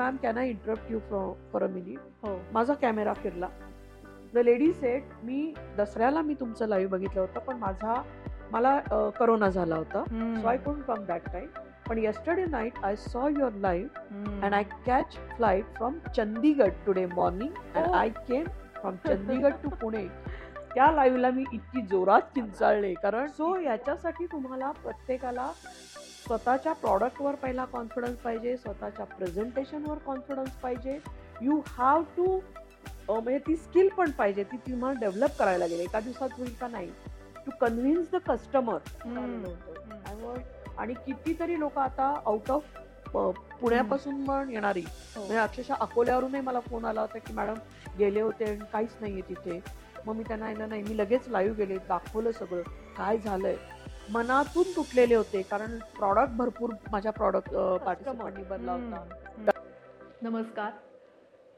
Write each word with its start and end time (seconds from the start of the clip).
Ma'am 0.00 0.16
can 0.16 0.38
I 0.38 0.48
interrupt 0.48 0.90
you 0.92 0.98
for 1.52 1.62
a 1.62 1.66
minute 1.66 2.26
माझा 2.52 2.74
camera 2.74 3.12
फिरला. 3.12 3.48
The 4.34 4.38
lady 4.38 4.72
set 4.72 5.08
मी 5.24 5.52
दसऱ्याला 5.78 6.22
मी 6.22 6.34
तुमचं 6.40 6.68
लाईव्ह 6.68 6.90
बघितलं 6.90 7.20
होतं 7.20 7.40
पण 7.40 7.56
माझा 7.56 8.02
मला 8.52 8.78
करोना 9.18 9.48
झाला 9.48 9.76
होता. 9.76 10.02
So 10.40 10.48
I 10.48 10.56
couldn't 10.56 10.82
come 10.84 11.04
that 11.04 11.28
time 11.32 11.46
पण 11.88 11.98
yesterday 11.98 12.44
night 12.44 12.84
I 12.84 12.96
saw 12.96 13.28
your 13.28 13.52
live 13.60 14.42
and 14.44 14.54
I 14.54 14.62
catch 14.86 15.16
flight 15.36 15.76
from 15.76 15.98
Chandigarh 16.16 16.72
today 16.86 17.06
morning 17.06 17.76
and 17.76 17.94
I 17.94 18.08
came 18.28 18.44
from 18.74 18.96
Chandigarh 19.06 19.54
to 19.62 19.68
Pune 19.80 20.06
त्या 20.74 20.90
लाईव्हला 20.92 21.30
मी 21.30 21.44
इतकी 21.52 21.80
जोरात 21.82 22.22
किंचाळले 22.34 22.92
कारण 22.94 23.26
सो 23.36 23.56
याच्यासाठी 23.60 24.26
तुम्हाला 24.26 24.70
प्रत्येकाला 24.82 25.50
स्वतःच्या 26.30 26.72
प्रॉडक्टवर 26.72 27.34
पहिला 27.34 27.64
कॉन्फिडन्स 27.64 28.16
पाहिजे 28.16 28.56
स्वतःच्या 28.56 29.04
प्रेझेंटेशनवर 29.06 29.98
कॉन्फिडन्स 29.98 30.50
पाहिजे. 30.56 30.98
यू 31.42 31.60
हॅव 31.68 32.02
टू 32.16 32.26
म्हणजे 33.08 33.38
ती 33.38 33.56
स्किल 33.56 33.88
पण 33.96 34.10
पाहिजे 34.10 34.42
ती 34.44 34.56
तुम्हाला 34.66 34.98
डेव्हलप 35.00 35.38
करायला 35.38 35.66
गेली 35.66 35.82
एका 35.82 36.00
दिवसात 36.00 36.28
होईल 36.38 36.52
का 36.60 36.68
नाही? 36.68 36.90
टू 37.36 37.50
कन्व्हिन्स 37.60 38.10
द 38.12 38.16
कस्टमर 38.28 38.78
आणि 40.78 40.94
कितीतरी 41.06 41.58
लोक 41.60 41.78
आता 41.78 42.14
आउट 42.26 42.50
ऑफ 42.50 42.78
पुण्यापासून 43.60 44.24
पण 44.24 44.50
येणारी. 44.50 44.80
हो. 44.80 45.20
म्हणजे 45.20 45.38
अक्षरशः 45.38 45.74
अकोल्यावरूनही 45.80 46.40
मला 46.40 46.60
फोन 46.60 46.84
आला 46.84 47.00
होता 47.00 47.18
की 47.18 47.32
मॅडम 47.32 47.54
गेले 47.98 48.20
होते 48.20 48.44
आणि 48.44 48.64
काहीच 48.72 48.96
नाहीये 49.00 49.22
तिथे. 49.28 49.60
मग 50.06 50.14
मी 50.16 50.24
त्यांना 50.28 50.66
नाही 50.66 50.82
मी 50.82 50.96
लगेच 50.96 51.28
लाईव्ह 51.28 51.56
गेले 51.56 51.78
दाखवलं 51.88 52.32
सगळं. 52.32 52.62
काय 52.96 53.18
झालंय? 53.18 53.56
मनातून 54.12 54.70
तुटलेले 54.76 55.14
होते 55.14 55.40
कारण 55.42 55.78
प्रॉडक्ट 55.96 56.32
भरपूर 56.36 56.70
माझ्या 56.92 57.12
प्रॉडक्ट 57.12 57.50
पार्टिसिपंटनी 57.84 58.42
बनला 58.44 58.72
होता. 58.72 59.60
नमस्कार. 60.22 60.72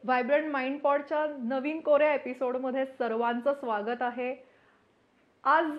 व्हायब्रंट 0.05 0.51
माइंड 0.53 0.81
पॉडच्या 0.81 1.25
नवीन 1.39 1.81
कोऱ्या 1.81 2.13
एपिसोडमध्ये 2.15 2.85
सर्वांचं 2.87 3.55
स्वागत 3.55 4.03
आहे. 4.03 4.35
आज 5.45 5.71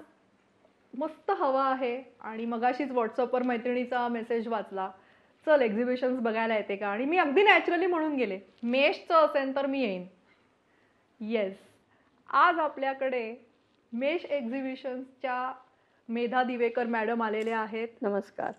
मस्त 0.94 1.32
हवा 1.32 1.66
आहे 1.66 2.02
आणि 2.22 2.46
मगाशीच 2.46 2.92
व्हॉट्सअपवर 2.92 3.44
मैत्रिणीचा 3.44 4.08
मेसेज 4.08 4.48
वाचला. 4.48 4.90
चल 5.46 5.62
एक्झिबिशन्स 5.62 6.20
बघायला 6.20 6.56
येते 6.56 6.76
का? 6.76 6.88
आणि 6.88 7.06
मी 7.06 7.18
अगदी 7.18 7.44
नॅचरली 7.44 7.88
म्हणून 7.88 8.16
गेले. 8.16 8.40
मेषचं 8.64 9.16
असेल 9.16 9.56
तर 9.56 9.66
मी 9.66 9.82
येईन. 9.82 10.08
येस 11.20 11.56
आज 12.30 12.60
आपल्याकडे 12.60 13.36
मेष 13.94 14.26
एक्झिबिशन्सच्या 14.26 15.54
मेधा 16.10 16.42
दिवेकर 16.44 16.86
मॅडम 16.86 17.22
आलेले 17.24 17.52
आहेत. 17.52 17.88
नमस्कार. 18.02 18.52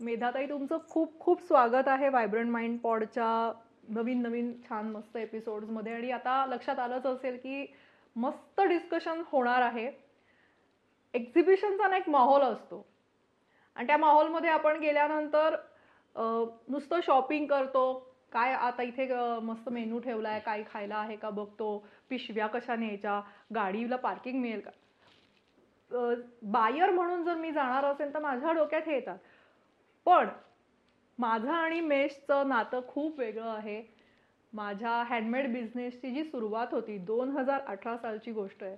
मेधाताई 0.00 0.46
तुमचं 0.48 0.78
खूप 0.88 1.18
खूप 1.20 1.42
स्वागत 1.42 1.88
आहे 1.88 2.08
व्हायब्रंट 2.08 2.50
माइंड 2.50 2.78
पॉडच्या 2.80 3.52
नवीन 3.88 4.20
नवीन 4.22 4.52
छान 4.68 4.90
मस्त 4.90 5.16
एपिसोड्समध्ये 5.16 5.92
आणि 5.94 6.10
आता 6.10 6.44
लक्षात 6.46 6.78
आलंच 6.78 7.06
असेल 7.06 7.36
की 7.36 7.64
मस्त 8.16 8.60
डिस्कशन 8.60 9.22
होणार 9.26 9.62
आहे. 9.62 9.90
एक्झिबिशनचा 11.14 11.88
ना 11.88 11.96
एक 11.96 12.08
माहोल 12.08 12.42
असतो. 12.42 12.84
आणि 13.76 13.86
त्या 13.86 13.96
माहोलमध्ये 13.96 14.50
आपण 14.50 14.80
गेल्यानंतर 14.80 15.56
नुसतं 16.16 17.00
शॉपिंग 17.02 17.46
करतो. 17.46 17.92
काय 18.32 18.52
आता 18.54 18.82
इथे 18.82 19.08
मस्त 19.42 19.68
मेनू 19.68 19.98
ठेवला 19.98 20.28
आहे 20.28 20.40
काय 20.40 20.62
खायला 20.72 20.96
आहे 20.96 21.16
का 21.16 21.30
बघतो. 21.30 21.76
पिशव्या 22.08 22.46
कशा 22.46 22.76
न्यायच्या? 22.76 23.20
गाडीला 23.54 23.96
पार्किंग 23.96 24.40
मिळेल 24.40 24.60
का? 24.60 24.70
बायर 25.92 26.90
म्हणून 26.90 27.24
जर 27.24 27.34
मी 27.34 27.50
जाणार 27.52 27.84
असेल 27.84 28.12
तर 28.14 28.18
माझ्या 28.18 28.52
डोक्यात 28.52 28.82
हे 28.86 28.94
येतात. 28.94 29.18
पण 30.06 30.28
माझं 31.18 31.50
आणि 31.50 31.80
मेशचं 31.80 32.48
नातं 32.48 32.80
खूप 32.88 33.18
वेगळं 33.18 33.50
आहे. 33.50 33.82
माझ्या 34.52 34.90
हँडमेड 35.02 35.52
बिझनेसची 35.52 36.10
जी 36.10 36.24
सुरुवात 36.24 36.66
होती 36.70 36.96
दोन 36.98 37.28
हजार 37.28 37.60
अठरा 37.60 37.96
सालची 37.96 38.32
गोष्ट 38.32 38.62
आहे. 38.64 38.76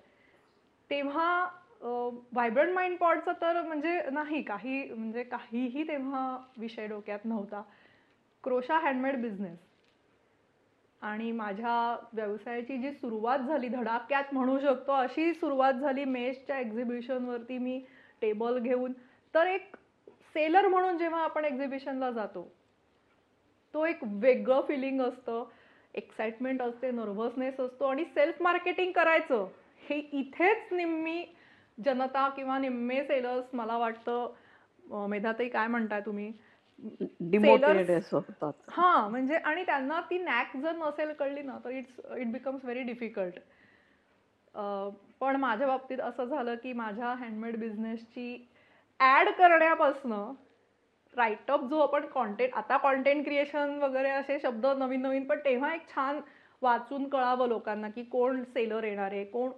तेव्हा 0.91 1.49
व्हायब्रंट 1.81 2.73
माइंड 2.75 2.97
पॉडचं 2.99 3.33
तर 3.41 3.61
म्हणजे 3.63 4.01
नाही 4.13 4.43
काही 4.43 4.83
म्हणजे 4.91 5.23
काहीही 5.23 5.89
तेव्हा 5.89 6.39
विषय 6.59 6.87
डोक्यात 6.87 7.25
नव्हता. 7.25 7.63
क्रोशा 8.45 8.79
हँडमेड 8.79 9.21
बिझनेस 9.23 9.59
आणि 11.05 11.31
माझ्या 11.33 11.75
व्यवसायाची 12.13 12.77
जी 12.79 12.91
सुरुवात 12.93 13.39
झाली 13.39 13.69
धडाक्यात 13.69 14.33
म्हणू 14.33 14.59
शकतो 14.61 14.93
अशी 14.93 15.33
सुरुवात 15.35 15.73
झाली 15.75 16.05
मेशच्या 16.05 16.59
एक्झिबिशनवरती 16.61 17.59
मी 17.59 17.79
टेबल 18.23 18.59
घेऊन. 18.59 18.93
तर 19.35 19.47
एक 19.47 19.77
सेलर 20.35 20.67
म्हणून 20.69 20.99
जेव्हा 20.99 21.23
आपण 21.25 21.45
एक्झिबिशनला 21.45 22.11
जातो 22.11 22.49
तो 23.75 23.85
एक 23.87 23.99
वेगळं 24.03 24.61
फिलिंग 24.69 25.01
असतं. 25.01 25.45
एक्साइटमेंट 25.95 26.63
असते 26.63 26.91
नर्व्हसनेस 26.91 27.61
असतो 27.61 27.87
आणि 27.87 28.05
सेल्फ 28.05 28.43
मार्केटिंग 28.43 28.93
करायचं. 28.93 29.47
हे 29.83 29.99
इथेच 30.13 30.73
निम्मी 30.73 31.25
जनता 31.79 32.29
किंवा 32.29 32.59
निम्मे 32.59 33.03
सेलर्स 33.05 33.55
मला 33.55 33.77
वाटतं 33.79 35.07
मेधाताई 35.09 35.49
काय 35.49 35.67
म्हणताय 35.67 36.01
तुम्ही? 36.01 36.33
हा 38.71 39.09
म्हणजे 39.09 39.35
आणि 39.35 39.65
त्यांना 39.65 40.01
ती 40.01 40.19
नॅक 40.19 40.57
जर 40.57 40.73
नसेल 40.73 41.13
कळली 41.13 41.43
ना 41.43 41.59
तर 41.65 41.71
it's 41.71 42.01
it 42.17 42.33
becomes 42.33 42.65
very 42.65 42.83
difficult 42.83 43.39
पण 45.21 45.37
माझ्या 45.37 45.67
बाबतीत 45.67 46.01
असं 46.01 46.25
झालं 46.25 46.55
की 46.55 46.73
माझ्या 46.73 47.15
हँडमेड 47.15 47.57
बिझनेसची 47.57 48.51
ऍड 49.01 49.29
करण्यापासनं 49.29 50.33
राईटअप 51.17 51.65
जो 51.65 51.79
आपण 51.79 52.07
कॉन्टेंट 52.07 52.55
आता 52.55 52.77
कॉन्टेंट 52.77 53.25
क्रिएशन 53.25 53.79
वगैरे 53.83 54.11
असे 54.11 54.39
शब्द 54.41 54.67
नवीन 54.67 55.03
नवीन 55.03 55.25
पण 55.25 55.39
तेव्हा 55.39 55.75
एक 55.75 55.89
छान 55.89 56.21
वाचून 56.63 57.09
कळावं 57.09 57.49
लोकांना 57.49 57.89
की 57.89 58.03
कोण 58.03 58.43
सेलर 58.45 58.85
येणार 58.85 59.13
आहे 59.13 59.25
कोण 59.25 59.51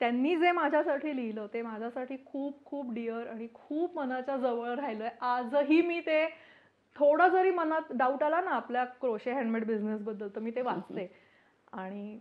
त्यांनी 0.00 0.36
जे 0.36 0.52
माझ्यासाठी 0.52 1.16
लिहिलं 1.16 1.46
ते 1.54 1.62
माझ्यासाठी 1.62 2.16
खूप 2.26 2.64
खूप 2.64 2.92
डिअर 2.94 3.26
आणि 3.26 3.46
खूप 3.54 3.96
मनाच्या 3.96 4.36
जवळ 4.36 4.68
राहिलं 4.68 5.08
आजही 5.20 5.80
मी 5.80 6.00
ते 6.00 6.26
थोडं 6.96 7.28
जरी 7.28 7.50
मनात 7.50 7.92
डाऊट 7.92 8.22
आला 8.22 8.40
ना 8.40 8.50
आपल्या 8.50 8.84
क्रोशे 9.00 9.32
हँडमेड 9.32 9.64
बिझनेसबद्दल 9.64 10.28
तर 10.34 10.40
मी 10.40 10.50
ते 10.50 10.62
वाचते. 10.62 11.06
आणि 11.72 12.18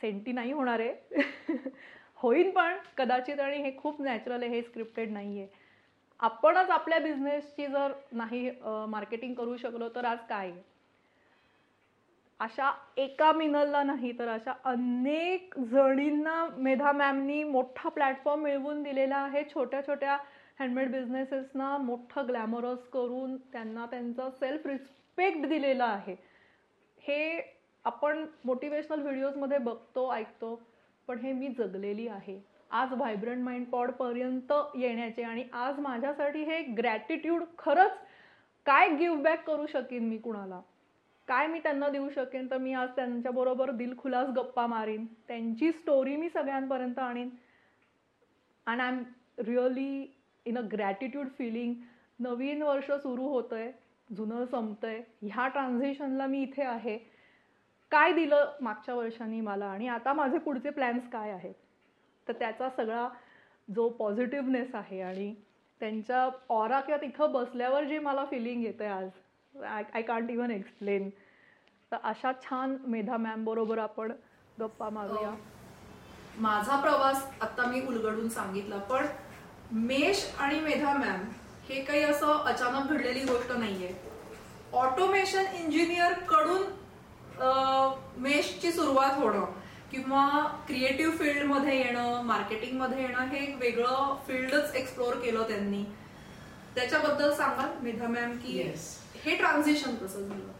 सेंटी 0.00 0.32
नाही 0.32 0.52
होणार 0.52 0.80
आहे. 0.80 0.94
होईन 2.18 2.50
पण 2.50 2.76
कदाचित 2.96 3.40
आणि 3.40 3.56
हे 3.62 3.70
खूप 3.78 4.00
नॅचरल 4.02 4.42
आहे 4.42 4.50
हे 4.50 4.62
स्क्रिप्टेड 4.62 5.10
नाही 5.12 5.40
आहे 5.40 5.64
आपणच 6.20 6.70
आपल्या 6.70 6.98
बिझनेसची 6.98 7.66
जर 7.66 7.92
नाही 8.12 8.50
मार्केटिंग 8.88 9.34
करू 9.34 9.56
शकलो 9.56 9.88
तर 9.88 10.04
आज 10.04 10.18
काय 10.28 10.52
अशा 12.40 12.70
एका 12.96 13.30
मिनलला 13.32 13.82
नाही 13.82 14.18
तर 14.18 14.28
अशा 14.28 14.52
अनेक 14.64 15.58
जणींना 15.60 16.44
मेधा 16.56 16.92
मॅमनी 16.92 17.42
मोठा 17.44 17.88
प्लॅटफॉर्म 17.88 18.42
मिळवून 18.42 18.82
दिलेला 18.82 19.16
आहे 19.16 19.42
छोट्या 19.44 19.86
छोट्या 19.86 20.16
हँडमेड 20.60 20.90
बिझनेसेसना 20.92 21.76
मोठं 21.78 22.26
ग्लॅमरस 22.28 22.88
करून 22.88 23.36
त्यांना 23.36 23.86
त्यांचा 23.86 24.30
सेल्फ 24.30 24.66
रिस्पेक्ट 24.66 25.46
दिलेला 25.46 25.84
आहे. 25.84 26.16
हे 26.98 27.40
आपण 27.84 28.24
मोटिवेशनल 28.44 29.00
व्हिडिओजमध्ये 29.00 29.58
बघतो 29.58 30.12
ऐकतो 30.12 30.60
पण 31.08 31.18
हे 31.18 31.32
मी 31.32 31.48
जगलेली 31.48 32.08
आहे. 32.08 32.40
आज 32.70 32.92
व्हायब्रंट 32.92 33.44
माइंड 33.44 33.66
पॉडपर्यंत 33.66 34.52
येण्याचे 34.74 35.22
आणि 35.22 35.44
आज 35.52 35.78
माझ्यासाठी 35.78 36.42
हे 36.42 36.62
ग्रॅटिट्यूड 36.62 37.42
खरंच 37.58 37.98
काय 38.66 38.88
गिव्ह 38.88 39.22
बॅक 39.22 39.46
करू 39.46 39.66
शकेन 39.66 40.08
मी 40.08 40.18
कुणाला? 40.18 40.60
काय 41.28 41.46
मी 41.46 41.58
त्यांना 41.58 41.88
देऊ 41.88 42.08
शकेन? 42.10 42.50
तर 42.50 42.58
मी 42.58 42.72
आज 42.72 42.88
त्यांच्याबरोबर 42.96 43.70
दिलखुलास 43.70 44.28
गप्पा 44.28 44.66
मारीन. 44.66 45.06
त्यांची 45.28 45.72
स्टोरी 45.72 46.16
मी 46.16 46.28
सगळ्यांपर्यंत 46.30 46.98
आणीन. 46.98 47.28
And 48.66 48.80
I 48.80 48.88
am 48.88 49.02
really 49.38 50.15
in 50.46 50.58
a 50.58 50.60
gratitude 50.72 51.28
feeling 51.38 51.74
नवीन 52.18 52.62
वर्ष 52.62 52.90
सुरू 52.92 53.28
होतं 53.28 53.56
आहे 53.56 53.72
जुनं 54.08 54.44
संपतं 54.44 54.88
आहे 54.88 55.00
ह्या 55.22 55.46
ट्रान्झिशनला 55.48 56.26
मी 56.26 56.42
इथे 56.42 56.62
आहे. 56.62 56.96
काय 57.92 58.12
दिलं 58.12 58.52
मागच्या 58.60 58.94
वर्षांनी 58.94 59.40
मला 59.40 59.66
आणि 59.66 59.88
आता 59.88 60.12
माझे 60.12 60.38
पुढचे 60.38 60.70
प्लॅन्स 60.70 61.08
काय 61.10 61.30
आहेत? 61.30 61.54
तर 62.26 62.32
त्याचा 62.32 62.68
सगळा 62.76 63.08
जो 63.68 63.88
पॉझिटिव्हनेस 63.88 64.74
आहे 64.74 65.00
आणि 65.02 65.34
त्यांच्या 65.80 66.28
ऑरा 66.48 66.80
किंवा 66.80 67.00
तिथं 67.00 67.32
बसल्यावर 67.32 67.84
जे 67.84 67.98
मला 67.98 68.24
फिलिंग 68.24 68.64
येतं 68.64 68.84
आहे 68.84 68.92
आज 68.92 69.62
I 69.64 69.82
I 69.94 70.02
can't 70.02 70.30
even 70.30 70.50
explain. 70.50 71.08
तर 71.92 71.96
अशा 72.02 72.32
छान 72.42 72.76
मेधा 72.86 73.16
मॅम 73.16 73.44
बरोबर 73.44 73.78
आपण 73.78 74.12
गप्पा 74.60 74.88
मारूया. 74.90 75.34
माझा 76.38 76.80
प्रवास 76.80 77.22
आता 77.40 77.66
मी 77.66 77.80
उलगडून 77.86 78.28
सांगितला 78.28 78.78
पण 78.90 79.06
मेष 79.72 80.24
आणि 80.38 80.58
मेधा 80.60 80.92
मॅम 80.94 81.22
हे 81.68 81.82
काही 81.84 82.02
असं 82.02 82.44
अचानक 82.46 82.90
घडलेली 82.92 83.20
गोष्ट 83.26 83.52
नाहीये. 83.52 83.88
ऑटोमेशन 84.72 85.44
इंजिनियरकडून 85.56 86.62
मेशची 88.22 88.72
सुरुवात 88.72 89.18
होणं 89.18 89.44
किंवा 89.90 90.26
क्रिएटिव्ह 90.66 91.16
फील्डमध्ये 91.16 91.76
येणं 91.78 92.22
मार्केटिंगमध्ये 92.24 93.02
येणं 93.02 93.26
हे 93.26 93.38
एक 93.42 93.56
वेगळं 93.60 94.14
फील्डच 94.26 94.74
एक्सप्लोर 94.74 95.14
केलं 95.14 95.42
त्यांनी. 95.48 95.82
त्याच्याबद्दल 96.74 97.32
सांगाल 97.34 97.68
मेधा 97.82 98.08
मॅम 98.08 98.36
की 98.38 98.62
हे 99.24 99.36
ट्रान्झिशन 99.36 99.94
कसं 99.96 100.28
झालं? 100.28 100.52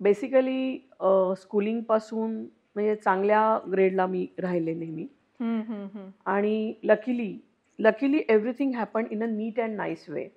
बेसिकली 0.00 0.76
स्कूलिंगपासून 1.40 2.36
म्हणजे 2.74 2.94
चांगल्या 2.96 3.58
ग्रेडला 3.72 4.06
मी 4.06 4.26
राहिले 4.38 4.74
नेहमी. 4.74 5.06
आणि 6.26 6.74
luckily 6.84 7.36
luckily 7.78 8.20
everything 8.28 8.74
happen 8.74 9.04
in 9.10 9.22
a 9.22 9.26
neat 9.26 9.60
and 9.60 9.76
nice 9.76 10.08
way. 10.08 10.28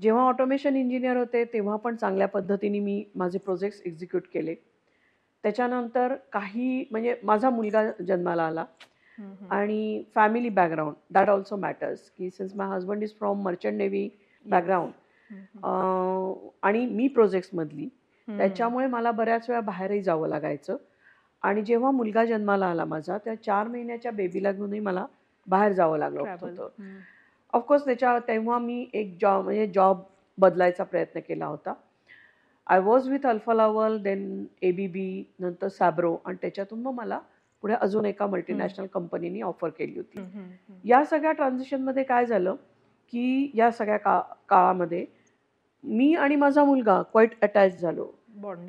जेव्हा 0.00 0.22
ऑटोमेशन 0.22 0.76
इंजिनियर 0.76 1.16
होते 1.16 1.44
तेव्हा 1.52 1.76
पण 1.76 1.96
चांगल्या 1.96 2.28
पद्धतीने 2.28 2.80
मी 2.80 3.02
माझे 3.16 3.38
प्रोजेक्ट्स 3.38 3.80
एक्झिक्यूट 3.86 4.26
केले 4.32 4.54
त्याच्यानंतर 5.44 6.14
काही 6.32 6.84
म्हणजे 6.90 7.14
माझा 7.24 7.50
मुलगा 7.50 7.82
जन्माला 8.06 8.42
आला. 8.42 8.64
आणि 9.50 10.02
family 10.14 10.48
background 10.48 10.94
that 11.10 11.28
also 11.28 11.56
matters 11.56 12.10
की 12.10 12.30
since 12.30 12.54
my 12.56 12.68
husband 12.68 13.02
is 13.02 13.14
from 13.18 13.42
merchant 13.42 13.76
navy 13.78 14.08
background. 14.46 14.92
आणि 16.62 16.86
मी 16.86 17.08
प्रोजेक्ट्समधली. 17.08 17.88
त्याच्यामुळे 18.28 18.86
मला 18.86 19.10
बऱ्याच 19.10 19.48
वेळा 19.48 19.60
बाहेरही 19.60 20.02
जावं 20.02 20.28
लागायचं 20.28 20.76
आणि 21.42 21.62
जेव्हा 21.62 21.90
मुलगा 21.90 22.24
जन्माला 22.24 22.66
आला 22.66 22.84
माझा 22.84 23.18
त्या 23.18 23.34
चार 23.42 23.68
महिन्याच्या 23.68 24.12
बेबीला 24.12 24.52
घेऊनही 24.52 24.80
मला 24.80 25.04
बाहेर 25.48 25.72
जावं 25.72 25.98
लागलं. 25.98 26.24
होतं. 26.40 26.68
ऑफकोर्स 27.52 27.84
त्याच्या 27.84 28.18
तेव्हा 28.18 28.58
मी 28.58 28.86
एक 28.92 29.16
जॉब 29.20 29.44
म्हणजे 29.44 29.66
जॉब 29.66 30.00
बदलायचा 30.38 30.84
प्रयत्न 30.84 31.20
केला 31.20 31.46
होता 31.46 31.72
I 32.66 32.78
was 32.78 33.08
with 33.08 33.26
Alfa Laval 33.26 33.98
then 34.02 34.44
A 34.62 34.70
B 34.72 34.86
B 34.86 35.24
नंतर 35.38 35.68
सॅब्रो 35.68 36.16
आणि 36.24 36.36
त्याच्यातून 36.40 36.82
मग 36.82 36.92
मला 36.92 37.18
पुढे 37.62 37.74
अजून 37.74 38.04
एका 38.04 38.26
मल्टीनॅशनल 38.26 38.86
कंपनीने 38.86 39.40
ऑफर 39.40 39.68
केली 39.68 39.96
होती. 39.96 40.20
या 40.84 41.04
सगळ्या 41.04 41.32
ट्रान्झिशनमध्ये 41.32 42.02
काय 42.04 42.26
झालं 42.26 42.54
की 43.12 43.50
या 43.54 43.70
सगळ्या 43.70 43.96
का 43.96 44.20
काळामध्ये 44.48 45.06
मी 45.84 46.14
आणि 46.14 46.36
माझा 46.36 46.64
मुलगा 46.64 47.02
क्वाईट 47.02 47.30
अटॅच 47.42 47.80
झालो. 47.80 48.10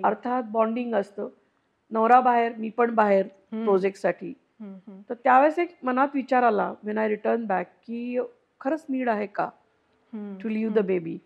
अर्थात 0.06 0.44
बॉन्डिंग 0.48 0.96
असतं 0.96 1.30
नवरा 1.92 2.22
बाहेर 2.22 2.54
मी 2.58 2.70
पण 2.70 2.96
बाहेर. 2.96 3.28
प्रोजेक्टसाठी. 3.64 4.34
तर 5.10 5.14
त्यावेळेस 5.14 5.60
एक 5.60 5.76
मनात 5.84 6.08
विचार 6.14 6.44
आला 6.44 6.74
वेन 6.84 6.98
आय 6.98 7.08
रिटर्न 7.08 7.46
बॅक 7.46 7.68
की 7.88 8.20
खरंच 8.62 8.86
नीड 8.90 9.10
आहे 9.10 9.26
का. 9.28 9.50
To 10.42 10.50
live 10.50 10.74
the 10.74 10.80
baby. 10.86 11.18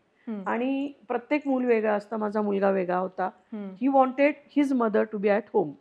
आणि 0.47 0.91
प्रत्येक 1.07 1.47
मूल 1.47 1.65
वेगळं 1.65 1.91
असतं 1.91 2.17
माझा 2.17 2.41
मुलगा 2.41 2.69
वेगळा 2.71 2.97
होता. 2.97 3.29
He 3.81 3.87
wanted 3.87 4.33
his 4.55 4.73
mother 4.73 5.03
to 5.03 5.17
be 5.17 5.29
at 5.29 5.43
home. 5.53 5.71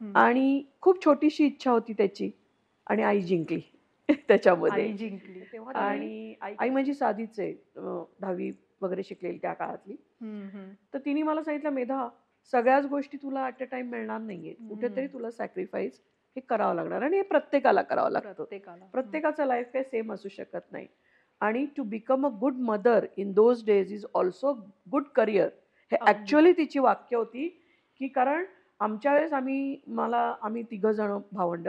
Hmm. 0.00 0.16
आणि 0.16 0.62
खूप 0.80 1.04
छोटीशी 1.04 1.46
इच्छा 1.46 1.70
होती 1.70 1.92
त्याची 1.92 2.30
आणि 2.86 3.02
आई 3.02 3.20
जिंकली 3.20 3.60
त्याच्यामध्ये 4.28 4.84
जिंकली 4.92 5.40
आणि 5.80 6.34
आई 6.58 6.70
माझी 6.70 6.94
साधीच 6.94 7.40
आहे 7.40 7.52
दहावी 7.76 8.50
वगैरे 8.82 9.02
शिकलेली 9.02 9.38
त्या 9.38 9.52
काळातली. 9.52 9.94
तर 10.94 10.98
तिने 10.98 11.22
मला 11.22 11.42
सांगितलं 11.42 11.70
मेधा 11.70 12.08
सगळ्याच 12.52 12.86
गोष्टी 12.86 13.16
तुला 13.16 13.44
ॲट 13.44 13.62
अ 13.62 13.64
टाइम 13.70 13.90
मिळणार 13.90 14.20
नाहीये. 14.20 14.52
कुठेतरी 14.68 15.06
तुला 15.06 15.30
सॅक्रिफाईस 15.30 16.00
हे 16.36 16.40
करावं 16.40 16.74
लागणार 16.74 17.02
आणि 17.02 17.16
हे 17.16 17.22
प्रत्येकाला 17.22 17.82
करावं 17.82 18.10
लागतं 18.10 18.28
प्रत्येकाचं 18.92 19.46
लाईफ 19.46 19.66
काही 19.72 19.84
सेम 19.84 20.12
असू 20.12 20.28
शकत 20.28 20.72
नाही 20.72 20.86
आणि 21.40 21.64
to 21.76 21.82
become 21.82 22.26
a 22.26 22.30
good 22.40 22.56
mother 22.60 23.06
in 23.16 23.32
those 23.32 23.64
days 23.66 23.92
is 23.92 24.04
also 24.14 24.52
good 24.90 25.04
career 25.14 25.48
हे. 25.92 25.96
ॲक्च्युअली 26.00 26.52
तिची 26.52 26.78
वाक्य 26.78 27.16
होती 27.16 27.48
की 28.00 28.08
कारण 28.08 28.44
आमच्या 28.80 29.12
वेळेस 29.14 29.32
आम्ही 29.32 29.76
मला 29.86 30.34
आम्ही 30.42 30.62
तिघं 30.62 30.92
जण 30.92 31.16
भावंड. 31.32 31.68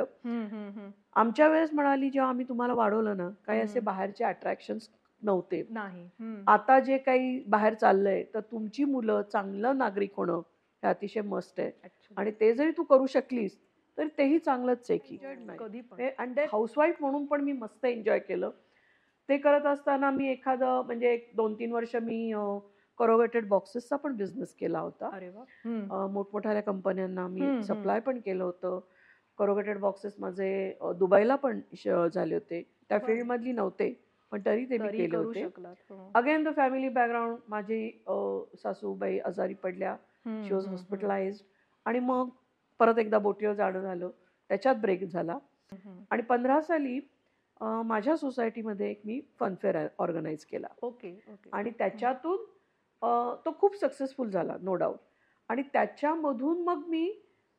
आमच्या 1.15 1.47
वेळेस 1.47 1.73
म्हणाली 1.73 2.09
जेव्हा 2.09 2.29
आम्ही 2.29 2.45
तुम्हाला 2.49 2.73
वाढवलं 2.73 3.17
ना 3.17 3.29
काही 3.47 3.61
असे. 3.61 3.79
बाहेरचे 3.79 4.23
अट्रॅक्शन्स 4.23 4.89
नव्हते 5.21 5.63
नाही. 5.69 6.07
आता 6.47 6.79
जे 6.79 6.97
काही 6.97 7.39
बाहेर 7.47 7.73
चाललंय 7.73 8.23
तर 8.33 8.39
तुमची 8.51 8.83
मुलं 8.83 9.21
चांगलं 9.21 9.77
नागरिक 9.77 10.13
होणं 10.17 10.41
हे 10.83 10.87
अतिशय 10.87 11.21
मस्त 11.21 11.59
आहे. 11.59 11.71
आणि 12.17 12.31
ते 12.39 12.53
जरी 12.53 12.71
तू 12.71 12.83
करू 12.83 13.05
शकलीस 13.07 13.57
तर 13.97 14.07
तेही 14.17 14.39
चांगलंच 14.39 14.89
आहे 14.89 14.97
की. 14.99 15.17
कधी 15.59 15.81
पण. 15.81 16.01
अँड 16.19 16.39
हाऊसवाईफ 16.51 16.95
म्हणून 17.01 17.25
पण 17.25 17.41
मी 17.43 17.51
मस्त 17.53 17.85
एन्जॉय 17.85 18.19
केलं. 18.19 18.51
ते 19.29 19.37
करत 19.37 19.65
असताना 19.65 20.09
मी 20.11 20.27
एखादं 20.29 20.81
म्हणजे 20.85 21.11
एक 21.13 21.29
दोन 21.35 21.53
तीन 21.59 21.71
वर्ष 21.71 21.95
मी 22.03 22.31
करोगेटेड 22.99 23.47
बॉक्सेसचा 23.49 23.95
पण 23.95 24.15
बिझनेस 24.15 24.53
केला 24.55 24.79
होता. 24.79 25.09
अरे 25.13 25.29
मोठमोठ्या 26.13 26.61
कंपन्यांना 26.61 27.27
मी. 27.27 27.41
सप्लाय 27.63 27.99
पण 27.99 28.19
केलं 28.25 28.43
होतं. 28.43 28.79
करोगेटेड 29.39 29.77
बॉक्सेस 29.79 30.15
माझे 30.19 30.49
दुबईला 30.97 31.35
पण 31.35 31.59
झाले 32.13 32.33
होते. 32.35 32.61
त्या. 32.89 32.97
फील्डमधली 32.99 33.51
नव्हते 33.51 33.93
पण 34.31 34.41
तरी 34.45 34.65
ते 34.65 34.77
मी 34.77 34.87
केले 34.89 35.07
करू 35.07 35.23
होते. 35.23 35.43
अगेन 36.15 36.43
द 36.43 36.49
फॅमिली 36.55 36.89
बॅकग्राऊंड 36.89 37.37
माझी 37.49 37.89
सासूबाई 38.63 39.17
आजारी 39.19 39.53
पडल्या. 39.63 39.95
शी 40.43 40.53
वॉज 40.53 40.67
हॉस्पिटलाइज 40.67 41.41
आणि 41.85 41.99
मग 41.99 42.29
परत 42.81 42.99
एकदा 42.99 43.17
बोटीवर 43.19 43.53
जाणं 43.53 43.81
झालं. 43.81 44.09
त्याच्यात 44.49 44.75
ब्रेक 44.75 45.03
झाला. 45.03 45.37
आणि 46.11 46.21
पंधरा 46.21 46.59
साली 46.61 46.99
माझ्या 47.85 48.15
सोसायटीमध्ये 48.17 48.89
एक 48.91 49.01
मी 49.05 49.19
फनफेअर 49.39 49.77
ऑर्गनाईज 49.97 50.45
केला. 50.45 50.67
ओके 50.81 51.13
आणि 51.53 51.71
त्याच्यातून 51.77 52.37
तो 53.45 53.51
खूप 53.59 53.75
सक्सेसफुल 53.75 54.29
झाला 54.29 54.55
नो 54.61 54.75
डाऊट 54.75 54.97
आणि 55.49 55.63
त्याच्यामधून 55.73 56.63
मग 56.63 56.83
मी 56.87 57.11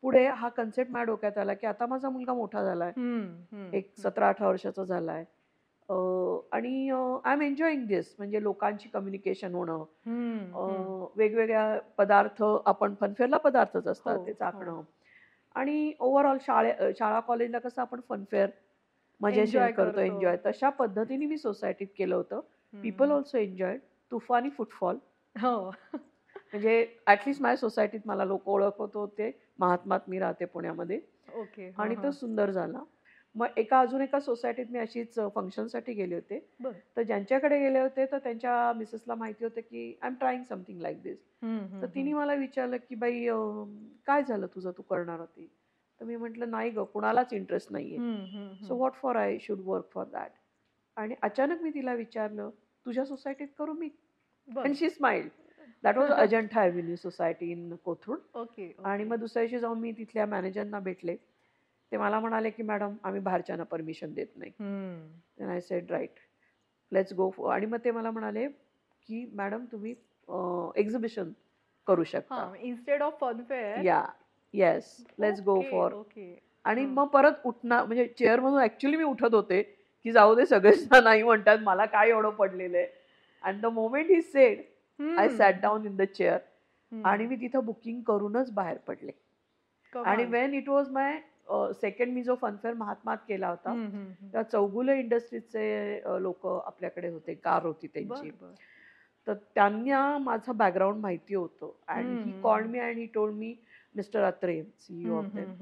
पुढे 0.02 0.26
हा 0.26 0.48
कन्सेप्ट 0.48 0.90
माझ्या 0.92 1.04
डोक्यात 1.04 1.38
आला 1.38 1.54
की 1.54 1.66
आता 1.66 1.86
माझा 1.86 2.10
मुलगा 2.10 2.34
मोठा 2.34 2.62
झाला 2.64 2.84
आहे 2.84 2.92
हम्म, 2.96 3.26
हम्म, 3.52 3.68
एक 3.74 3.90
सतरा 3.98 4.28
अठरा 4.28 4.48
वर्षाचा 4.48 4.84
झाला 4.84 5.12
आहे 5.12 5.24
आणि 6.52 6.88
आय 7.24 7.32
एम 7.32 7.42
एन्जॉईंग 7.42 7.86
दिस 7.86 8.14
म्हणजे 8.18 8.42
लोकांची 8.42 8.88
कम्युनिकेशन 8.88 9.54
होणं. 9.54 9.84
वेगवेगळ्या 11.16 11.78
पदार्थ 11.98 12.42
आपण 12.66 12.94
फनफेअरला 13.00 13.36
पदार्थच 13.36 13.86
असतात 13.86 14.18
हो, 14.18 14.26
ते 14.26 14.30
हो. 14.30 14.36
चाकणं 14.38 14.82
आणि 15.54 15.92
ओव्हरऑल 16.00 16.38
शाळे 16.40 16.92
शाळा 16.98 17.20
कॉलेजला 17.20 17.58
कसं 17.58 17.80
आपण 17.82 18.00
फनफेअर 18.08 18.50
मजेशीर 19.20 19.70
करतो. 19.70 20.00
एन्जॉय 20.00 20.36
तशा 20.46 20.68
पद्धतीने 20.68 21.26
मी 21.26 21.36
सोसायटीत 21.38 21.86
केलं 21.98 22.14
होतं. 22.14 22.40
पीपल. 22.74 23.10
ऑल्सो 23.10 23.38
एन्जॉय 23.38 23.76
तुफानी 24.12 24.50
फुटफॉल 24.50 24.96
हो. 25.36 25.58
म्हणजे 26.52 26.86
ऍटलिस्ट 27.06 27.42
माझ्या 27.42 27.56
सोसायटीत 27.56 28.00
मला 28.06 28.24
लोक 28.24 28.48
ओळखत 28.48 28.96
होते 28.96 29.30
महात्मात 29.58 30.00
मी 30.08 30.18
राहते 30.18 30.44
पुण्यामध्ये. 30.44 31.00
ओके 31.34 31.70
आणि 31.78 31.94
तो. 31.96 32.10
सुंदर 32.10 32.50
झाला. 32.50 32.82
मग 33.34 33.46
एका 33.56 33.78
अजून 33.80 34.00
एका 34.02 34.18
सोसायटीत 34.20 34.66
मी 34.70 34.78
अशीच 34.78 35.14
फंक्शनसाठी 35.34 35.92
गेले 35.94 36.14
होते. 36.14 36.38
तर 36.96 37.02
ज्यांच्याकडे 37.02 37.58
गेले 37.60 37.80
होते 37.80 38.04
तर 38.06 38.18
त्यांच्या 38.18 38.72
मिसेसला 38.76 39.14
माहिती 39.14 39.44
होतं 39.44 39.60
की 39.60 39.86
I 40.02 40.08
am 40.08 40.14
trying 40.14 40.42
something 40.42 40.80
like 40.80 41.02
this 41.02 41.18
तर 41.82 41.86
तिने 41.94 42.12
मला 42.12 42.34
विचारलं 42.34 42.76
की 42.88 42.94
बाई 42.94 43.26
काय 44.06 44.22
झालं 44.22 44.46
तुझं? 44.54 44.70
तू 44.70 44.82
करणार 44.82 45.20
होती. 45.20 45.46
तर 46.00 46.04
मी 46.04 46.16
म्हटलं 46.16 46.50
नाही 46.50 46.70
ग 46.70 46.82
कुणालाच 46.92 47.32
इंटरेस्ट 47.32 47.72
नाहीये. 47.72 47.98
So 48.62 48.76
what 48.76 48.92
for 48.94 49.16
I 49.16 49.36
should 49.40 49.60
work 49.64 49.88
for 49.92 50.06
that 50.12 50.30
आणि 50.96 51.14
अचानक 51.22 51.62
मी 51.62 51.70
तिला 51.70 51.94
विचारलं 51.94 52.50
तुझ्या 52.86 53.04
सोसायटीत 53.04 53.48
करू 53.58 53.72
मी. 53.72 53.88
And 54.48 54.74
she 54.76 54.90
smile 54.90 55.28
that 55.84 55.96
was 55.98 56.10
Ajanta 56.12 56.62
avenue 56.62 56.96
society 56.96 57.50
in 57.52 57.74
Kothrud. 57.84 58.18
आणि 58.84 59.04
मग 59.04 59.16
दुसऱ्या 59.16 59.42
दिवशी 59.42 59.58
जाऊन 59.58 59.78
मी 59.80 59.92
तिथल्या 59.92 60.26
मॅनेजरना 60.26 60.78
भेटले. 60.80 61.16
ते 61.92 61.96
मला 61.96 62.20
म्हणाले 62.20 62.50
की 62.50 62.62
मॅडम 62.62 62.94
आम्ही 63.04 63.20
बाहेरच्यांना 63.20 63.64
परमिशन 63.64 64.12
देत 64.14 64.26
नाही. 64.36 65.48
I 65.50 65.60
said 65.60 65.90
right 65.90 66.18
let's 66.92 67.12
go 67.16 67.30
आणि 67.44 67.66
मग 67.66 67.78
ते 67.84 67.90
मला 67.90 68.10
म्हणाले 68.10 68.46
की 69.08 69.24
मॅडम 69.34 69.64
तुम्ही 69.72 69.94
एक्झिबिशन 70.80 71.30
करू 71.86 72.04
शकता. 72.04 72.34
हा 72.34 72.52
इन्स्टेड 72.60 73.02
ऑफ 73.02 73.18
फनफेअर 73.20 73.84
या 73.84 74.02
yes 74.54 74.96
let's 75.18 75.40
go 75.40 75.60
for 75.70 75.92
okay 75.92 76.34
आणि. 76.64 76.84
मग 76.86 77.06
परत 77.08 77.46
उठणार 77.46 77.84
म्हणजे 77.84 78.06
चेअर 78.18 78.40
मधून 78.40 78.62
ऍक्च्युली 78.62 78.96
मी 78.96 79.04
उठत 79.04 79.34
होते 79.34 79.62
की 80.04 80.12
जाऊ 80.12 80.34
दे 80.34 80.46
सगळेच 80.46 80.88
नाही 80.92 81.22
म्हणतात 81.22 81.58
मला 81.62 81.84
काय 81.86 82.08
एवढं 82.08 82.30
पडलेलं 82.30 82.76
आहे. 82.78 82.86
And 83.44 83.60
the 83.62 83.66
moment 83.72 84.10
he 84.10 84.20
said 84.22 84.60
I 85.18 85.28
sat 85.28 85.60
down 85.62 85.86
in 85.86 85.96
the 85.96 86.02
chair 86.14 86.38
आणि 86.92 87.26
मी 87.26 87.36
तिथं 87.36 87.64
बुकिंग 87.64 88.00
करूनच 88.02 88.50
बाहेर 88.54 88.76
पडले. 88.86 89.12
And 89.92 90.24
when 90.24 90.54
it 90.54 90.68
was 90.68 90.88
my 90.90 91.18
second 91.74 92.12
मी 92.14 92.22
जो 92.22 92.34
फनफेअर 92.40 92.74
महात्मात 92.74 93.16
केला 93.28 93.48
होता 93.48 93.74
त्या 94.32 94.42
चौगुले 94.42 94.98
इंडस्ट्रीजचे 94.98 96.00
लोक 96.22 96.46
आपल्याकडे 96.46 97.08
होते 97.08 97.34
कार 97.34 97.64
होती 97.64 97.86
त्यांची. 97.86 98.30
तर 99.26 99.34
त्यांना 99.54 100.16
माझं 100.18 100.56
बॅकग्राऊंड 100.56 101.00
माहिती 101.00 101.34
होतं. 101.34 101.70
And 101.88 102.06
he. 102.18 102.32
Call 102.42 102.66
me 102.66 102.78
and 102.78 102.96
he 102.98 103.06
told 103.14 103.34
me 103.34 103.54
mister 103.94 104.22
Atre 104.24 104.62
CEO 104.80 105.16
of 105.18 105.24
them 105.34 105.52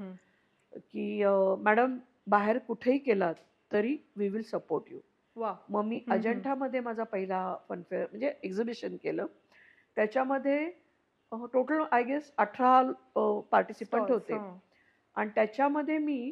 की 0.73 1.23
मॅडम 1.63 1.97
बाहेर 2.27 2.57
कुठेही 2.67 2.97
केलात 2.97 3.35
तरी 3.71 3.95
वी 4.17 4.27
विल 4.29 4.43
सपोर्ट 4.43 4.91
यू 4.91 4.99
वा. 5.35 5.53
मग 5.69 5.83
मी. 5.85 5.99
अजंठामध्ये 6.11 6.79
माझा 6.79 7.03
पहिला 7.03 7.55
फनफेअर 7.69 8.05
म्हणजे 8.11 8.33
एक्झिबिशन 8.43 8.95
केलं. 9.03 9.25
त्याच्यामध्ये 9.95 10.69
टोटल 11.53 11.83
आय 11.91 12.03
गेस 12.03 12.31
अठरा 12.37 12.81
पार्टिसिपंट 13.51 14.11
होते. 14.11 14.37
आणि 15.15 15.29
त्याच्यामध्ये 15.35 15.97
मी 15.97 16.31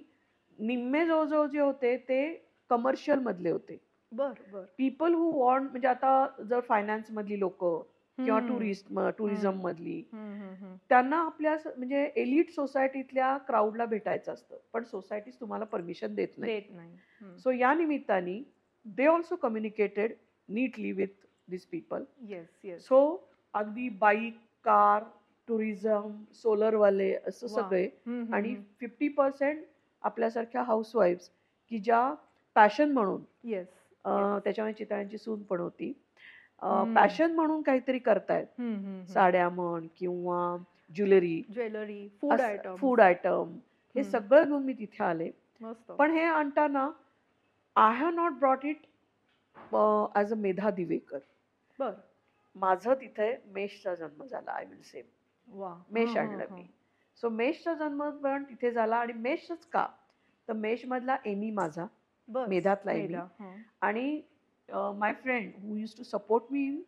निम्मे 0.59 1.05
जवळजवळ 1.05 1.47
जे 1.47 1.59
होते 1.59 1.95
ते 1.97 2.21
कमर्शियल 2.69 3.19
मधले 3.19 3.49
होते 3.49 3.77
बर 4.11 4.31
बर 4.51 4.63
पीपल 4.77 5.13
हू 5.13 5.31
वॉन्ट 5.31 5.69
म्हणजे 5.71 5.87
आता 5.87 6.27
जर 6.49 6.59
फायनान्स 6.59 7.11
मधली 7.11 7.39
लोक 7.39 7.63
किंवा. 8.17 8.39
Tourist 8.39 8.87
tourism. 9.17 9.59
मधली. 9.61 10.01
त्यांना 10.89 11.17
आपल्या 11.17 11.55
म्हणजे 11.77 12.03
एलिट 12.15 12.49
सोसायटीतल्या 12.51 13.37
क्राऊडला 13.37 13.85
भेटायचं 13.85 14.33
असतं 14.33 14.57
पण 14.73 14.83
सोसायटी 14.83 15.31
तुम्हाला 15.31 15.65
परमिशन 15.65 16.15
देत 16.15 16.37
नाही. 16.37 16.59
सो 17.37 17.51
या 17.51 17.73
निमित्ताने 17.73 18.41
they 18.85 19.05
also 19.05 19.35
communicated 19.35 20.13
neatly 20.49 20.91
with 20.91 21.25
this 21.47 21.65
people 21.65 22.03
yes 22.27 22.47
yes 22.63 22.85
so 22.87 22.99
अगदी 23.53 23.89
बाईक 23.89 24.37
कार 24.65 25.03
टुरिझम 25.49 26.23
सोलरवाले 26.33 27.13
असं. 27.27 27.47
सगळे. 27.47 27.87
आणि. 28.33 28.55
फिफ्टी 28.79 29.07
पर्सेंट 29.07 29.63
आपल्यासारख्या 30.03 30.63
हाऊसवाईफ्स 30.63 31.29
की 31.71 31.79
ज्या 31.79 32.13
पॅशन 32.55 32.91
म्हणून 32.91 33.21
येस 33.43 33.67
त्याच्यामुळे 34.43 34.73
चितळ्यांची 34.73 35.17
सून 35.17 35.41
पण 35.43 35.59
होती. 35.59 35.91
पॅशन 36.95 37.31
म्हणून 37.31 37.61
काहीतरी 37.61 37.99
करतायत. 37.99 38.45
साड्या 39.11 39.49
म्हण 39.49 39.87
किंवा 39.97 40.57
jewellery 40.95 41.41
jewellery 41.53 42.07
food 42.21 42.41
item 42.41 42.75
food 42.75 43.01
item 43.01 43.57
हे. 43.95 44.03
सगळं 44.03 44.43
घेऊन 44.43 44.63
मी 44.63 44.73
तिथे 44.73 45.03
आले. 45.03 45.29
पण 45.97 46.11
हे 46.11 46.23
आणताना 46.23 46.89
I 47.75 47.95
have 47.97 48.09
not 48.09 48.31
brought 48.31 48.65
it 48.65 48.85
as 50.15 50.31
a 50.33 50.35
Medha 50.35 50.69
Diwekar. 50.69 51.19
बर. 51.79 51.91
माझं 52.55 52.93
तिथे 52.93 53.35
मेषचा 53.45 53.95
जन्म 53.95 54.23
झाला 54.25 54.51
आय 54.51 54.65
विल 54.65 54.81
से 54.81 55.01
वा 55.49 55.73
मेष 55.91 56.09
हा, 56.09 56.13
हा, 56.15 56.27
आणलं 56.27 56.45
हा. 56.49 56.55
मी 56.55 56.65
सो 57.23 57.29
मेषचा 57.29 57.73
जन्म 57.73 58.09
पण 58.23 58.43
तिथे 58.43 58.71
झाला 58.71 58.95
आणि 58.95 59.13
मेषच 59.13 59.65
का 59.65 59.85
तर 60.47 60.53
मेष 60.53 60.85
मधला 60.85 61.17
एमी 61.25 61.51
माझा 61.51 61.85
मेधातला 62.27 62.91
एमी. 62.91 63.13
हा. 63.13 63.55
आणि 63.81 64.21
my 64.69 65.13
friend 65.13 65.51
who 65.63 65.75
used 65.75 65.95
to 65.97 66.03
support 66.03 66.43
me 66.51 66.65
in 66.65 66.81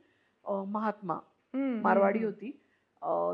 Mahatma 0.68 1.20
Marwadi 1.82 2.24
होती 2.24 2.52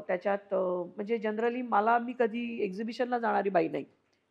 त्याच्यात 0.08 0.54
म्हणजे 0.54 1.18
जनरली 1.18 1.62
मला 1.62 1.98
मी 2.00 2.14
कधी 2.20 2.46
एक्झिबिशनला 2.64 3.20
जाणारी 3.20 3.50
बाई 3.50 3.68
नाही 3.68 3.86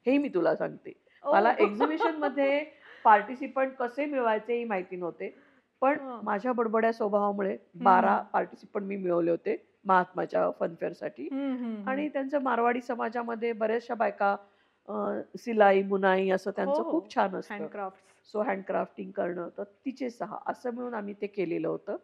हेही 0.06 0.18
मी 0.18 0.28
तुला 0.28 0.54
सांगते. 0.56 0.92
मला. 1.24 1.52
एक्झिबिशनमध्ये 1.58 2.64
पार्टिसिपंट 3.04 3.72
कसे 3.78 4.04
मिळवायचे 4.06 4.56
ही 4.58 4.64
माहिती 4.64 4.96
नव्हते 4.96 5.28
पण 5.82 5.98
हा. 6.00 6.20
माझ्या 6.24 6.52
बडबड्या 6.52 6.92
स्वभावामुळे 6.92 7.56
बारा 7.74 8.16
पार्टिसिपंट 8.32 8.84
मी 8.84 8.96
मिळवले 8.96 9.30
होते 9.30 9.56
महात्माच्या 9.86 10.50
फनफेअरसाठी. 10.60 11.28
आणि 11.86 12.08
त्यांचं 12.08 12.42
मारवाडी 12.42 12.80
समाजामध्ये 12.80 13.52
बऱ्याचशा 13.52 13.94
बायका 13.94 14.36
सिलाई 15.38 15.82
बुनाई 15.82 16.28
असं 16.30 16.50
त्यांचं 16.50 16.82
हो. 16.82 16.90
खूप 16.90 17.14
छान 17.14 17.34
असतं. 17.36 17.54
हँडक्राफ्ट 17.54 18.28
सो 18.32 18.42
हँडक्राफ्टिंग 18.42 19.10
करणं. 19.10 19.48
तर 19.58 19.64
तिचे 19.84 20.10
सहा 20.10 20.38
असं 20.46 20.74
मिळून 20.74 20.94
आम्ही 20.94 21.14
ते 21.20 21.26
केलेलं 21.26 21.68
होतं. 21.68 21.96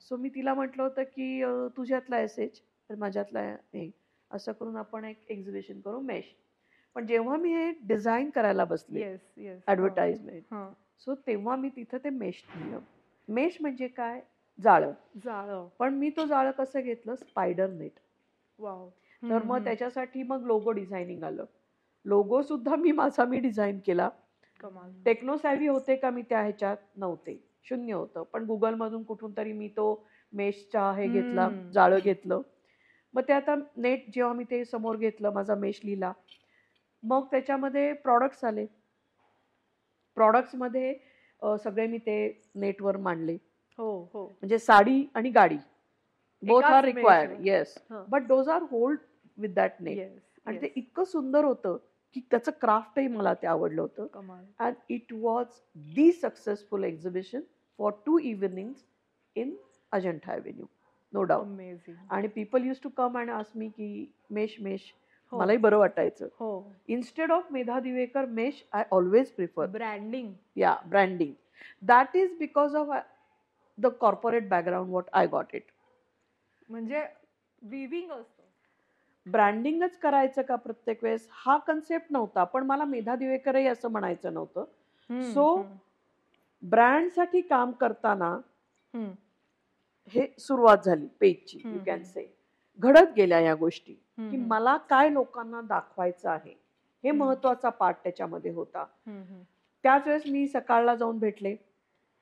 सो 0.00 0.16
मी 0.16 0.28
तिला 0.28 0.54
म्हटलं 0.54 0.82
होतं 0.82 1.02
की 1.02 1.42
तुझ्यातला 1.76 2.20
एस 2.20 2.38
एच 2.38 2.60
तर 2.90 2.94
माझ्यातला 2.94 3.40
हे 3.74 3.90
असं 4.30 4.52
करून 4.52 4.76
आपण 4.76 5.04
एक 5.04 5.24
एक्झिबिशन 5.28 5.80
करू 5.80 6.00
मेश 6.00 6.24
पण 6.96 7.06
जेव्हा 7.06 7.36
मी 7.36 7.52
हे 7.52 7.70
डिझाईन 7.82 8.30
करायला 8.30 8.64
बसले 8.64 9.16
ऍडव्हर्टाइजमेंट 9.68 10.54
सो 11.00 11.14
तेव्हा 11.26 11.56
मी 11.56 11.68
तिथं 11.68 11.98
ते 12.04 12.10
मेश 12.10 12.42
लिहिलं 12.56 12.80
मेश 13.28 13.56
म्हणजे 13.60 13.88
काय? 13.88 14.20
जाळं. 14.62 14.92
जाळं. 15.24 15.66
पण 15.78 15.94
मी 15.94 16.10
तो 16.10 16.24
जाळं 16.26 16.50
कसं 16.50 16.80
घेतलं? 16.80 17.14
स्पायडर 17.14 17.70
नेट 17.70 17.98
वाव 18.58 18.88
तर 19.22 19.42
मग 19.42 19.64
त्याच्यासाठी 19.64 20.22
मग 20.22 20.44
लोगो 20.46 20.72
डिझायनिंग 20.72 21.22
आलं. 21.22 21.44
लोगो 22.04 22.42
सुद्धा 22.42 22.76
मी 22.76 22.92
माझा 22.92 23.24
मी 23.24 23.38
डिझाईन 23.40 23.78
केला. 23.86 24.08
कमाल. 24.60 24.90
टेक्नो 25.04 25.36
सॅव्ही 25.36 25.66
होते 25.66 25.96
का 25.96 26.10
मी 26.10 26.22
त्या 26.22 26.40
ह्याच्यात? 26.40 26.76
नव्हते. 26.96 27.38
शून्य 27.64 27.92
होतं. 27.94 28.22
पण 28.22 28.44
गुगल 28.44 28.74
मधून 28.74 29.02
कुठून 29.02 29.32
तरी 29.36 29.52
मी 29.52 29.68
तो 29.68 29.86
मेशचा 30.32 30.90
हे 30.92 31.06
घेतला. 31.08 31.48
जाळं 31.74 31.98
घेतलं. 31.98 32.40
मग 33.14 33.22
ते 33.28 33.32
आता 33.32 33.54
नेट 33.76 34.04
जेव्हा 34.14 34.32
मी 34.34 34.44
ते 34.50 34.64
समोर 34.64 34.96
घेतलं 34.96 35.32
माझा 35.32 35.54
मेश 35.54 35.80
लिहिला 35.84 36.12
मग 37.02 37.26
त्याच्यामध्ये 37.30 37.92
प्रॉडक्ट्स 37.92 38.44
आले. 38.44 38.66
प्रॉडक्ट्समध्ये 40.16 40.94
सगळे 41.64 41.86
मी 41.86 41.98
ते 41.98 42.16
नेटवर 42.54 42.96
मांडले. 42.96 43.36
हो 43.78 43.90
हो. 44.12 44.24
म्हणजे 44.26 44.58
साडी 44.58 45.04
आणि 45.14 45.30
गाडी. 45.30 45.56
Both 46.42 46.62
are 46.62 46.84
required. 46.84 47.46
Yes. 47.46 47.74
But 47.90 48.26
those 48.28 48.48
are 48.48 48.62
hold 48.70 48.98
with 49.38 49.54
that 49.54 49.82
yes 49.88 50.20
आणि 50.46 50.60
ते 50.62 50.72
इतकं 50.76 51.04
सुंदर 51.04 51.44
होतं 51.44 51.76
की 52.16 52.20
त्याचं 52.30 52.52
क्राफ्टही 52.60 53.08
मला 53.08 53.34
ते 53.34 53.46
आवडलं 53.46 53.82
होतं. 53.82 54.06
it 54.90 55.12
was 55.24 55.60
the 55.96 56.10
successful 56.22 56.84
exhibition 56.84 57.42
for 57.78 57.92
two 58.06 58.18
evenings 58.30 58.82
in 59.36 59.52
Ajanta 59.92 60.32
Avenue, 60.34 60.66
no 61.12 61.24
doubt. 61.30 61.46
Amazing 61.46 61.96
आणि 62.10 62.28
people 62.36 62.66
used 62.70 62.82
to 62.82 62.90
come 62.98 63.16
and 63.20 63.32
ask 63.38 63.56
me 63.60 63.68
की 63.76 64.12
मेश 64.30 64.56
मेश. 64.60 64.92
मलाही 65.32 65.58
बरं 65.58 65.78
वाटायचं. 65.78 66.28
हो. 66.38 66.72
Instead 66.88 67.30
of 67.32 67.52
Medha 67.52 67.78
Diwekar 67.80 68.26
mesh 68.40 68.62
I 68.72 68.84
always 68.92 69.30
prefer 69.32 69.66
branding 69.66 70.32
या 70.56 70.76
branding 70.86 71.32
that 71.86 72.16
is 72.16 72.36
because 72.38 72.74
of 72.76 72.88
the 73.82 73.86
corporate 74.00 74.48
background 74.48 74.90
what 74.90 75.04
I 75.12 75.26
got 75.26 75.54
it 75.54 75.70
म्हणजे 76.68 77.04
weaving 77.62 78.10
असतं 78.10 79.30
ब्रँडिंगच 79.30 79.98
करायचं 79.98 80.42
का 80.42 80.56
प्रत्येक 80.56 81.04
वेळेस 81.04 81.28
हा 81.30 81.56
कन्सेप्ट 81.58 82.06
नव्हता 82.10 82.44
पण 82.44 82.66
मला 82.66 82.84
मेधा 82.84 83.16
दिवेकरही 83.16 83.66
असं 83.66 83.90
म्हणायचं 83.90 84.34
नव्हतं 84.34 84.64
So, 85.34 85.42
हम्म, 85.56 85.76
ब्रँडसाठी 86.62 87.40
काम 87.40 87.70
करताना. 87.72 88.36
हे 90.14 90.26
सुरुवात 90.38 90.84
झाली 90.84 91.06
पेजची 91.20 91.58
यू 91.64 91.78
कॅन. 91.86 92.02
से 92.02 92.26
घडत 92.78 93.12
गेल्या 93.16 93.40
या 93.40 93.54
गोष्टी 93.54 93.92
की. 93.92 94.36
मला 94.36 94.76
काय 94.76 95.10
लोकांना 95.12 95.60
दाखवायचं 95.60 96.30
आहे 96.30 96.54
हे. 97.04 97.10
महत्त्वाचा 97.10 97.68
पार्ट 97.68 97.96
त्याच्यामध्ये 98.02 98.50
होता. 98.50 98.84
त्याच 99.84 100.06
वेळेस 100.06 100.22
मी 100.26 100.46
सकाळला 100.48 100.94
जाऊन 100.94 101.18
भेटले. 101.18 101.56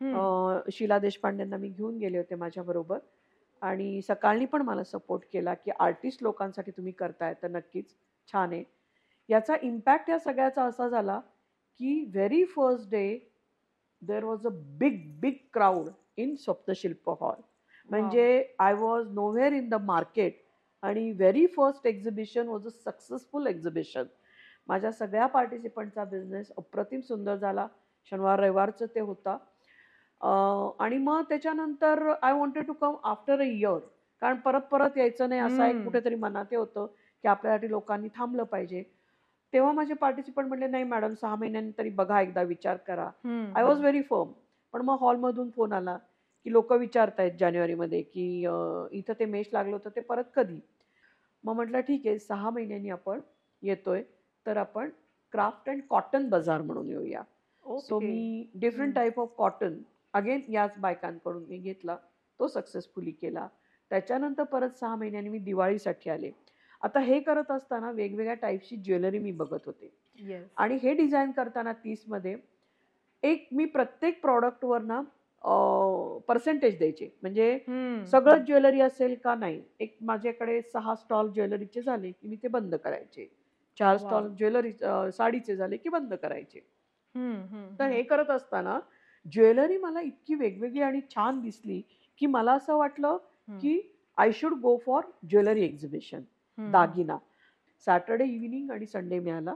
अं, 0.00 0.60
शीला 0.72 0.98
देशपांडेंना 0.98 1.56
मी 1.56 1.68
घेऊन 1.70 1.96
गेले 1.98 2.18
होते 2.18 2.34
माझ्या 2.36 2.62
बरोबर 2.64 2.98
आणि 3.62 4.00
सकाळनी 4.02 4.44
पण 4.46 4.62
मला 4.62 4.84
सपोर्ट 4.84 5.24
केला 5.32 5.54
की 5.54 5.70
आर्टिस्ट 5.80 6.22
लोकांसाठी 6.22 6.70
तुम्ही 6.70 6.92
करताय 6.94 7.34
तर 7.42 7.48
नक्कीच 7.50 7.94
छान 8.28 8.52
आहे. 8.52 8.62
याचा 9.28 9.56
इम्पॅक्ट 9.62 10.10
या 10.10 10.18
सगळ्याचा 10.18 10.64
असा 10.64 10.88
झाला 10.88 11.18
की 11.80 12.04
very 12.14 12.44
first 12.46 12.90
day 12.90 13.06
there 14.02 14.24
was 14.24 14.46
a 14.46 14.50
big 14.78 15.00
big 15.20 15.36
crowd 15.52 15.88
in 16.18 16.34
Saptashilp 16.38 17.10
hall 17.20 17.40
म्हणजे 17.90 18.26
I 18.60 18.74
was 18.74 19.08
nowhere 19.12 19.52
in 19.52 19.68
the 19.68 19.74
market 19.84 20.40
आणि 20.82 21.10
very 21.12 21.46
first 21.48 21.86
exhibition 21.86 22.48
was 22.48 22.66
a 22.66 22.70
successful 22.84 23.46
exhibition 23.46 24.04
माझ्या 24.68 24.92
सगळ्या 24.92 25.26
पार्टिसिपंटचा 25.28 26.04
बिझनेस 26.04 26.50
अप्रतिम 26.58 27.00
सुंदर 27.00 27.36
झाला. 27.36 27.66
शनिवार 28.12 28.38
रविवारचं 28.40 28.86
ते 28.94 29.00
होता. 29.00 29.36
आणि 30.20 30.98
मग 30.98 31.22
त्याच्यानंतर 31.28 32.12
I 32.22 32.32
wanted 32.32 32.66
to 32.66 32.72
come 32.72 32.94
after 33.04 33.40
a 33.40 33.44
year 33.44 33.78
कारण 34.22 34.36
परत 34.36 34.60
परत 34.70 34.96
यायचं 34.96 35.28
नाही 35.28 35.40
असं 35.40 35.64
एक. 35.64 35.82
कुठेतरी 35.84 36.14
मनात 36.14 36.44
हे 36.50 36.56
होतं 36.56 36.86
की 37.24 37.28
आपल्यासाठी 37.28 37.70
लोकांनी 37.70 38.08
थांबलं 38.14 38.44
पाहिजे 38.44 38.82
तेव्हा 39.52 39.70
माझे 39.72 39.94
पार्टिसिपंट 39.94 40.48
म्हणले 40.48 40.66
नाही 40.66 40.84
मॅडम 40.84 41.14
सहा 41.14 41.34
महिन्यांनी 41.34 41.70
तरी 41.78 41.88
बघा 41.90 42.20
एकदा 42.20 42.42
विचार 42.42 42.76
करा 42.76 43.08
आय 43.54 43.64
वॉज. 43.64 43.80
व्हेरी 43.80 44.02
फर्म 44.02 44.30
पण 44.74 44.82
मग 44.82 44.96
हॉलमधून 45.00 45.48
फोन 45.50 45.72
आला 45.72 45.96
की 46.46 46.52
लोक 46.52 46.72
विचारतायत 46.72 47.32
जानेवारीमध्ये 47.40 48.02
की 48.02 48.26
इथं 48.92 49.12
ते 49.18 49.24
मेश 49.26 49.48
लागलं 49.52 49.72
होतं 49.72 49.90
ते 49.96 50.00
परत 50.00 50.24
कधी 50.34 50.60
मग 51.44 51.54
म्हटलं 51.54 51.80
ठीक 51.80 52.06
आहे 52.06 52.18
सहा 52.18 52.50
महिन्यांनी 52.50 52.90
आपण 52.90 53.20
येतोय 53.62 54.02
तर 54.46 54.56
आपण 54.56 54.88
क्राफ्ट 55.34 55.68
अँड 55.70 55.80
कॉटन 55.90 56.28
बाजार 56.28 56.62
म्हणून 56.62 56.88
येऊया 56.88 57.22
so. 57.80 57.98
Me 58.00 58.46
different. 58.54 58.94
Type 58.94 59.20
of 59.20 59.34
cotton 59.36 59.76
again 60.14 60.40
याच 60.48 60.78
बायकांकडून 60.78 61.44
मी 61.48 61.56
घेतला. 61.58 61.96
तो 62.40 62.46
सक्सेसफुली 62.48 63.10
केला. 63.10 63.46
त्याच्यानंतर 63.90 64.42
परत 64.42 64.70
सहा 64.70 64.94
महिन्यांनी 64.96 65.30
मी 65.30 65.38
दिवाळीसाठी 65.38 66.10
आले. 66.10 66.30
आता 66.82 67.00
हे 67.00 67.20
करत 67.20 67.50
असताना 67.50 67.90
वेगवेगळ्या 67.90 68.34
टाईपची 68.34 68.76
ज्वेलरी 68.76 69.18
मी 69.18 69.32
बघत 69.32 69.66
होते. 69.66 69.90
Yes. 70.20 70.44
आणि 70.56 70.78
हे 70.82 70.94
डिझाईन 70.94 71.30
करताना 71.30 71.72
तीसमध्ये 71.72 72.36
एक 73.22 73.48
मी 73.52 73.64
प्रत्येक 73.64 74.20
प्रॉडक्टवर 74.22 74.82
ना 74.82 75.00
पर्सेंटेज 76.26 76.78
द्यायचे. 76.78 77.08
म्हणजे 77.22 77.52
हम्म. 77.68 78.04
सगळं 78.04 78.44
ज्वेलरी 78.44 78.80
असेल 78.80 79.14
का 79.24 79.34
नाही 79.34 79.62
एक 79.80 79.96
माझ्याकडे 80.00 80.60
सहा 80.62 80.94
स्टॉल 80.94 81.30
ज्वेलरीचे 81.32 81.82
झाले 81.82 82.10
की 82.10 82.28
मी 82.28 82.36
ते 82.36 82.48
बंद 82.48 82.74
करायचे. 82.74 83.30
चार 83.78 83.96
Wow. 83.96 84.06
स्टॉल 84.06 84.28
ज्वेलरी 84.28 84.72
साडीचे 85.12 85.56
झाले 85.56 85.76
की 85.76 85.88
बंद 85.88 86.14
करायचे. 86.14 86.60
तर 87.78 87.88
हे 87.88 88.02
करत 88.02 88.30
असताना 88.30 88.78
ज्वेलरी 89.26 89.76
मला 89.78 90.00
इतकी 90.00 90.34
वेगवेगळी 90.34 90.80
आणि 90.80 91.00
छान 91.10 91.40
दिसली 91.40 91.80
की 92.20 92.26
मला 92.26 92.52
असं 92.52 92.76
वाटलं. 92.76 93.16
की 93.48 93.80
I 94.18 94.30
should 94.34 94.52
go 94.60 94.76
for 94.86 95.04
jewellery 95.30 95.64
exhibition. 95.64 96.22
दागिना 96.58 97.16
सॅटर्डे 97.86 98.24
इव्हिनिंग 98.24 98.70
आणि 98.70 98.86
संडे 98.86 99.18
मिळाला. 99.18 99.54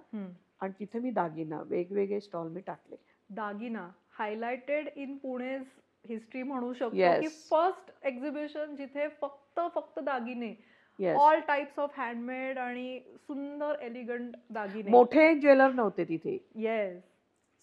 आणि 0.60 0.72
तिथे 0.80 0.98
मी 0.98 1.10
दागिना 1.10 1.60
वेगवेगळे 1.66 2.20
स्टॉल 2.20 2.48
मी 2.48 2.60
टाकले 2.66 2.96
दागिना 3.30 3.88
हायलाइटेड 4.18 4.88
इन 4.96 5.16
पुणे 5.16 5.56
हिस्ट्री 6.04 6.42
म्हणू 6.42 6.72
शकतो 6.72 6.96
Yes. 6.96 7.20
की 7.20 7.28
फर्स्ट 7.50 8.06
एक्झिबिशन 8.06 8.74
जिथे 8.76 9.06
फक्त 9.20 9.60
फक्त 9.74 9.98
दागिने 10.00 10.54
ऑल 10.98 11.40
टाइप्स 11.48 11.78
ऑफ 11.78 11.98
हँडमेड 11.98 12.58
आणि 12.58 12.98
सुंदर 13.18 13.80
एलिगंट 13.82 14.36
दागिने 14.50 14.90
मोठे 14.90 15.32
ज्वेलर 15.34 15.72
नव्हते 15.72 16.04
तिथे 16.04 16.36
येस 16.56 17.02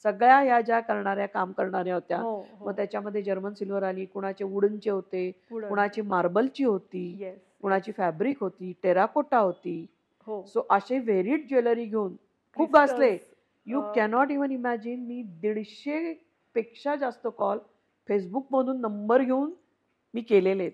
सगळ्या 0.06 0.40
ह्या 0.40 0.60
ज्या 0.62 0.80
करणाऱ्या 0.80 1.26
काम 1.26 1.52
करणाऱ्या 1.52 1.94
होत्या 1.94 2.18
हो 2.18 2.44
मग 2.62 2.76
त्याच्यामध्ये 2.76 3.22
जर्मन 3.22 3.54
सिल्वर 3.54 3.84
आली 3.84 4.06
कुणाचे 4.06 4.44
वुडनचे 4.44 4.90
होते 4.90 5.30
कुणाची 5.52 6.02
मार्बलची 6.02 6.64
होती 6.64 7.34
कुणाची 7.62 7.92
फॅब्रिक 7.92 8.38
होती 8.42 8.74
टेराकोटा 8.84 9.38
होती. 9.38 9.86
हो. 10.28 10.42
सो 10.44 10.66
असे 10.70 11.00
व्हेरिड 11.00 11.48
ज्वेलरी 11.48 11.86
घेऊन 11.86 12.16
खूप 12.58 12.72
गाजले 12.74 13.18
यू 13.68 13.82
कॅनॉट 13.96 14.32
इवन 14.32 14.52
इमॅजिन 14.52 15.06
मी 15.06 15.22
दीडशे 15.42 16.14
पेक्षा 16.56 16.96
जास्त 16.96 17.28
कॉल 17.38 17.60
फेसबुक 18.10 18.48
मधून 18.52 18.82
नंबर 18.82 19.22
घेऊन 19.22 19.52
मी 20.14 20.22
केलेले 20.22 20.70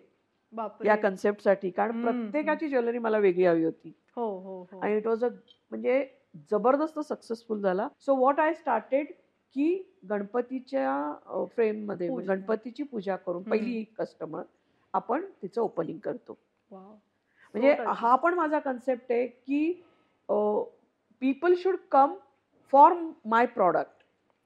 या 0.85 0.95
कन्सेप्टसाठी 0.95 1.69
कारण 1.69 2.01
प्रत्येकाची 2.01 2.67
ज्वेलरी 2.69 2.97
मला 2.97 3.17
वेगळी 3.17 3.45
हवी 3.45 3.63
होती. 3.63 3.91
हो 4.15 4.27
हो 4.39 4.61
हो. 4.71 4.79
आणि 4.79 4.97
इट 4.97 5.07
वॉज 5.07 5.23
अ 5.23 5.27
म्हणजे 5.71 6.05
जबरदस्त 6.51 6.99
सक्सेसफुल 6.99 7.61
झाला 7.61 7.87
सो 7.99 8.15
वॉट 8.15 8.39
आय 8.39 8.53
स्टार्टेड 8.53 9.11
की 9.55 9.93
गणपतीच्या 10.09 11.45
फ्रेममध्ये. 11.55 12.07
गणपतीची 12.27 12.83
पूजा 12.83 13.15
करून. 13.15 13.43
पहिली 13.43 13.83
कस्टमर 13.99 14.41
आपण 14.93 15.25
तिचं 15.41 15.61
ओपनिंग 15.61 15.99
करतो. 15.99 16.37
म्हणजे. 16.71 17.75
हा 17.87 18.15
पण 18.15 18.33
माझा 18.33 18.59
कन्सेप्ट 18.59 19.11
आहे 19.11 19.27
की 19.27 19.71
people 21.21 21.53
should 21.57 21.75
come 21.91 22.15
for 22.73 22.93
my 23.25 23.45
product 23.45 24.03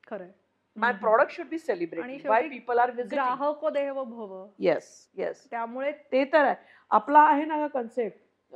खरंय 0.08 0.32
माय. 0.78 0.94
प्रॉडक्ट 0.94 1.32
शुड 1.32 1.46
बी 1.46 1.56
आणि 1.56 1.60
सेलिब्रेटेड 1.60 2.28
बाय 2.28 2.48
पीपल 2.50 2.80
आर 2.80 2.92
ग्राहक 3.12 3.66
देव 3.66 4.04
भव 4.04 4.46
येस 4.60 5.10
येस 5.16 5.46
त्यामुळे 5.52 5.92
ते 6.12 6.24
तर 6.34 6.44
आहे 6.46 6.56
आपला 6.92 7.20
आहे 7.20 7.46
ना 7.46 7.66
कन्सेप्ट 7.68 8.56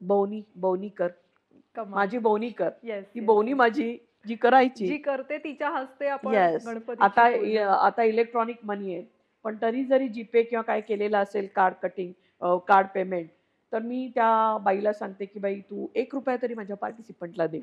बवनी 0.00 0.42
बवनी 0.56 0.88
कर 0.88 1.06
कमाल. 1.06 1.22
माझी 1.78 2.18
बवनी 2.18 2.50
कर. 2.50 2.68
ती. 2.70 3.20
बवनी 3.20 3.52
माझी 3.52 3.96
जी 4.26 4.34
करायची. 4.34 4.86
जी 4.86 4.96
करते 4.96 5.38
तिच्या 5.38 5.70
हस्ते 5.70 6.06
आपण. 6.06 6.34
गणपती 6.66 7.02
आता 7.02 7.22
आता 7.86 8.02
इलेक्ट्रॉनिक 8.02 8.58
मनी 8.64 8.94
आहे. 8.94 9.04
पण 9.44 9.56
तरी 9.62 9.84
जरी 9.84 10.08
जीपे 10.08 10.42
किंवा 10.42 10.62
काय 10.62 10.80
केलेलं 10.80 11.18
असेल 11.18 11.48
कार्ड 11.56 11.74
कटिंग 11.82 12.12
कार्ड 12.68 12.86
पेमेंट 12.94 13.28
तर 13.72 13.78
मी 13.78 14.10
त्या 14.14 14.56
बाईला 14.62 14.92
सांगते 14.92 15.24
की 15.24 15.40
बाई 15.40 15.60
तू 15.60 15.86
एक 15.94 16.14
रुपया 16.14 16.36
तरी 16.42 16.54
माझ्या 16.54 16.76
पार्टिसिपंटला 16.76 17.46
दे. 17.46 17.60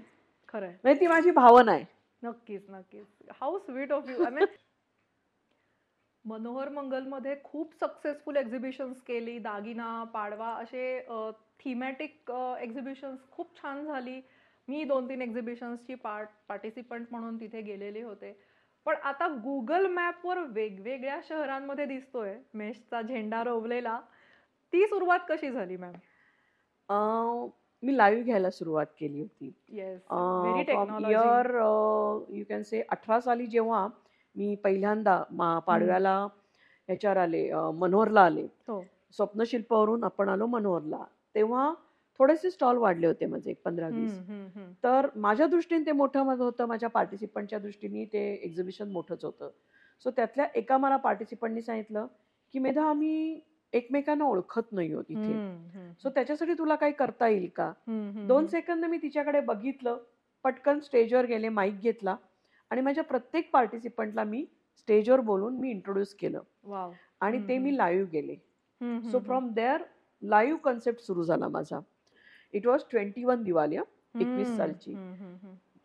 खरंय. 0.53 0.73
म्हणजे 0.83 0.99
ती 1.01 1.07
माझी 1.07 1.31
भावना 1.31 1.71
आहे. 1.71 1.85
नक्कीच 2.23 2.61
नक्कीच. 2.69 3.05
How 3.41 3.57
sweet 3.59 3.91
of 3.91 4.09
you 4.09 4.23
Manohar 6.25 6.69
मंगलमध्ये 6.69 7.35
खूप 7.43 7.73
सक्सेसफुल 7.79 8.37
एक्झिबिशन्स 8.37 9.01
केली. 9.01 9.37
दागिना 9.39 10.03
पाडवा 10.13 10.47
असे 10.55 10.99
थीमॅटिक 11.59 12.31
एक्झिबिशन्स 12.61 13.29
खूप 13.31 13.55
छान 13.57 13.85
झाली. 13.85 14.19
मी 14.67 14.83
दोन 14.83 15.09
तीन 15.09 15.21
एक्झिबिशन्सची 15.21 15.95
पार्ट 15.95 16.29
पार्टिसिपंट 16.49 17.07
म्हणून 17.11 17.39
तिथे 17.39 17.61
गेलेले 17.61 18.01
होते. 18.01 18.35
पण 18.85 18.95
आता 19.03 19.27
गुगल 19.43 19.85
मॅपवर 19.87 20.37
वेगवेगळ्या 20.49 21.19
शहरांमध्ये 21.23 21.85
दिसतोय. 21.85 22.35
मेषचा 22.53 23.01
झेंडा 23.01 23.43
रोवलेला. 23.43 23.99
ती 24.73 24.85
सुरुवात 24.87 25.19
कशी 25.29 25.51
झाली 25.51 25.77
मॅम 25.77 25.93
मी 27.83 27.95
लाईव्ह 27.97 28.23
घ्यायला 28.23 28.49
सुरुवात 28.51 28.85
केली 28.99 29.19
होती. 29.21 29.51
Yes 29.69 30.01
very 30.11 30.63
technology 30.63 31.11
year 31.11 31.49
you 32.37 32.43
can 32.49 32.63
say 32.63 32.81
अठरा 32.89 33.19
साली 33.19 33.45
जेव्हा 33.45 33.87
मी 34.35 34.55
पहिल्यांदा 34.55 35.23
मा- 35.31 35.59
पाडव्याला 35.59 36.19
ह्याच्यावर 36.87 37.17
आले 37.17 37.49
अं, 37.49 37.73
मनोहरला 37.73 38.21
आले. 38.21 38.41
हो. 38.41 38.85
स्वप्नशिल्पावरून 39.11 40.03
आपण 40.03 40.29
आलो 40.29 40.45
मनोहरला. 40.45 41.03
तेव्हा 41.35 41.73
थोडेसे 42.19 42.51
स्टॉल 42.51 42.77
वाढले 42.77 43.07
होते 43.07 43.25
माझे 43.25 43.51
एक 43.51 43.61
पंधरा 43.65 43.87
वीस. 43.87 44.19
तर 44.83 45.07
माझ्या 45.15 45.47
दृष्टीने 45.47 45.85
ते 45.85 45.91
मोठं 45.91 46.23
माझं 46.23 46.43
होतं. 46.43 46.65
माझ्या 46.65 46.89
पार्टिसिपंटच्या 46.89 47.59
दृष्टीने 47.59 48.05
ते 48.05 48.33
एक्झिबिशन 48.43 48.91
मोठंच 48.91 49.25
होतं. 49.25 49.49
सो 50.03 50.11
त्यातल्या 50.11 50.47
एका 50.55 50.77
मला 50.77 50.95
पार्टिसिपंटनी 50.95 51.61
सांगितलं 51.61 52.07
की 52.53 52.59
मेधा 52.59 52.83
आम्ही 52.83 53.39
एकमेकांना 53.73 54.25
ओळखत 54.25 54.61
नाही 54.71 54.91
आहोत 54.93 55.05
इथे. 55.09 55.33
सो 56.03 56.09
त्याच्यासाठी 56.09 56.53
तुला 56.53 56.75
काही 56.75 56.93
करता 56.93 57.27
येईल 57.27 57.49
का? 57.55 57.73
दोन 58.27 58.47
सेकंद 58.47 58.85
मी 58.85 58.97
तिच्याकडे 58.97 59.39
बघितलं. 59.39 59.97
पटकन 60.43 60.79
स्टेजवर 60.79 61.25
गेले 61.25 61.49
माईक 61.49 61.79
घेतला. 61.79 62.15
आणि 62.71 62.81
माझ्या 62.81 63.03
प्रत्येक 63.03 63.49
पार्टिसिपंटला 63.51 64.23
मी 64.23 64.45
स्टेजवर 64.77 65.19
बोलून 65.19 65.57
मी 65.59 65.69
इंट्रोड्यूस 65.69 66.13
केलं. 66.13 66.41
आणि 67.21 67.37
ते 67.47 67.57
मी. 67.57 67.75
लाईव्ह 67.77 68.09
गेले. 68.11 68.35
So 69.11 69.19
from 69.19 69.51
there 69.53 69.81
live 70.21 70.57
concept 70.57 71.01
सुरू 71.01 71.23
झाला 71.23 71.47
माझा. 71.47 71.79
It 72.53 72.67
was 72.67 72.83
twenty 72.91 73.23
one 73.23 73.43
Diwali 73.43 73.75
एकवीस 73.75 74.55
सालची. 74.57 74.93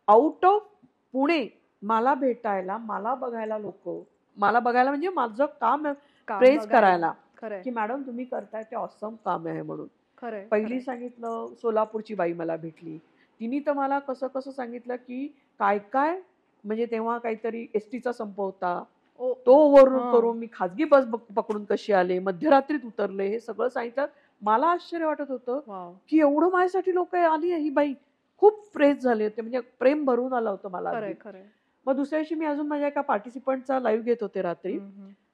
आउट 0.09 0.45
ऑफ 0.47 0.67
पुणे 1.15 1.47
मला 1.83 2.15
भेटायला 2.15 2.77
मला 2.79 3.15
बघायला 3.15 3.59
लोक 3.59 3.89
मला 4.37 4.61
बघायला 4.61 4.91
म्हणजे 4.91 5.09
माझं 5.09 5.47
काम 5.61 5.87
प्रेज 6.29 6.67
करायला. 6.67 7.13
की 7.63 7.71
मॅडम 7.71 8.03
तुम्ही 8.03 8.25
करताय 8.25 8.63
ते 8.63 8.77
ऑसम 8.77 9.15
काम 9.25 9.47
आहे 9.47 9.63
म्हणून. 9.63 9.87
पहिली 10.49 10.81
सांगितलं 10.81 11.55
सोलापूरची 11.63 12.15
बाई 12.15 12.33
मला 12.33 12.57
भेटली. 12.57 12.99
तिने 13.41 13.59
तर 13.67 13.73
मला 13.73 13.99
कसं 13.99 14.27
कसं 14.27 14.51
सांगितलं 14.51 14.97
की 14.97 15.27
काय 15.59 15.79
काय 15.93 16.21
म्हणजे 16.67 16.87
तेव्हा 16.87 17.19
काहीतरी 17.19 17.67
एस 17.75 17.91
टीचा 17.93 18.13
संप 18.13 18.41
होता. 18.41 18.83
तो 19.47 19.55
हा. 19.77 20.11
करून 20.13 20.39
मी 20.39 20.47
खाजगी 20.53 20.85
बस 20.85 21.05
पकडून 21.37 21.65
कशी 21.65 21.93
आले 21.93 22.19
मध्यरात्रीत 22.19 22.81
उतरले 22.85 23.27
हे 23.27 23.41
सगळं 23.41 23.69
सांगितलं. 23.69 24.07
मला 24.43 24.67
आश्चर्य 24.67 25.07
वाटत 25.07 25.31
होतं 25.31 25.61
की 26.09 26.19
एवढं 26.21 26.51
माझ्यासाठी 26.51 26.95
लोक 26.95 27.15
आली 27.15 27.55
ही 27.55 27.71
बाई. 27.71 27.95
खूप 28.39 28.61
प्रेस 28.75 28.99
झाले 28.99 29.25
होते 29.25 29.43
म्हणजे 29.43 29.61
प्रेम 29.61 30.05
भरून 30.05 30.33
आलं 30.33 30.51
होतं 30.51 30.71
मला 30.71 30.91
मग 31.87 31.97
दुसऱ्या 31.97 32.19
दिवशी 32.19 32.35
मी 32.35 32.47
अजून 32.47 32.67
माझ्या 32.67 32.89
एका 32.89 33.01
पार्टिसिपंटचा 33.01 33.81
लाईव्ह 33.81 34.05
घेत 34.05 34.17
होते 34.21 34.43
रात्री. 34.43 34.79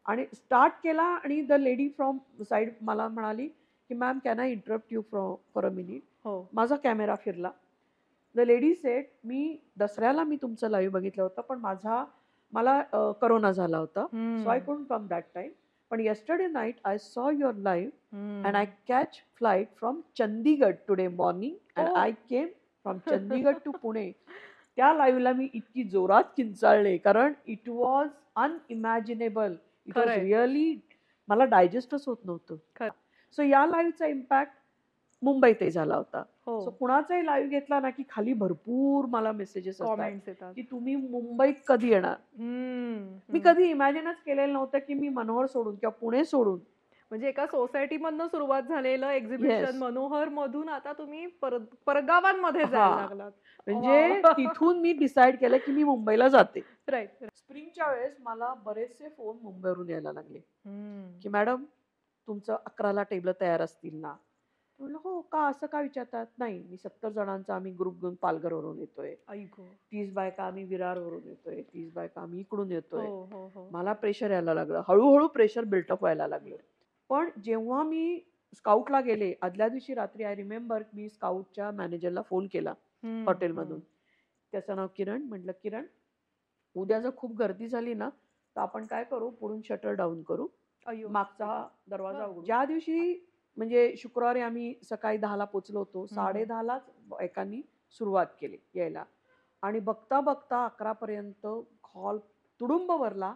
आणि 0.07 0.25
स्टार्ट 0.35 0.73
केला 0.83 1.03
आणि 1.03 1.41
द 1.41 1.53
लेडी 1.53 1.89
फ्रॉम 1.89 2.19
साईड 2.43 2.73
मला 2.81 3.09
म्हणाली 3.09 3.47
की 3.47 3.95
ma'am 3.95 4.19
can 4.25 4.41
I 4.41 4.53
interrupt 4.53 4.93
you 4.93 5.01
fro 5.01 5.35
for 5.55 5.65
a 5.65 5.69
minute 5.69 6.03
हो. 6.25 6.49
माझा 6.53 6.77
कॅमेरा 6.77 7.15
फिरला. 7.15 7.51
द 8.35 8.41
लेडी 8.41 8.75
सेट 8.75 9.11
मी 9.25 9.57
दसऱ्याला 9.79 10.25
मी 10.25 10.37
तुमचं 10.43 10.71
लाईव्ह 10.71 10.93
बघितलं 10.93 11.23
होतं 11.23 11.43
पण 11.43 11.59
माझा 11.59 12.05
मला 12.53 12.81
करोना 13.21 13.51
झाला 13.53 13.79
होता 13.79 14.07
so 14.43 14.49
I 14.51 14.61
couldn't 14.61 14.87
come 14.89 15.07
that 15.07 15.25
time 15.35 15.51
पण 15.91 16.01
yesterday 16.01 16.51
night 16.53 16.75
I 16.85 16.99
saw 16.99 17.31
your 17.31 17.55
live 17.55 17.91
and 18.47 18.57
I 18.57 18.65
catch 18.91 19.19
flight 19.41 19.69
from 19.81 19.99
Chandigarh 20.21 20.75
today 20.89 21.09
morning 21.21 21.55
and 21.77 21.89
Oh. 21.89 21.97
I 21.97 22.11
came 22.31 22.49
from 22.85 23.01
Chandigarh 23.09 23.59
to 23.67 23.73
Pune. 23.85 24.13
त्या 24.77 24.93
लाईव्हला 24.95 25.33
मी 25.33 25.49
इतकी 25.55 25.83
जोरात 25.85 26.25
किंचाळले 26.37 26.97
कारण 26.97 27.33
it 27.47 27.69
was 27.69 28.09
unimaginable 28.37 29.55
it 29.87 29.99
was. 29.99 30.09
Really 30.09 30.75
मला 31.29 31.45
डायजेस्टच 31.45 32.05
होत 32.07 32.17
नव्हतं. 32.25 32.57
सो 33.39 33.43
या 33.43 33.67
लाईव्हचा 33.67 34.07
इम्पॅक्ट 34.07 34.53
मुंबईतही 35.23 35.71
झाला 35.71 35.97
होता. 35.97 36.23
हो. 36.47 36.65
सो 36.65 36.71
कुणाचाही 36.71 37.27
लाईव्ह 37.27 37.51
घेतला 37.51 37.81
ना 37.81 37.91
की 37.91 38.03
खाली 38.11 38.33
भरपूर 38.33 39.05
मला 39.05 39.33
मेसेजेस 39.33 39.75
असतात. 39.75 39.87
कॉमेंट्स 39.87 40.29
येतात. 40.29 40.53
की 40.55 40.63
तुम्ही 40.63 40.97
मुंबईत 40.97 41.55
कधी 41.67 41.89
येणार? 41.91 42.15
मी. 43.29 43.41
कधी 43.45 43.65
इमॅजिनच 43.65 44.17
केलेलं 44.27 44.53
नव्हतं 44.53 44.79
की 44.79 44.95
मी 44.95 45.09
मनोहर 45.09 45.47
सोडून 45.47 45.75
किंवा 45.75 45.99
पुणे 46.01 46.25
सोडून. 46.25 46.61
म्हणजे 47.11 47.29
एका 47.29 47.47
सोसायटी 47.47 47.97
मधनं 47.97 48.27
सुरुवात 48.27 48.63
झालेलं 48.63 49.09
एक्झिबिशन. 49.09 49.79
मनोहर 49.79 50.29
मधून 50.29 50.69
आता 50.69 50.93
तुम्ही 50.93 51.27
पर- 51.27 51.75
परगावांमध्ये 51.87 52.63
हा. 52.63 52.71
जायला 52.71 52.97
लागलात. 52.97 53.33
म्हणजे. 53.67 54.23
तिथून 54.39 54.81
मी 54.81 54.93
डिसाईड 54.93 55.39
केलं 55.39 55.57
की 55.57 55.73
मी 55.73 55.85
मुंबईला 55.85 56.29
जाते. 56.29 56.61
राईट 56.89 57.11
स्प्रिंगच्या 57.37 57.93
वेळेस 57.93 58.17
मला 58.21 58.55
बरेचसे 58.55 59.09
फोन 59.09 59.37
मुंबईवरून 59.43 59.89
यायला 59.89 60.13
लागले. 60.13 60.39
की 61.23 61.29
मॅडम 61.29 61.65
तुमचं 62.27 62.55
अकराला 62.55 63.03
टेबल 63.03 63.31
तयार 63.41 63.61
असतील 63.61 64.01
ना? 64.01 64.15
म्हणलं 64.83 64.99
हो 65.05 65.21
का 65.23 65.41
असं 65.47 65.67
का 65.67 65.81
विचारतात? 65.81 66.27
नाही 66.39 66.63
मी 66.63 66.77
सत्तर 66.77 67.09
जणांचा 67.09 67.55
आम्ही 67.55 67.73
ग्रुप 67.73 68.01
घेऊन 68.01 68.15
पालघरवरून 68.15 68.79
येतोय. 68.79 69.15
ऐकू 69.29 69.65
तीस 69.93 70.13
बायका 70.13 70.45
आम्ही 70.45 70.65
विरारवरून 70.65 71.27
येतोय 71.27 71.61
तीस 71.63 71.93
बायका 71.93 72.21
आम्ही 72.21 72.41
इकडून 72.41 72.73
येतोय. 72.73 73.07
हो 73.07 73.25
हो 73.33 73.47
हो. 73.55 73.69
मला 73.73 73.93
प्रेशर 73.93 74.31
यायला 74.31 74.55
लागलं. 74.55 74.83
हळूहळू 74.89 75.27
प्रेशर 75.29 75.65
बिल्टअप 75.65 76.03
व्हायला 76.03 76.27
लागलं. 76.29 76.57
पण 77.11 77.31
जेव्हा 77.45 77.83
मी 77.83 78.21
स्काउटला 78.57 79.01
गेले 79.01 79.33
आदल्या 79.43 79.69
दिवशी 79.69 79.95
रात्री 79.95 80.25
आय 80.25 80.35
रिमेंबर 80.35 80.83
मी 80.95 81.09
स्काउटच्या 81.09 81.71
मॅनेजरला 81.71 82.23
फोन 82.23 82.47
केला 82.53 82.75
हॉटेलमधून. 83.27 83.81
त्याचं 84.53 84.77
नाव 84.77 84.87
किरण. 84.97 85.23
म्हटलं 85.23 85.53
किरण 85.63 85.85
उद्या 86.77 86.99
जर 87.01 87.11
खूप 87.17 87.37
गर्दी 87.37 87.69
झाली 87.69 87.95
ना 87.95 88.09
तर 88.57 88.61
आपण 88.61 88.87
काय 88.87 89.05
करू? 89.05 89.31
पुढून 89.31 89.61
शटर 89.65 89.93
डाऊन 89.93 90.23
करू. 90.23 90.47
मागचा 90.87 91.67
दरवाजा. 91.89 92.25
उघडू. 92.27 92.43
ज्या 92.43 92.65
दिवशी 92.65 93.29
म्हणजे 93.57 93.95
शुक्रवारी 93.99 94.41
आम्ही 94.41 94.75
सकाळी 94.89 95.17
दहाला 95.19 95.45
पोचलो 95.45 95.79
होतो. 95.79 96.07
साडे 96.07 96.45
दहालाच 96.45 96.89
एकांनी 97.21 97.61
सुरुवात 97.99 98.27
केली 98.41 98.57
यायला. 98.75 99.05
आणि 99.63 99.79
बघता 99.81 100.21
बघता 100.21 100.65
अकरा 100.65 100.93
पर्यंत 100.93 101.47
हॉल 101.95 102.19
तुडुंब 102.61 102.93
भरला. 102.93 103.33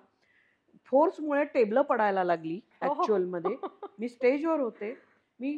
फोर्समुळे 0.88 1.44
टेबल 1.44 1.80
पडायला 1.82 2.24
लागली 2.24 2.60
हो. 2.82 2.86
ऍक्च्युअलमध्ये. 2.90 3.56
मी 3.98 4.08
स्टेजवर 4.08 4.60
होते. 4.60 4.94
मी 5.40 5.56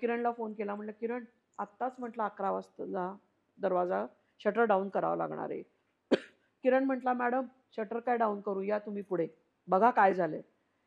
किरणला 0.00 0.32
फोन 0.32 0.52
केला. 0.52 0.74
म्हटलं 0.74 0.92
किरण 1.00 1.24
आत्ताच 1.58 1.94
म्हटलं 1.98 2.22
अकरा 2.22 2.50
वाजता 2.50 3.14
दरवाजा 3.58 4.04
शटर 4.40 4.64
डाऊन 4.64 4.88
करावा 4.88 5.16
लागणार 5.16 5.50
आहे. 5.50 5.62
किरण 6.64 6.84
म्हटला 6.84 7.12
मॅडम 7.12 7.46
शटर 7.76 7.98
काय 8.00 8.16
डाऊन 8.16 8.40
करू? 8.40 8.62
या 8.62 8.78
तुम्ही 8.78 9.02
पुढे. 9.02 9.26
बघा 9.68 9.90
काय 9.90 10.14
झालंय. 10.14 10.40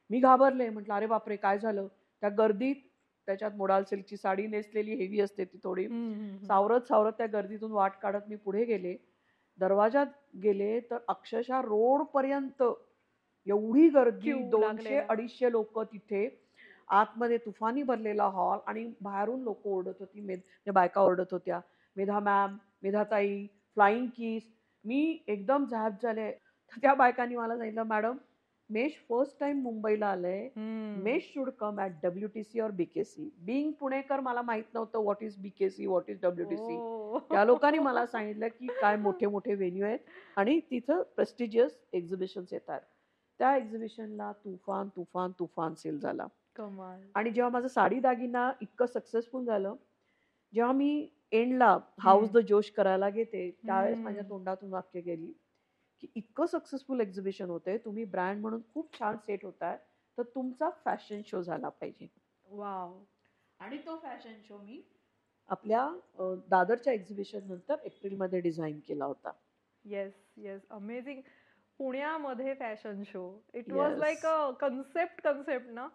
मी 0.09 0.19
घाबरले. 0.19 0.69
म्हटलं 0.69 0.93
अरे 0.93 1.05
बापरे 1.07 1.35
काय 1.35 1.59
झालं? 1.59 1.87
त्या 2.21 2.29
गर्दीत 2.29 2.75
त्याच्यात 3.31 3.51
मोडाल 3.57 3.83
सिल्कची 3.83 4.17
साडी 4.17 4.45
नेसलेली 4.47 4.95
हेवी 4.95 5.19
असते 5.19 5.45
ती 5.45 5.57
थोडी. 5.63 5.87
सावरत 6.47 6.87
सावरत 6.87 7.13
त्या 7.17 7.27
गर्दीतून 7.27 7.71
वाट 7.71 7.91
काढत 8.01 8.27
मी 8.29 8.35
पुढे 8.35 8.63
गेले. 8.65 8.95
दरवाजात 9.59 10.05
गेले 10.43 10.79
तर 10.91 10.97
अक्षरशः 11.07 11.61
रोड 11.61 12.01
पर्यंत 12.03 12.63
एवढी 13.47 13.87
गर्दी 13.89 14.33
दोनशे. 14.49 14.97
अडीचशे 14.99 15.51
लोक 15.51 15.79
तिथे. 15.83 16.27
आतमध्ये 16.89 17.37
तुफानी 17.37 17.83
भरलेला 17.83 18.25
हॉल 18.25 18.59
आणि 18.67 18.85
बाहेरून 19.01 19.41
लोक 19.41 19.67
ओरडत 19.67 19.99
होती 19.99 20.21
मेध 20.21 20.39
त्या 20.39 20.73
बायका 20.73 21.01
ओरडत 21.01 21.31
होत्या. 21.31 21.59
मेधा 21.95 22.19
मॅम 22.19 22.57
मेधाताई 22.83 23.45
फ्लाइंग 23.75 24.07
किस 24.07 24.43
मी 24.85 25.17
एकदम 25.27 25.65
झॅप 25.65 26.01
झाले. 26.03 26.31
त्या 26.81 26.93
बायकांनी 26.93 27.35
मला 27.35 27.57
सांगितलं 27.57 27.83
मॅडम 27.83 28.17
मेश 28.71 28.97
फर्स्ट 29.09 29.39
टाइम 29.39 29.61
मुंबईला 29.61 30.07
आलंय. 30.07 30.47
Mesh 31.03 31.31
should 31.33 31.49
come 31.59 31.79
at 31.79 31.91
W 32.03 32.27
T 32.33 32.43
C 32.43 32.59
और 32.59 32.71
बीकेसी 32.71 33.29
बिंग 33.45 33.71
पुणेकर 33.79 34.19
मला 34.19 34.41
माहीत 34.41 34.73
नव्हतं 34.73 34.99
what 34.99 35.23
is 35.23 35.37
BKC 35.41 35.85
what 35.85 36.09
is 36.09 36.21
W 36.21 36.45
T 36.49 36.57
C 36.57 36.75
ओ. 36.75 37.19
त्या 37.31 37.43
लोकांनी 37.45 37.79
मला 37.79 38.05
सांगितलं 38.05 38.47
की 38.59 38.67
काय 38.81 38.95
मोठे 38.97 39.27
मोठे 39.27 39.55
व्हेन्यू 39.55 39.85
आहेत 39.85 39.99
आणि 40.37 40.59
तिथं 40.71 41.01
प्रेस्टिजियस 41.15 41.77
एक्झिबिशन्स 41.93 42.53
येतात. 42.53 42.79
त्या 43.39 43.55
एक्झिबिशनला 43.57 44.31
तुफान 44.45 44.87
तुफान 44.95 45.31
तुफान 45.39 45.73
सेल 45.75 45.99
झाला. 45.99 46.27
आणि 47.15 47.29
जेव्हा 47.29 47.49
माझं 47.51 47.67
साडी 47.67 47.99
दागिना 47.99 48.51
इतकं 48.61 48.85
सक्सेसफुल 48.85 49.45
झालं 49.45 49.75
जेव्हा 50.53 50.71
मी 50.73 51.07
एंडला 51.31 51.77
हाऊस 51.99 52.31
द 52.31 52.37
जोश 52.37 52.69
करायला 52.71 53.09
घेते 53.09 53.49
त्यावेळेस. 53.65 53.97
माझ्या 54.03 54.23
तोंडातून 54.29 54.71
वाक्य 54.71 55.01
गेली. 55.01 55.31
की 56.01 56.07
इतकं 56.15 56.45
सक्सेसफुल 56.45 57.01
एक्झिबिशन 57.01 57.49
होते 57.49 57.77
तुम्ही 57.77 58.05
ब्रँड 58.05 58.41
म्हणून 58.41 58.61
खूप 58.73 58.93
छान 58.99 59.17
सेट 59.17 59.45
होताय 59.45 59.77
तर 60.17 60.23
तुमचा 60.35 60.69
फॅशन 60.85 61.21
शो 61.25 61.41
झाला 61.41 61.69
पाहिजे. 61.69 62.07
वाव 62.47 62.97
आणि 63.59 63.77
तो 63.77 63.95
फॅशन 63.97 64.41
शो 64.47 64.57
मी 64.57 64.81
आपल्या 65.49 65.87
दादरच्या 66.49 66.93
एक्झिबिशन 66.93 67.47
नंतर 67.47 67.75
एप्रिलमध्ये 67.83 68.39
डिझाईन 68.39 68.79
केला 68.79 69.05
होता. 69.05 69.31
येस 69.85 70.13
येस 70.37 70.61
अमेझिंग 70.69 71.21
पुण्यामध्ये 71.79 72.53
fashion 72.53 73.03
show 73.03 73.23
it 73.53 73.71
was. 73.73 73.97
Like 73.99 74.25
a 74.25 74.51
concept 74.51 75.21
concept 75.21 75.69
ना? 75.69 75.87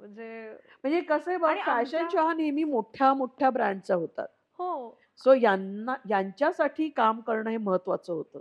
म्हणजे 0.00 0.56
म्हणजे 0.84 1.00
कसं 1.00 1.30
आहे 1.30 1.38
बघ 1.38 1.54
फॅशन 1.56 2.08
शो 2.08 2.26
हा 2.26 2.34
नेहमी 2.34 2.64
मोठ्या 2.64 3.12
मोठ्या 3.14 3.50
ब्रँडचा 3.50 3.94
होता. 3.94 4.24
हो. 4.58 4.90
सो 5.16 5.34
यांना 5.34 5.94
यांच्यासाठी 6.10 6.88
काम 6.88 7.20
करणं 7.20 7.50
हे 7.50 7.56
महत्वाचं 7.56 8.12
होतं. 8.12 8.40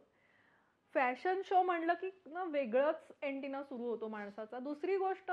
फॅशन 0.96 1.42
शो 1.46 1.62
म्हणलं 1.64 1.94
की 1.94 2.10
ना 2.26 2.44
वेगळंच 2.44 3.12
एंटिना 3.22 3.62
सुरू 3.64 3.84
होतो 3.84 4.08
माणसाचा. 4.08 4.60
दुसरी 4.60 4.98
गोष्ट 4.98 5.32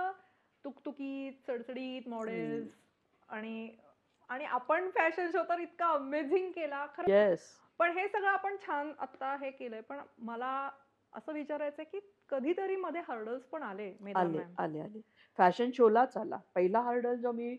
तुकतुकीत 0.64 1.46
चडचडीत 1.46 2.08
मॉडेल्स 2.08 2.74
आणि 3.28 3.70
आणि 4.30 4.44
आपण 4.44 4.88
फॅशन 4.90 5.30
शो 5.30 5.42
तर 5.48 5.58
इतका 5.58 5.86
अमेझिंग 5.86 6.50
केला. 6.50 6.86
खरं 6.96 7.10
येस 7.10 7.50
पण 7.78 7.96
हे 7.98 8.06
सगळं 8.08 8.28
आपण 8.28 8.56
छान 8.66 8.92
आता 8.98 9.36
हे 9.40 9.50
केलंय. 9.50 9.80
पण 9.80 10.00
मला 10.18 10.68
असं 11.12 11.32
विचारायचं 11.32 11.82
की 11.82 12.00
कधीतरी 12.28 12.76
मध्ये 12.76 13.00
हर्डल्स 13.08 13.42
पण 13.44 13.62
आले 13.62 13.88
आले. 14.16 14.38
आले 14.58 14.80
आले. 14.80 15.00
फॅशन 15.38 15.70
शोलाच 15.74 16.16
आला. 16.16 16.36
पहिला 16.54 16.80
हर्डल 16.80 17.16
जो 17.16 17.32
मी 17.32 17.56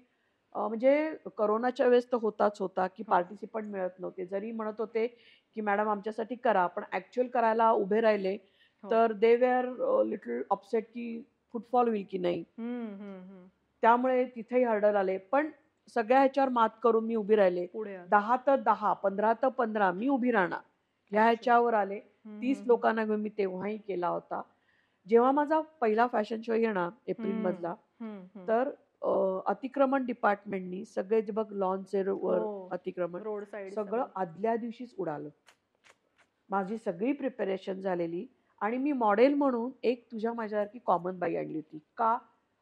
म्हणजे 0.55 1.15
करोनाच्या 1.37 1.87
वेळेस 1.87 2.11
तर 2.11 2.17
होताच 2.21 2.59
होता 2.61 2.87
की 2.87 3.03
हो. 3.03 3.11
पार्टिसिपंट 3.11 3.71
मिळत 3.71 3.99
नव्हते. 3.99 4.25
जरी 4.25 4.51
म्हणत 4.51 4.79
होते 4.79 5.05
की 5.55 5.61
मॅडम 5.61 5.89
आमच्यासाठी 5.89 6.35
करा 6.35 6.65
पण 6.67 6.83
ऍक्च्युअल 6.93 7.29
करायला 7.29 7.69
उभे 7.71 8.01
राहिले 8.01 8.33
हो. 8.33 8.91
तर 8.91 9.11
दे 9.13 9.35
वेअर 9.35 9.65
लिटल 10.05 10.41
अपसेट 10.51 10.85
की 10.93 11.21
फुटफॉल 11.53 11.87
होईल 11.87 12.05
की 12.11 12.17
नाही. 12.17 12.43
त्यामुळे 13.83 14.23
तिथेही 14.35 14.63
हर्डल 14.63 14.95
आले 14.95 15.17
पण 15.31 15.49
सगळ्या 15.95 16.19
ह्याच्यावर 16.19 16.49
मात 16.49 16.69
करून 16.83 17.05
मी 17.05 17.15
उभी 17.15 17.35
राहिले. 17.35 17.65
दहा 18.09 18.37
तर 18.47 18.55
दहा 18.61 18.93
पंधरा 18.93 19.33
तर 19.41 19.47
पंधरा 19.49 19.91
मी 19.91 20.07
उभी 20.07 20.31
राहणार 20.31 20.59
ह्या 21.11 21.23
ह्याच्यावर 21.23 21.73
आले 21.73 21.99
तीस 22.41 22.61
लोकांना 22.67 23.03
घेऊन 23.05 23.21
मी 23.21 23.29
तेव्हाही 23.37 23.77
केला 23.77 24.07
होता 24.07 24.41
जेव्हा 25.07 25.31
माझा 25.31 25.59
पहिला 25.81 26.05
फॅशन 26.07 26.41
शो 26.41 26.53
येणार 26.53 26.89
एप्रिल. 27.07 27.31
मधला. 27.35 27.73
तर 28.47 28.69
अतिक्रमण 29.45 30.05
डिपार्टमेंटनी 30.05 30.85
सगळे 30.85 31.21
जे 31.21 31.31
बघ 31.31 31.53
लॉन्च 31.53 31.95
वर 31.95 32.41
हो. 32.41 32.69
अतिक्रमण 32.71 33.21
रोड 33.21 33.43
साईड 33.43 33.73
सगळं. 33.73 34.05
आदल्या 34.15 34.55
दिवशीच 34.55 34.95
उडालं. 34.97 35.29
माझी 36.49 36.77
सगळी 36.77 37.11
प्रिपरेशन 37.11 37.79
झालेली 37.81 38.27
आणि 38.61 38.77
मी 38.77 38.91
मॉडेल 38.91 39.33
म्हणून 39.33 39.71
एक 39.83 40.11
तुझ्या 40.11 40.33
माझ्यासारखी 40.33 40.79
कॉमन 40.79 41.19
बाई 41.19 41.35
आणली 41.35 41.55
होती. 41.55 41.79
का? 41.97 42.17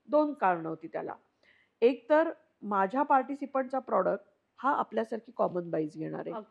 दोन 0.07 0.33
कारणं 0.33 0.69
होती 0.69 0.87
त्याला. 0.87 1.13
एक 1.81 2.09
तर 2.09 2.29
माझ्या 2.61 3.03
पार्टिसिपंटचा 3.03 3.79
प्रॉडक्ट 3.79 4.23
हा 4.57 4.71
आपल्यासारखी 4.71 5.31
कॉमन 5.31 5.69
बाईज 5.69 5.97
घेणार 5.97 6.27
आहे. 6.27 6.41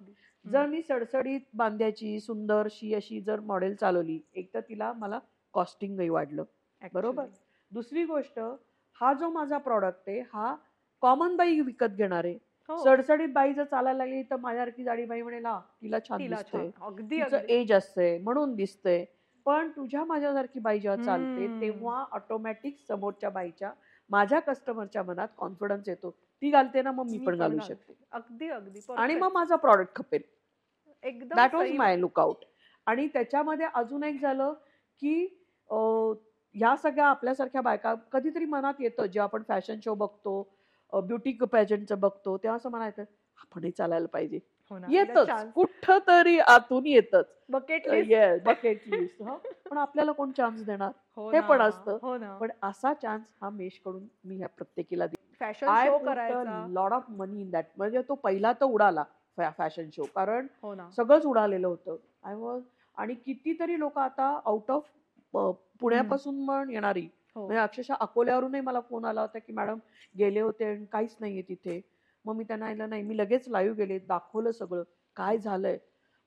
जर 0.51 0.67
मी 0.67 0.83
सडसडीत 0.83 1.41
बांध्याची 1.55 2.21
सुंदरशी 2.21 2.95
अशी 2.95 3.21
जर 3.21 3.41
मॉडेल 3.41 3.75
चालवली 3.75 4.21
एक 4.35 4.55
तर 4.55 4.61
तिला 4.61 4.93
मला 4.93 5.19
कॉस्टिंगही 5.53 6.09
वाढलं. 6.09 6.45
बरोबर. 6.95 7.27
दुसरी 7.71 8.05
गोष्ट 8.05 8.41
हा 9.01 9.13
जो 9.13 9.31
माझा 9.31 9.59
प्रॉडक्ट 9.59 10.09
आहे 10.09 10.21
हा 10.33 10.55
कॉमन 11.03 11.37
बाई 11.37 11.61
विकत 11.61 11.97
घेणार 11.97 12.25
आहे 12.25 12.35
हो. 12.69 12.77
सडसडीत 12.77 13.29
बाई 13.29 13.53
जर 13.53 13.65
चालायला 13.65 13.99
लागली 13.99 14.23
तर 14.23 14.37
माझ्यासारखी 14.37 14.85
जाडी 14.85 15.05
बाई 15.05 15.23
म्हणेल 15.23 15.47
"हा, 15.47 15.59
तिला 15.83 15.99
छान 16.01 16.19
छान. 16.43 16.71
अगदी 16.83 17.21
एज 17.51 17.73
असते 17.73 18.17
म्हणून 18.19 18.55
दिसतंय 18.55 19.05
पण 19.47 19.69
तुझ्या 19.71 20.05
माझ्यासारखी 20.05 20.59
बाई 20.59 20.81
जेव्हा 20.81 20.97
चालते. 20.97 21.47
तेव्हा 21.61 22.05
ऑटोमॅटिक 22.13 22.77
समोरच्या 22.89 23.31
बाईच्या 23.31 23.73
माझ्या 24.11 24.41
कस्टमरच्या 24.41 25.03
मनात 25.03 25.29
कॉन्फिडन्स 25.37 25.89
येतो 25.89 26.11
ती 26.43 26.51
घालते 26.51 26.83
ना 26.83 26.91
मग 26.93 27.07
मी 27.07 27.19
पण 27.19 27.37
घालू. 27.37 27.59
शकते 27.59 27.95
अगदी 28.13 28.49
अगदी 28.49 28.81
आणि. 28.97 29.15
मग 29.15 29.33
माझा 29.33 29.57
प्रॉडक्ट 29.57 29.95
खपेल 29.97 30.23
एकदम 31.05 31.37
दॅट 31.37 31.55
वॉज 31.55 31.71
माय 31.73 31.97
लुकआउट 31.97 32.45
आणि 32.87 33.07
त्याच्यामध्ये 33.09 33.67
अजून 33.75 34.03
एक 34.05 34.21
झालं 34.23 34.53
की 35.03 35.27
ह्या 36.55 36.77
सगळ्या 36.77 37.07
आपल्यासारख्या 37.07 37.61
बायका 37.61 37.95
कधीतरी 38.13 38.45
मनात 38.45 38.81
येतं 38.81 39.07
जेव्हा 39.07 39.25
आपण 39.25 39.43
फॅशन 39.49 39.81
शो 39.85 39.95
बघतो 39.95 40.43
ब्युटी 40.93 41.33
पॅजंटचं 41.43 42.01
बघतो 42.01 42.37
तेव्हा 42.37 42.57
असं 42.57 42.71
म्हणायचं 42.71 43.03
आपणही 43.39 43.71
चालायला 43.71 44.07
पाहिजे. 44.07 44.39
हो 44.71 44.79
येतच. 44.91 45.29
कुठं 45.55 45.99
तरी 46.07 46.39
आतून 46.39 46.87
येतच. 46.87 47.27
येस 47.87 48.41
बकेट 48.45 48.83
लिस्ट 48.87 49.23
पण 49.71 49.79
आपल्याला 49.79 50.13
कोण 50.13 50.31
चान्स 50.31 50.65
देणार? 50.65 50.91
हो 51.17 51.31
हे 51.31 51.41
पण 51.41 51.61
असतं. 51.61 51.99
हो 52.03 52.17
पण 52.41 52.51
असा 52.63 52.93
चान्स 52.95 53.25
हा 53.43 53.51
मेशकडून 53.51 54.07
मी 54.25 54.37
ह्या 54.37 54.49
प्रत्येकीला 54.49 55.07
fashion 55.41 55.69
lot 56.73 56.93
of 56.93 57.11
money 57.11 57.41
in 57.41 57.51
that 57.51 57.65
म्हणजे 57.77 58.03
तो 58.09 58.15
पहिला 58.15 58.53
तर 58.53 58.65
उडाला 58.65 59.05
फॅशन 59.59 59.89
शो 59.93 60.05
कारण 60.15 60.47
हो 60.63 60.75
सगळंच 60.97 61.27
उडालेलं 61.27 61.67
होतं. 61.67 61.97
आय 62.25 62.35
वॉज 62.35 62.63
आणि 62.97 63.15
कितीतरी 63.15 63.79
लोक 63.79 63.99
आता 63.99 64.39
आउट 64.45 64.71
ऑफ 64.71 64.89
पुण्यापासून 65.35 66.47
पण 66.47 66.71
येणारी. 66.71 67.09
हो. 67.37 67.41
म्हणजे 67.41 67.63
अक्षरशः 67.63 67.95
अकोल्यावरूनही 68.01 68.61
मला 68.61 68.81
फोन 68.81 69.05
आला 69.05 69.21
होता 69.21 69.39
की 69.39 69.53
मॅडम 69.53 69.79
गेले 70.19 70.41
होते 70.41 70.65
आणि 70.65 70.85
काहीच 70.93 71.17
नाहीये 71.21 71.43
तिथे. 71.43 71.81
मग 72.25 72.37
मी 72.37 72.45
त्यांना 72.45 72.67
ऐकलं 72.67 72.89
नाही 72.91 73.03
मी 73.03 73.17
लगेच 73.17 73.49
लाईव्ह 73.49 73.77
गेले 73.77 73.99
दाखवलं 73.99 74.53
सगळं. 74.53 74.83
काय 75.17 75.39
झालंय? 75.39 75.79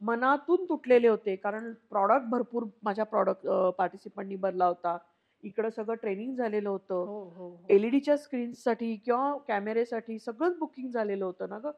मनातून 0.02 0.66
तुटलेले 0.66 1.08
होते 1.08 1.36
कारण 1.36 1.74
प्रॉडक्ट 1.90 2.26
भरपूर 2.28 2.64
माझ्या 2.84 3.06
प्रॉडक्ट 3.06 3.48
पार्टिसिपंटनी 3.78 4.36
भरला 4.36 4.66
होता. 4.66 4.98
इकडं 5.44 5.70
सगळं 5.70 5.96
ट्रेनिंग 5.96 6.36
झालेलं 6.36 6.70
होतं. 6.70 7.06
हो 7.06 7.24
हो 7.24 7.50
हो. 7.50 7.66
एलईडीच्या 7.70 8.18
स्क्रीन्ससाठी 8.18 8.96
किंवा 8.96 9.38
कॅमेरेसाठी 9.48 10.20
सगळंच 10.20 10.58
बुकिंग 10.58 10.90
झालेलं 10.92 11.26
होतं 11.26 11.50
ना 11.50 11.60
ग. 11.60 11.72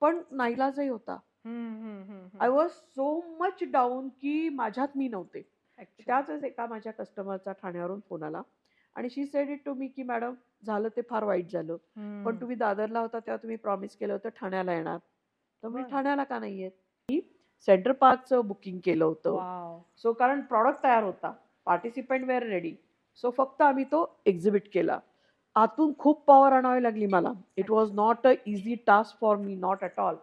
पण 0.00 0.22
नाईलाजही 0.30 0.88
होता. 0.88 1.18
I 2.40 2.48
was 2.48 2.70
so 2.70 3.36
much 3.40 3.62
down 3.62 4.08
की 4.08 4.48
माझ्यात 4.48 4.88
मी 4.96 5.08
नव्हते. 5.08 5.42
त्याच 5.78 6.30
एका 6.44 6.66
माझ्या 6.66 6.92
कस्टमरचा 6.92 7.52
ठाण्यावरून 7.52 8.00
फोन 8.08 8.22
आला. 8.22 8.42
आणि 8.96 9.08
she 9.10 9.24
said 9.26 9.48
it 9.50 9.64
to 9.66 9.74
me 9.74 9.86
की 9.88 10.02
मॅडम 10.02 10.34
झालं 10.66 10.88
ते 10.96 11.02
फार 11.02 11.24
वाईट 11.24 11.50
झालं. 11.52 11.76
पण. 12.24 12.36
तुम्ही 12.40 12.56
दादरला 12.56 13.00
होता 13.00 13.18
तेव्हा 13.18 13.36
तुम्ही 13.36 13.56
प्रॉमिस 13.56 13.96
केलं 13.96 14.12
होतं 14.12 14.28
ठाण्याला 14.40 14.74
येणार. 14.74 14.98
तर 15.62 15.68
मी. 15.68 15.82
ठाण्याला 15.90 16.24
का 16.24 16.38
नाही 16.38 16.60
येत 16.62 16.70
मी 17.08 17.20
सेंटर 17.68 17.92
पार्कचं 17.92 18.46
बुकिंग 18.48 18.78
केलं 18.84 19.04
होतं. 19.04 19.36
सो 20.02 20.12
कारण 20.12 20.40
प्रॉडक्ट 20.40 20.82
तयार 20.84 21.02
होता. 21.02 21.32
पार्टिसिपंट 21.66 22.24
वेअर 22.24 22.42
रेडी 22.42 22.74
सो 23.18 23.30
फक्त 23.30 23.62
आम्ही 23.62 23.84
तो 23.84 24.04
एक्झिबिट 24.26 24.68
केला. 24.72 24.98
आतून 25.56 25.92
खूप 25.98 26.24
पॉवर 26.26 26.52
आणावी 26.52 26.82
लागली 26.82 27.06
मला. 27.06 27.32
It 27.56 27.70
was 27.70 27.92
not 27.92 28.26
a 28.26 28.32
easy 28.46 28.74
task 28.86 29.20
for 29.20 29.36
me 29.36 29.54
not 29.56 29.82
at 29.84 30.00
all. 30.00 30.16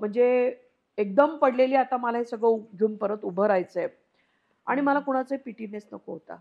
म्हणजे 0.00 0.26
एकदम 0.98 1.36
पडलेली 1.36 1.74
आता 1.74 1.96
मला 1.96 2.18
हे 2.18 2.24
सगळं 2.24 2.58
घेऊन 2.74 2.96
परत 2.96 3.24
उभं 3.24 3.46
राहायचंय. 3.46 3.88
आणि 4.66 4.80
मला 4.80 4.98
कुणाचे 4.98 5.36
पिटीनेस 5.36 5.86
नको 5.92 6.12
होता. 6.12 6.36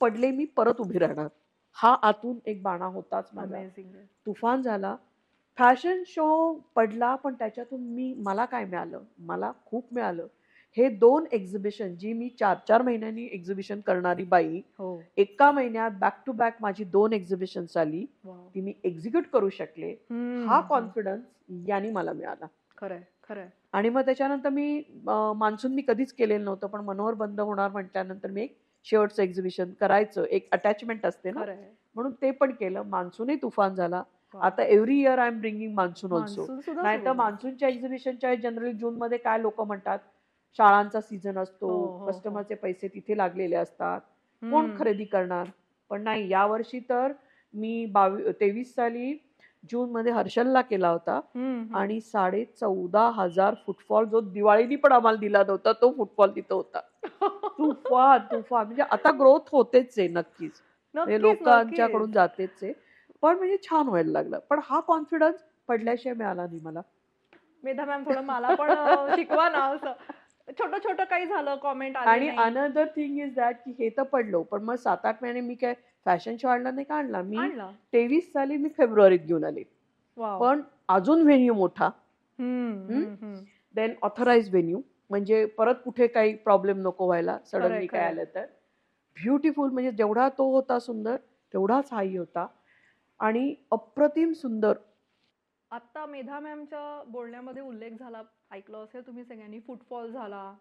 पडले 0.00 0.30
मी 0.30 0.44
परत 0.44 0.74
उभी 0.78 0.98
राहणार. 0.98 1.28
हा 1.72 1.96
आतून 2.02 2.38
एक 2.46 2.62
बाणा 2.62 2.84
होताच 2.84 3.30
माझा. 3.32 3.62
तुफान 4.26 4.62
झाला. 4.62 4.96
फॅशन 5.58 6.02
शो 6.06 6.54
पडला 6.74 7.14
पण 7.14 7.34
त्याच्यातून 7.34 7.80
मी 7.80 8.14
मला 8.18 8.44
काय 8.44 8.64
मिळालं? 8.64 9.00
मला 9.18 9.52
खूप 9.66 9.86
मिळालं. 9.92 10.26
हे 10.76 10.88
दोन 10.88 11.24
एक्झिबिशन 11.32 11.96
जी 11.96 12.12
मी 12.12 12.28
चार 12.28 12.56
चार 12.68 12.82
महिन्यांनी 12.82 13.28
एक्झिबिशन 13.32 13.80
करणारी 13.80 14.24
बाई 14.24 14.60
हो. 14.78 15.02
एका 15.16 15.50
महिन्यात 15.50 15.90
बॅक 16.00 16.22
टू 16.26 16.32
बॅक 16.32 16.56
माझी 16.60 16.84
दोन 16.84 17.12
एक्झिबिशन 17.12 17.64
आली. 17.76 18.06
Wow. 18.26 18.54
ती 18.54 18.60
मी 18.60 18.74
एक्झिक्यूट 18.84 19.24
करू 19.32 19.48
शकले. 19.48 19.92
हा. 20.46 20.60
कॉन्फिडन्स 20.60 21.24
यांनी 21.68 21.90
मला 21.90 22.12
मिळाला. 22.12 22.46
खरंय. 22.78 23.02
खरंय. 23.22 23.48
आणि 23.72 23.88
मग 23.88 24.00
त्याच्यानंतर 24.00 24.48
मी 24.48 24.82
मान्सून 25.36 25.74
मी 25.74 25.82
कधीच 25.88 26.12
केलेलं 26.12 26.44
नव्हतं 26.44 26.66
पण 26.66 26.80
मनोहर 26.80 27.14
बंद 27.14 27.40
होणार 27.40 27.70
म्हटल्यानंतर 27.70 28.30
मी 28.30 28.42
एक 28.42 28.56
शेवटचं 28.84 29.22
एक्झिबिशन 29.22 29.70
करायचं 29.80 30.24
एक 30.24 30.48
अटॅचमेंट 30.52 31.06
असते 31.06 31.30
ना. 31.30 31.44
म्हणून 31.94 32.12
ते 32.12 32.30
पण 32.30 32.52
केलं. 32.52 32.82
मान्सूनही 32.82 33.36
तुफान 33.36 33.74
झाला. 33.74 34.02
आता 34.34 34.62
every 34.62 34.98
year 35.00 35.18
I 35.18 35.26
am 35.26 35.38
bringing 35.40 35.74
monsoon 35.74 36.12
also 36.12 36.46
नाही 36.82 37.04
तर. 37.04 37.12
मान्सूनच्या 37.12 37.68
एक्झिबिशनच्या 37.68 38.34
जनरली 38.34 38.72
जून 38.72 38.96
मध्ये 38.98 39.18
काय 39.18 39.40
लोक 39.42 39.60
म्हणतात? 39.60 39.98
शाळांचा 40.58 41.00
सीझन 41.00 41.38
असतो 41.38 41.66
हो, 41.68 41.76
हो, 41.76 41.98
हो. 41.98 42.06
कस्टमरचे 42.06 42.54
पैसे 42.54 42.88
तिथे 42.88 43.16
लागलेले 43.16 43.56
असतात. 43.56 44.00
कोण. 44.42 44.70
खरेदी 44.78 45.04
करणार? 45.04 45.46
पण 45.90 46.02
नाही 46.02 46.28
यावर्षी 46.28 46.80
तर 46.80 47.12
मी 47.54 47.84
बावी 47.86 48.32
तेवीस 48.32 48.74
साली 48.74 49.12
जून 49.70 49.90
मध्ये 49.90 50.12
हर्षलला 50.12 50.60
केला 50.60 50.88
होता. 50.88 51.20
आणि 51.74 52.00
साडे 52.00 52.44
चौदा 52.44 53.10
हजार 53.14 53.54
फुटफॉल 53.66 54.04
जो 54.04 54.20
दिवाळीनी 54.20 54.76
पण 54.76 54.92
आम्हाला 54.92 55.18
दिला 55.18 55.42
नव्हता 55.46 55.72
तो 55.72 55.92
फुटफॉल 55.96 56.30
तिथं 56.36 56.54
होता. 56.54 56.80
तुफान 57.58 58.18
तुफान. 58.20 58.66
म्हणजे 58.66 58.82
आता 58.90 59.10
ग्रोथ 59.10 59.40
होतेच 59.52 59.98
आहे 59.98 60.08
नक्कीच. 60.08 60.62
म्हणजे 60.94 61.20
लोकांच्याकडून. 61.20 62.12
जातेच 62.12 62.58
आहे. 62.62 62.72
पण 63.22 63.36
म्हणजे 63.36 63.56
छान 63.62 63.88
व्हायला 63.88 64.10
लागलं. 64.10 64.38
पण 64.38 64.60
हा 64.64 64.80
कॉन्फिडन्स 64.80 65.44
पडल्याशिवाय 65.68 66.16
मिळाला 66.16 66.46
नाही 66.46 66.60
मला. 66.62 66.80
मेधा 67.64 67.84
मॅम 67.84 68.04
थोडं 68.04 68.20
मला 68.20 68.54
पण 68.54 68.70
शिकवा 69.14 69.48
ना 69.48 69.58
असं. 69.58 69.92
छोटं 70.58 70.78
छोटं 70.78 71.04
काही 71.04 71.26
झालं 71.26 71.54
कॉमेंट 71.54 71.96
आणि 71.96 72.28
अनदर 72.28 72.84
थिंग 72.84 73.18
इज 73.18 73.34
दॅट 73.34 73.56
की 73.64 73.70
हे 73.78 73.88
तर 73.88 74.02
पडलो 74.02 74.42
पण 74.42 74.62
मग 74.62 74.74
सात 74.74 75.06
आठ 75.06 75.22
महिने 75.22 75.40
मी 75.40 75.54
काय 75.54 75.74
फॅशन 76.04 76.36
शो 76.36 76.48
आणला 76.48 76.70
नाही 76.70 76.84
का? 76.84 76.94
आणला. 76.94 77.22
मी 77.22 77.36
आणला. 77.36 77.70
तेवीस 77.92 78.32
साली 78.32 78.56
मी 78.56 78.68
फेब्रुवारीत 78.68 79.20
घेऊन 79.20 79.44
आले. 79.44 79.62
वाव. 80.16 80.40
पण 80.40 80.62
अजून 80.88 81.22
व्हेन्यू 81.22 81.54
मोठा. 81.54 81.86
हम्म, 82.38 82.92
हम्म? 82.92 83.34
देन 83.74 83.94
ऑथराइज 84.02 84.50
व्हेन्यू 84.50 84.80
म्हणजे 85.10 85.46
परत 85.46 85.74
कुठे 85.84 86.06
काही 86.06 86.36
प्रॉब्लेम 86.36 86.78
नको 86.78 87.06
व्हायला. 87.06 87.38
खरंय, 87.52 87.68
सडनली 87.68 87.86
काय 87.86 88.00
खरंय. 88.00 88.12
आलं 88.12 88.34
तर. 88.34 88.44
ब्युटिफुल 89.24 89.70
म्हणजे 89.70 89.92
जेवढा 89.92 90.28
तो 90.28 90.52
होता 90.54 90.78
सुंदर 90.78 91.16
तेवढाच 91.52 91.92
हाही 91.92 92.16
होता. 92.16 92.46
आणि 93.18 93.54
अप्रतिम 93.70 94.32
सुंदर. 94.32 94.72
आता 95.70 96.06
मेधा 96.06 96.40
मॅमच्या 96.40 97.04
बोलण्यामध्ये 97.06 97.62
उल्लेख 97.62 97.90
झाला. 98.00 98.22
ऐकलं 98.50 98.84
असेल 98.84 99.06
तुम्ही 99.06 99.24
सगळ्यांनी. 99.24 99.60
फुटफॉल 99.60 100.12
झाला. 100.12 100.54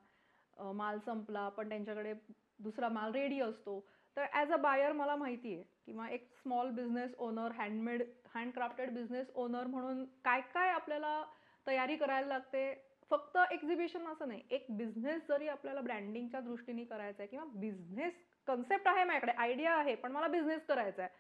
अं, 0.58 0.76
माल 0.76 1.00
संपला. 1.06 1.50
पण 1.50 1.70
त्यांच्याकडे 1.70 2.14
दुसरा 2.60 2.90
माल 2.90 3.12
रेडी 3.12 3.40
असतो. 3.40 3.88
तर 4.18 4.26
ॲज 4.34 4.52
अ 4.52 4.56
बायर 4.58 4.92
मला 4.94 5.16
माहिती 5.16 5.54
आहे 5.54 5.64
किंवा 5.86 6.08
एक 6.10 6.28
small 6.42 6.70
business 6.70 7.14
owner 7.18 7.52
handmade 7.58 8.04
handcrafted 8.36 8.90
business 8.94 9.28
owner 9.36 9.68
म्हणून 9.68 10.04
काय 10.26 10.42
काय 10.54 10.70
आपल्याला 10.70 11.22
तयारी 11.68 11.96
करायला 11.96 12.28
लागते? 12.28 12.74
फक्त 13.12 13.38
एक्झिबिशन 13.52 14.06
असं 14.08 14.28
नाही 14.28 14.42
एक 14.52 14.66
बिझनेस 14.70 15.22
जरी 15.30 15.48
आपल्याला 15.48 15.82
ब्रँडिंगच्या 15.82 16.40
दृष्टीने 16.40 16.84
करायचा 16.84 17.24
आहे 17.24 17.28
किंवा 17.28 17.46
बिझनेस 17.56 18.14
कन्सेप्ट 18.48 18.88
आहे 18.88 19.04
माझ्याकडे 19.04 19.32
आयडिया 19.38 19.74
आहे 19.74 19.96
पण 19.96 20.12
मला 20.12 20.28
बिझनेस 20.28 20.66
करायचा 20.66 21.04
आहे 21.04 21.20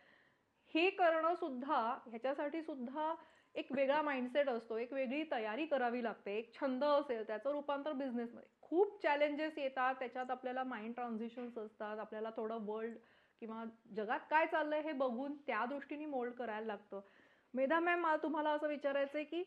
हे 0.76 0.90
करणं 0.90 1.36
सुद्धा 1.36 1.80
ह्याच्यासाठी 2.06 2.62
सुद्धा 2.62 3.14
एक 3.56 3.72
वेगळा 3.72 4.02
माइंडसेट 4.02 4.50
असतो 4.50 4.78
एक 4.78 4.94
वेगळी 4.94 5.24
तयारी 5.32 5.66
करावी 5.66 6.04
लागते 6.04 6.38
एक 6.38 6.54
छंद 6.54 6.84
असेल 6.84 7.26
त्याचं 7.28 7.52
रूपांतर 7.52 7.94
बिझनेसमध्ये 7.94 8.50
खूप 8.62 9.02
चॅलेंजेस 9.04 9.58
येतात 9.58 9.96
त्याच्यात 10.00 10.32
आपल्याला 10.32 10.64
माइंड 10.64 10.94
ट्रान्झिशन्स 10.96 11.58
असतात 11.58 12.00
आपल्याला 12.00 12.30
थोडं 12.36 12.66
वर्ल्ड 12.66 12.98
किंवा 13.42 13.64
जगात 13.96 14.20
काय 14.30 14.46
चाललंय 14.46 14.82
हे 14.82 14.92
बघून 14.94 15.36
त्या 15.48 15.66
दृष्टीने 15.66 16.06
मोल्ड 16.06 16.34
करायला 16.34 16.66
लागतं. 16.66 17.00
मेधा 17.54 17.80
मॅम 17.80 18.00
मला 18.02 18.18
तुम्हाला 18.24 18.50
असं 18.50 18.68
विचारायचं 18.68 19.18
आहे 19.18 19.26
की 19.26 19.44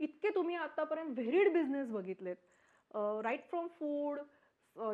इतके 0.00 0.30
तुम्ही 0.34 0.56
आतापर्यंत 0.56 1.18
व्हेरीड 1.18 1.52
बिझनेस 1.52 1.88
बघितलेत. 1.90 2.36
Right 3.24 3.48
from 3.50 3.66
food 3.78 4.20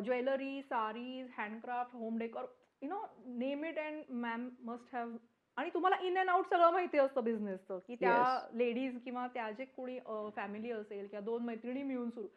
jewellery 0.05 0.63
sarees 0.63 1.29
handcraft 1.37 1.95
home 1.95 2.19
decor 2.19 2.47
you 2.83 2.89
know 2.89 3.05
name 3.39 3.65
it 3.65 3.79
and 3.79 4.11
ma'am 4.17 4.49
must 4.63 4.95
have 4.95 5.17
आणि 5.59 5.71
तुम्हाला 5.75 5.97
इन 6.07 6.19
अँड 6.19 6.29
आउट 6.31 6.47
सगळं 6.47 6.71
माहिती 6.71 6.99
असतं 6.99 7.25
बिझनेसचं 7.25 7.79
की 7.87 7.95
त्या 7.95 8.49
लेडीज 8.55 8.99
किंवा 9.05 9.27
त्या 9.27 9.51
जे 9.51 9.65
कोणी 9.65 9.99
फॅमिली 10.37 10.71
असेल 10.71 11.07
किंवा 11.07 11.25
दोन 11.25 11.45
मैत्रिणी 11.45 11.83
मिळून 11.83 12.11
सुरू 12.11 12.29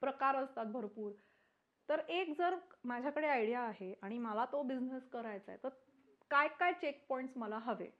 प्रकार 0.00 0.36
असतात 0.36 0.66
भरपूर. 0.66 1.12
तर 1.88 2.00
एक 2.08 2.32
जर 2.38 2.54
माझ्याकडे 2.84 3.26
आयडिया 3.26 3.60
आहे 3.60 3.92
आणि 4.02 4.18
मला 4.18 4.44
तो 4.44 4.62
बिझनेस 4.62 5.08
करायचा 5.08 5.52
आहे 5.52 5.62
तर 5.64 5.68
काय 6.30 6.48
काय 6.60 6.72
चेक 6.72 7.04
पॉइंट्स 7.08 7.36
मला 7.36 7.58
हवे. 7.58 7.90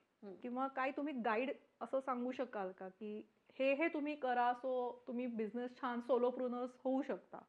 किंवा 0.43 0.67
काय 0.67 0.91
तुम्ही 0.91 1.15
गाईड 1.15 1.51
असं 1.81 2.01
सांगू 2.01 2.33
शकाल 2.33 2.73
का? 2.73 2.89
की 2.89 3.29
हे 3.59 3.73
हे 3.75 3.89
तुम्ही 3.89 4.15
करा 4.17 4.53
सो 4.53 5.05
तुम्ही 5.07 5.27
बिझनेस 5.27 5.77
छान 5.81 6.01
सोलो 6.01 6.31
प्रुनर्स 6.31 6.71
होऊ 6.85 7.03
शकता. 7.03 7.43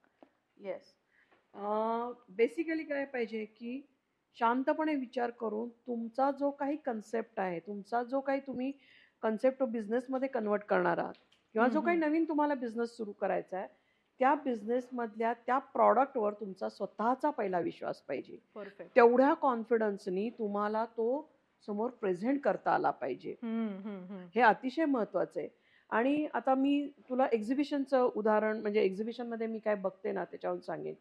येस 0.57 0.93
बेसिकली 2.29 2.83
काय 2.83 3.05
पाहिजे 3.05 3.45
की 3.45 3.81
शांतपणे 4.39 4.95
विचार 4.95 5.29
करून 5.29 5.69
तुमचा 5.69 6.31
जो 6.31 6.51
काही 6.51 6.77
कन्सेप्ट 6.77 7.39
आहे 7.39 7.59
तुमचा 7.59 8.03
जो 8.03 8.19
काही 8.19 8.39
तुम्ही 8.39 8.71
कन्सेप्ट 9.21 9.63
बिझनेसमध्ये 9.63 10.27
कन्वर्ट 10.27 10.63
करणार 10.63 10.97
आहात 10.97 11.13
किंवा 11.53 11.67
जो 11.67 11.81
काही. 11.81 11.97
नवीन 11.97 12.23
तुम्हाला 12.23 12.53
बिझनेस 12.53 12.97
सुरू 12.97 13.11
करायचा 13.11 13.57
आहे 13.57 13.67
त्या 14.19 14.35
बिझनेसमधल्या 14.35 15.33
त्या 15.33 15.57
प्रॉडक्टवर 15.57 16.33
तुमचा 16.33 16.69
स्वतःचा 16.69 17.29
पहिला 17.29 17.59
विश्वास 17.59 18.01
पाहिजे. 18.01 18.37
तेवढ्या 18.95 19.33
कॉन्फिडन्सनी 19.33 20.29
तुम्हाला 20.29 20.85
तो 20.85 21.29
समोर 21.67 21.89
प्रेझेंट 21.89 22.41
करता 22.41 22.71
आला 22.71 22.89
पाहिजे. 22.91 23.35
हे 24.35 24.41
अतिशय 24.41 24.85
महत्वाचं 24.85 25.39
आहे. 25.39 25.49
आणि 25.89 26.27
आता 26.33 26.55
मी 26.55 26.89
तुला 27.09 27.27
एक्झिबिशनचं 27.31 28.09
उदाहरण 28.15 28.59
म्हणजे 28.61 28.81
एक्झिबिशनमध्ये 28.81 29.47
मी 29.47 29.59
काय 29.59 29.75
बघते 29.75 30.11
ना 30.11 30.23
त्याच्यावरून 30.25 30.61
सांगेन. 30.61 30.93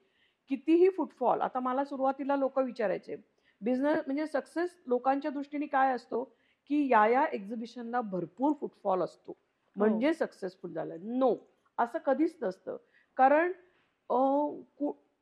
कितीही 0.51 0.89
फुटफॉल 0.89 1.41
आता 1.41 1.61
मला 1.61 1.85
सुरुवातीला 1.85 2.37
लोक 2.37 2.59
विचारायचे 2.59 3.17
बिझनेस 3.61 4.03
म्हणजे 4.07 4.27
सक्सेस 4.27 4.77
लोकांच्या 4.87 5.31
दृष्टीने 5.31 5.67
काय 5.67 5.93
असतो? 5.95 6.23
की 6.71 6.87
या 6.91 7.07
या 7.07 7.25
एक्झिबिशनला 7.33 8.01
भरपूर 8.01 8.53
फुटफॉल 8.61 9.03
असतो. 9.03 9.37
म्हणजे 9.77 10.13
सक्सेसफुल 10.15 10.73
झालं. 10.73 10.97
नो 11.19 11.35
असं 11.79 11.99
कधीच 11.99 12.37
नसतं. 12.43 12.77
कारण 13.17 13.53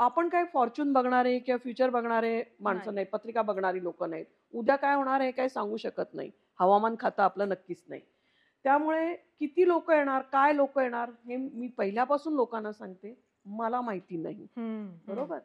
आपण 0.00 0.28
काय 0.28 0.44
फॉर्च्यून 0.52 0.92
बघणारे 0.92 1.38
किंवा 1.38 1.58
फ्युचर 1.58 1.90
बघणारे 1.90 2.42
माणसं. 2.60 2.94
नाही 2.94 3.06
पत्रिका 3.06 3.42
बघणारी 3.42 3.82
लोक 3.82 4.02
नाहीत. 4.04 4.24
उद्या 4.54 4.76
काय 4.76 4.94
होणार 4.94 5.20
आहे 5.20 5.30
काय 5.30 5.48
सांगू 5.48 5.76
शकत 5.76 6.14
नाही. 6.14 6.30
हवामान 6.60 6.94
खातं 7.00 7.22
आपलं 7.22 7.48
नक्कीच 7.48 7.82
नाही. 7.88 8.00
त्यामुळे 8.64 9.14
किती 9.40 9.66
लोक 9.68 9.90
येणार 9.90 10.22
काय 10.22 10.52
लोक 10.56 10.78
येणार 10.78 11.10
हे 11.26 11.36
मी 11.36 11.68
पहिल्यापासून 11.68 12.34
लोकांना 12.34 12.72
सांगते. 12.72 13.14
मला 13.46 13.80
माहिती 13.80 14.16
नाही. 14.16 14.46
बरोबर? 15.08 15.38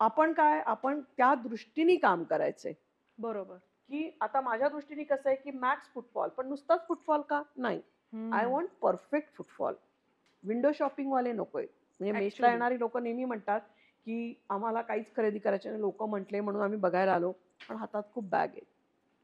आपण 0.00 0.32
काय 0.32 0.60
आपण 0.66 1.00
त्या 1.16 1.34
दृष्टीने 1.34 1.96
काम 1.96 2.24
करायचंय. 2.24 2.72
बरोबर. 3.18 3.56
की 3.90 4.10
आता 4.20 4.40
माझ्या 4.40 4.68
दृष्टीने 4.68 5.04
कसं 5.04 5.28
आहे 5.28 5.36
की 5.36 5.50
मॅक्स 5.50 5.88
फुटफॉल 5.94 6.28
पण 6.28 6.48
नुसताच 6.48 6.86
फुटफॉल 6.88 7.20
का? 7.20 7.42
नाही. 7.56 7.80
I 8.32 8.46
want 8.46 8.70
perfect 8.80 9.34
footfall 9.34 9.74
window 10.44 10.72
shopping 10.72 11.12
वाले 11.12 11.32
नकोय 11.32 11.62
म्हणजे 12.00 12.12
मेषला 12.12 12.26
Actually. 12.28 12.52
येणारी 12.52 12.78
लोक 12.78 12.96
नेहमी 12.96 13.24
म्हणतात 13.24 13.60
की 14.06 14.34
आम्हाला 14.50 14.82
काहीच 14.82 15.14
खरेदी 15.16 15.38
करायचे 15.38 15.68
नाही. 15.68 15.80
लोक 15.80 16.02
म्हटले 16.02 16.40
म्हणून 16.40 16.62
आम्ही 16.62 16.78
बघायला 16.78 17.12
आलो 17.12 17.32
पण 17.68 17.76
हातात 17.76 18.02
खूप 18.14 18.28
बॅग 18.30 18.48
आहे 18.48 18.74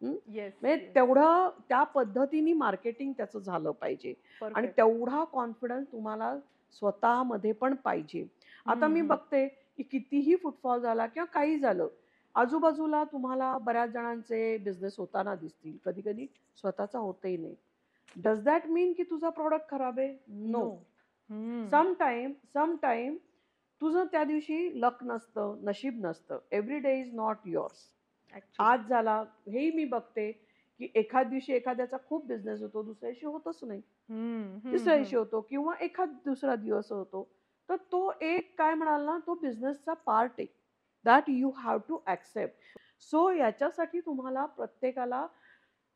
म्हणजे 0.02 0.76
तेवढं 0.94 1.50
त्या 1.68 1.82
पद्धतीने 1.82 2.52
मार्केटिंग 2.52 3.12
त्याचं 3.12 3.38
झालं 3.38 3.70
पाहिजे. 3.70 4.14
आणि 4.42 4.66
तेवढा 4.66 5.24
कॉन्फिडन्स 5.24 5.92
तुम्हाला 5.92 6.34
स्वतःमध्ये 6.72 7.52
पण 7.52 7.74
पाहिजे. 7.74 8.24
आता 8.66 8.88
मी. 8.88 9.02
बघते 9.02 9.46
की 9.76 9.82
कितीही 9.82 10.36
फुटफॉल 10.36 10.80
झाला 10.80 11.06
किंवा 11.06 11.24
काही 11.24 11.58
झालं 11.58 11.88
आजूबाजूला 12.34 13.04
तुम्हाला 13.04 13.56
बऱ्याच 13.58 13.90
जणांचे 13.90 14.56
बिझनेस 14.58 14.94
होताना 14.98 15.34
दिसतील. 15.34 15.76
कधी 15.84 16.00
कधी 16.00 16.26
स्वतःचा 16.56 16.98
होतही 16.98 17.36
नाही. 17.36 17.54
डज 18.16 18.42
दॅट 18.42 18.66
मीन 18.66 18.92
की 18.92 19.02
तुझा 19.02 19.28
प्रॉडक्ट 19.28 19.68
खराब 19.70 19.98
आहे? 19.98 20.16
No 20.28 20.70
some 21.70 21.92
time 21.98 22.32
some 22.54 22.76
time 22.82 23.16
तुझं 23.80 24.04
त्या 24.04 24.24
दिवशी 24.24 24.80
लक 24.80 25.02
नसतं 25.02 25.56
नशीब 25.62 26.06
नसतं. 26.06 26.38
Every 26.52 26.78
day 26.78 26.98
is 27.00 27.14
not 27.14 27.36
yours 27.46 27.90
आज 28.58 28.88
झाला 28.88 29.24
हेही 29.48 29.70
मी 29.72 29.84
बघते. 29.84 30.30
की 30.82 30.88
एखाद 30.94 31.26
दिवशी 31.26 31.52
एखाद्याचा 31.52 31.96
खूप 32.08 32.26
बिझनेस 32.26 32.60
होतो 32.62 32.82
दुसऱ्या 32.82 33.10
दिवशी 33.10 33.26
होतच 33.26 33.58
नाही. 33.64 33.80
तिसऱ्या 34.72 34.96
दिवशी 34.96 35.16
होतो 35.16 35.40
किंवा 35.40 35.74
एखाद 35.80 36.14
दुसरा 36.24 36.54
दिवस 36.56 36.90
होतो 36.92 37.28
तर 37.68 37.76
तो 37.92 38.10
एक 38.20 38.54
काय 38.58 38.74
म्हणाल 38.74 39.04
ना 39.04 39.18
तो 39.26 39.34
बिझनेसचा 39.34 39.92
पार्ट 40.06 40.32
आहे 40.38 40.46
that 41.04 41.28
you 41.28 41.50
have 41.56 41.78
to 41.88 41.98
accept 42.06 42.78
so 43.02 43.30
याच्यासाठी 43.30 44.00
तुम्हाला 44.00 44.44
प्रत्येकाला 44.46 45.26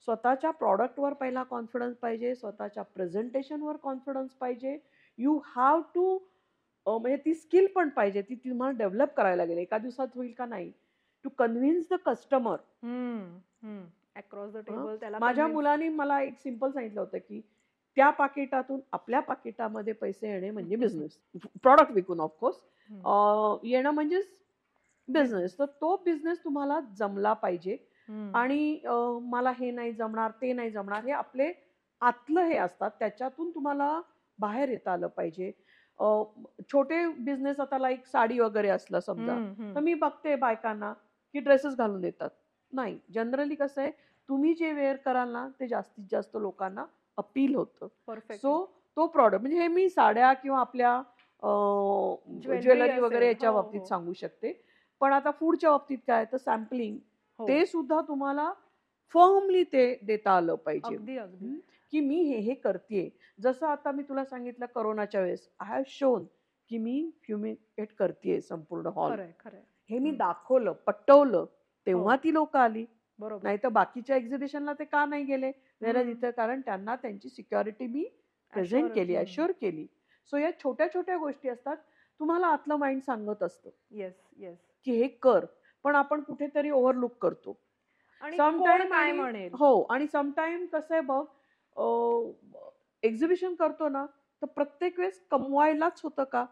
स्वतःच्या 0.09 0.51
प्रॉडक्टवर 0.51 1.13
पहिला 1.13 1.43
कॉन्फिडन्स 1.43 1.97
पाहिजे 1.97 2.35
स्वतःच्या 2.35 2.83
प्रेझेंटेशनवर 2.85 3.77
कॉन्फिडन्स 3.77 4.31
पाहिजे. 4.31 4.77
यू 5.19 5.39
हॅव 5.47 5.81
टू 5.95 6.19
म्हणजे 6.87 7.17
ती 7.17 7.35
स्किल 7.35 7.67
पण 7.67 7.89
पाहिजे 7.89 8.23
ती 8.23 8.35
तुम्हाला 8.35 8.77
डेव्हलप 8.79 9.15
करायला 9.17 9.45
गेली 9.45 9.61
एका 9.61 9.79
दिवसात 9.79 10.09
होईल 10.15 10.33
का 10.39 10.47
नाही? 10.47 10.71
To 11.25 11.29
convince 11.39 11.87
the 11.91 11.95
customer 12.07 12.57
across 14.17 14.53
the 14.53 14.57
table 14.57 14.97
त्याला 14.97 15.19
माझ्या 15.19 15.47
मुलांनी 15.47 15.89
मला 15.89 16.21
एक 16.21 16.39
सिंपल 16.39 16.71
सांगितलं 16.71 17.01
होतं 17.01 17.19
की 17.19 17.41
त्या 17.97 18.11
पाकिटातून 18.11 18.81
आपल्या 18.93 19.21
पाकिटामध्ये 19.21 19.93
पैसे 19.93 20.29
येणे 20.29 20.51
म्हणजे 20.51 20.77
बिझनेस 20.81 21.19
प्रॉडक्ट 21.63 21.93
विकून 21.93 22.21
ऑफकोर्स. 22.21 22.57
येणं 23.65 23.91
म्हणजेच 23.91 24.29
बिझनेस 25.09 25.59
तर 25.59 25.65
तो 25.65 25.97
बिझनेस 26.05 26.45
तुम्हाला 26.45 26.81
जमला 26.99 27.33
पाहिजे. 27.33 27.77
आणि 28.35 28.81
मला 29.23 29.51
हे 29.51 29.71
नाही 29.71 29.93
जमणार 29.93 30.31
ते 30.31 30.53
नाही 30.53 30.71
जमणार 30.71 31.05
हे 31.05 31.11
आपले 31.11 31.53
आतलं 32.01 32.41
हे 32.41 32.57
असतात. 32.57 32.91
त्याच्यातून 32.99 33.51
तुम्हाला 33.51 34.01
बाहेर 34.39 34.69
येता 34.69 34.93
आलं 34.93 35.07
पाहिजे. 35.07 35.51
छोटे 36.73 37.07
बिझनेस 37.19 37.61
आता 37.61 37.79
लाईक 37.79 38.07
साडी 38.07 38.39
वगैरे 38.39 38.69
असलं 38.69 39.01
समजा. 39.01 39.35
तर 39.75 39.81
मी 39.81 39.95
बघते 39.95 40.37
बायकांना 40.37 40.93
की 41.35 41.41
ड्रेसेस 41.41 41.77
घालून 41.77 42.01
देतात. 42.01 42.31
नाही 42.73 42.99
जनरली 43.15 43.55
कसं 43.55 43.81
आहे 43.83 43.91
तुम्ही 44.29 44.55
जे 44.55 44.73
वेअर 44.73 44.97
कराल 44.97 45.29
ना 45.33 45.49
ते 45.61 45.67
जास्तीत 45.69 46.05
जास्त 46.11 46.37
लोकांना 46.37 46.85
अपील 47.19 47.55
होतं. 47.55 47.89
सो 48.33 48.65
तो 48.97 49.07
प्रॉडक्ट 49.07 49.41
म्हणजे 49.41 49.61
हे 49.61 49.69
मी 49.69 49.89
साड्या 49.89 50.33
किंवा 50.33 50.61
आपल्या 50.61 51.01
ज्वेलरी 52.43 52.99
वगैरे 52.99 53.27
याच्या 53.27 53.51
हो, 53.51 53.55
बाबतीत 53.57 53.81
हो. 53.81 53.87
सांगू 53.87 54.13
शकते 54.13 54.53
पण 55.01 55.13
आता 55.13 55.31
फूडच्या 55.31 55.71
बाबतीत 55.71 55.99
काय 56.07 56.25
तर 56.25 56.37
सॅम्पलिंग 56.37 56.97
हो. 57.39 57.49
ते 57.49 57.65
सुद्धा 57.67 58.01
तुम्हाला 58.01 58.53
फर्मली 59.15 59.63
ते 59.65 59.99
देता 60.03 60.37
आलं 60.37 60.55
पाहिजे. 60.55 60.97
की 61.93 62.01
मी 62.01 62.21
हे 62.23 62.39
हे 62.39 62.55
करते 62.55 63.09
जसं 63.41 63.67
आता 63.67 63.91
मी 63.93 64.03
तुला 64.03 64.25
सांगितलं 64.25 64.67
करोनाच्या 64.75 65.21
वेळेस 65.21 65.49
आय 65.61 65.69
हॅव 65.69 65.83
शोन 65.87 66.25
की 66.71 66.79
मी 66.79 67.11
फ्युमिगेट 67.25 67.93
करते 67.99 68.41
संपूर्ण 68.41 68.87
हॉल 68.87 69.13
हे 69.91 69.99
मी. 69.99 70.11
दाखवलं 70.11 70.73
पटवलं 70.87 71.45
तेव्हा 71.87 72.15
हो. 72.15 72.21
ती 72.25 72.33
लोक 72.33 72.57
आली. 72.57 72.85
बरोबर. 73.19 73.45
नाही 73.45 73.59
तर 73.63 73.69
बाकीच्या 73.69 74.17
एक्झिबिशनला 74.17 74.73
ते 74.73 74.85
का 74.85 75.05
नाही 75.05 75.25
गेले? 75.25 75.51
हम्म. 75.83 76.13
तिथं 76.13 76.31
कारण 76.31 76.61
त्यांना 76.61 76.97
त्यांची 76.97 77.29
सिक्युरिटी 77.29 77.87
मी 77.87 78.05
प्रेझेंट 78.53 78.93
केली. 78.95 79.17
अश्युअर 79.17 79.53
केली. 79.61 79.87
सो 80.31 80.37
या 80.37 80.51
छोट्या 80.59 80.87
छोट्या 80.95 81.17
गोष्टी 81.17 81.49
असतात. 81.49 81.77
तुम्हाला 82.21 82.47
आतलं 82.47 82.77
माइंड 82.77 83.03
सांगत 83.03 83.43
असतं. 83.43 83.71
येस 83.91 84.15
येस 84.39 84.59
की 84.85 84.93
हे 84.93 85.09
कर 85.09 85.45
पण 85.85 85.95
आपण 85.95 86.21
कुठेतरी 86.21 86.71
ओव्हरलुक 86.71 87.17
करतो. 87.23 87.61
आणि 88.21 88.37
हो 89.53 89.83
आणि 89.83 90.07
समटाईम 90.07 90.67
कसं 90.67 90.95
आहे 90.95 91.01
बघ 91.01 91.25
एक्झिबिशन 93.03 93.55
करतो 93.55 93.89
ना 93.89 94.07
तर 94.43 94.47
प्रत्येक 94.47 94.99
वेळेस 94.99 95.21
कमवायलाच 95.31 96.01
होतं 96.05 96.25
का. 96.25 96.45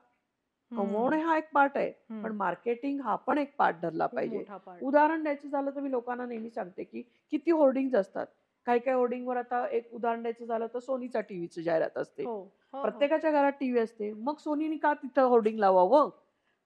कमवणे 0.77 1.21
हा 1.21 1.37
एक 1.37 1.51
पार्ट 1.53 1.77
आहे. 1.77 1.93
पण 2.23 2.33
मार्केटिंग 2.33 3.01
हा 3.01 3.15
पण 3.17 3.39
एक 3.39 3.55
पार्ट 3.57 3.77
धरला 3.77 4.07
पाहिजे. 4.07 4.45
उदाहरण 4.81 5.23
द्यायचं 5.23 5.49
झालं 5.49 5.71
तर 5.71 5.81
मी 5.81 5.91
लोकांना 5.91 6.27
नेहमी 6.27 6.51
सांगते 6.51 6.85
की 6.85 7.03
किती 7.33 7.51
होर्डिंग 7.51 7.95
असतात. 7.95 8.27
काही 8.67 8.79
काही 8.81 8.97
होर्डिंगवर 8.97 9.37
आता 9.37 9.67
एक 9.69 9.93
उदाहरण 9.93 10.23
द्यायचं 10.23 10.45
झालं 10.45 10.67
तर 10.75 10.79
सोनीचा 10.79 11.21
टीव्हीची 11.21 11.63
जाहिरात 11.63 11.99
असते. 11.99 12.23
हो, 12.25 12.35
हो, 12.75 12.81
हो. 12.81 12.83
प्रत्येकाच्या 12.83 13.31
घरात 13.31 13.53
टीव्ही 13.53 13.81
असते. 13.83 14.13
मग 14.13 14.37
सोनीने 14.37 14.77
का 14.77 14.93
तिथं 14.95 15.23
होर्डिंग 15.23 15.59
लावावं? 15.59 16.11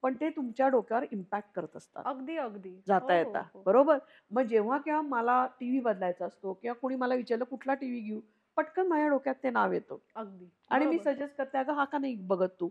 पण 0.03 0.15
ते 0.15 0.29
तुमच्या 0.31 0.69
डोक्यावर 0.69 1.05
इम्पॅक्ट 1.13 1.49
करत 1.55 1.77
असतात. 1.77 2.05
अगदी 2.05 2.37
अगदी. 2.37 2.75
जाता 2.87 3.15
येता. 3.15 3.43
बरोबर? 3.67 3.99
मग 4.31 4.43
जेव्हा 4.43 4.79
केव्हा 4.79 5.03
मला 5.03 5.47
टीव्ही 5.61 5.81
बदलायचा 5.81 6.27
असतो 6.27 6.53
किंवा 6.53 6.75
कोणी 6.75 6.97
मला 6.97 7.15
विचारलं 7.15 7.45
कुठला 7.45 7.75
टीव्ही 7.75 8.01
घेऊ? 8.01 8.21
पटकन 8.57 8.87
माझ्या 8.87 9.09
डोक्यात 9.09 9.35
ते 9.43 9.51
नाव 9.51 9.73
येतं. 9.73 9.97
अगदी. 10.15 10.51
आणि 10.71 10.87
मी. 10.87 10.99
सजेस्ट 10.99 11.37
करते 11.37 11.59
अगं 11.59 11.73
हा 11.73 11.85
का 11.85 11.99
नाही 11.99 12.15
बघत 12.27 12.49
तू? 12.61 12.69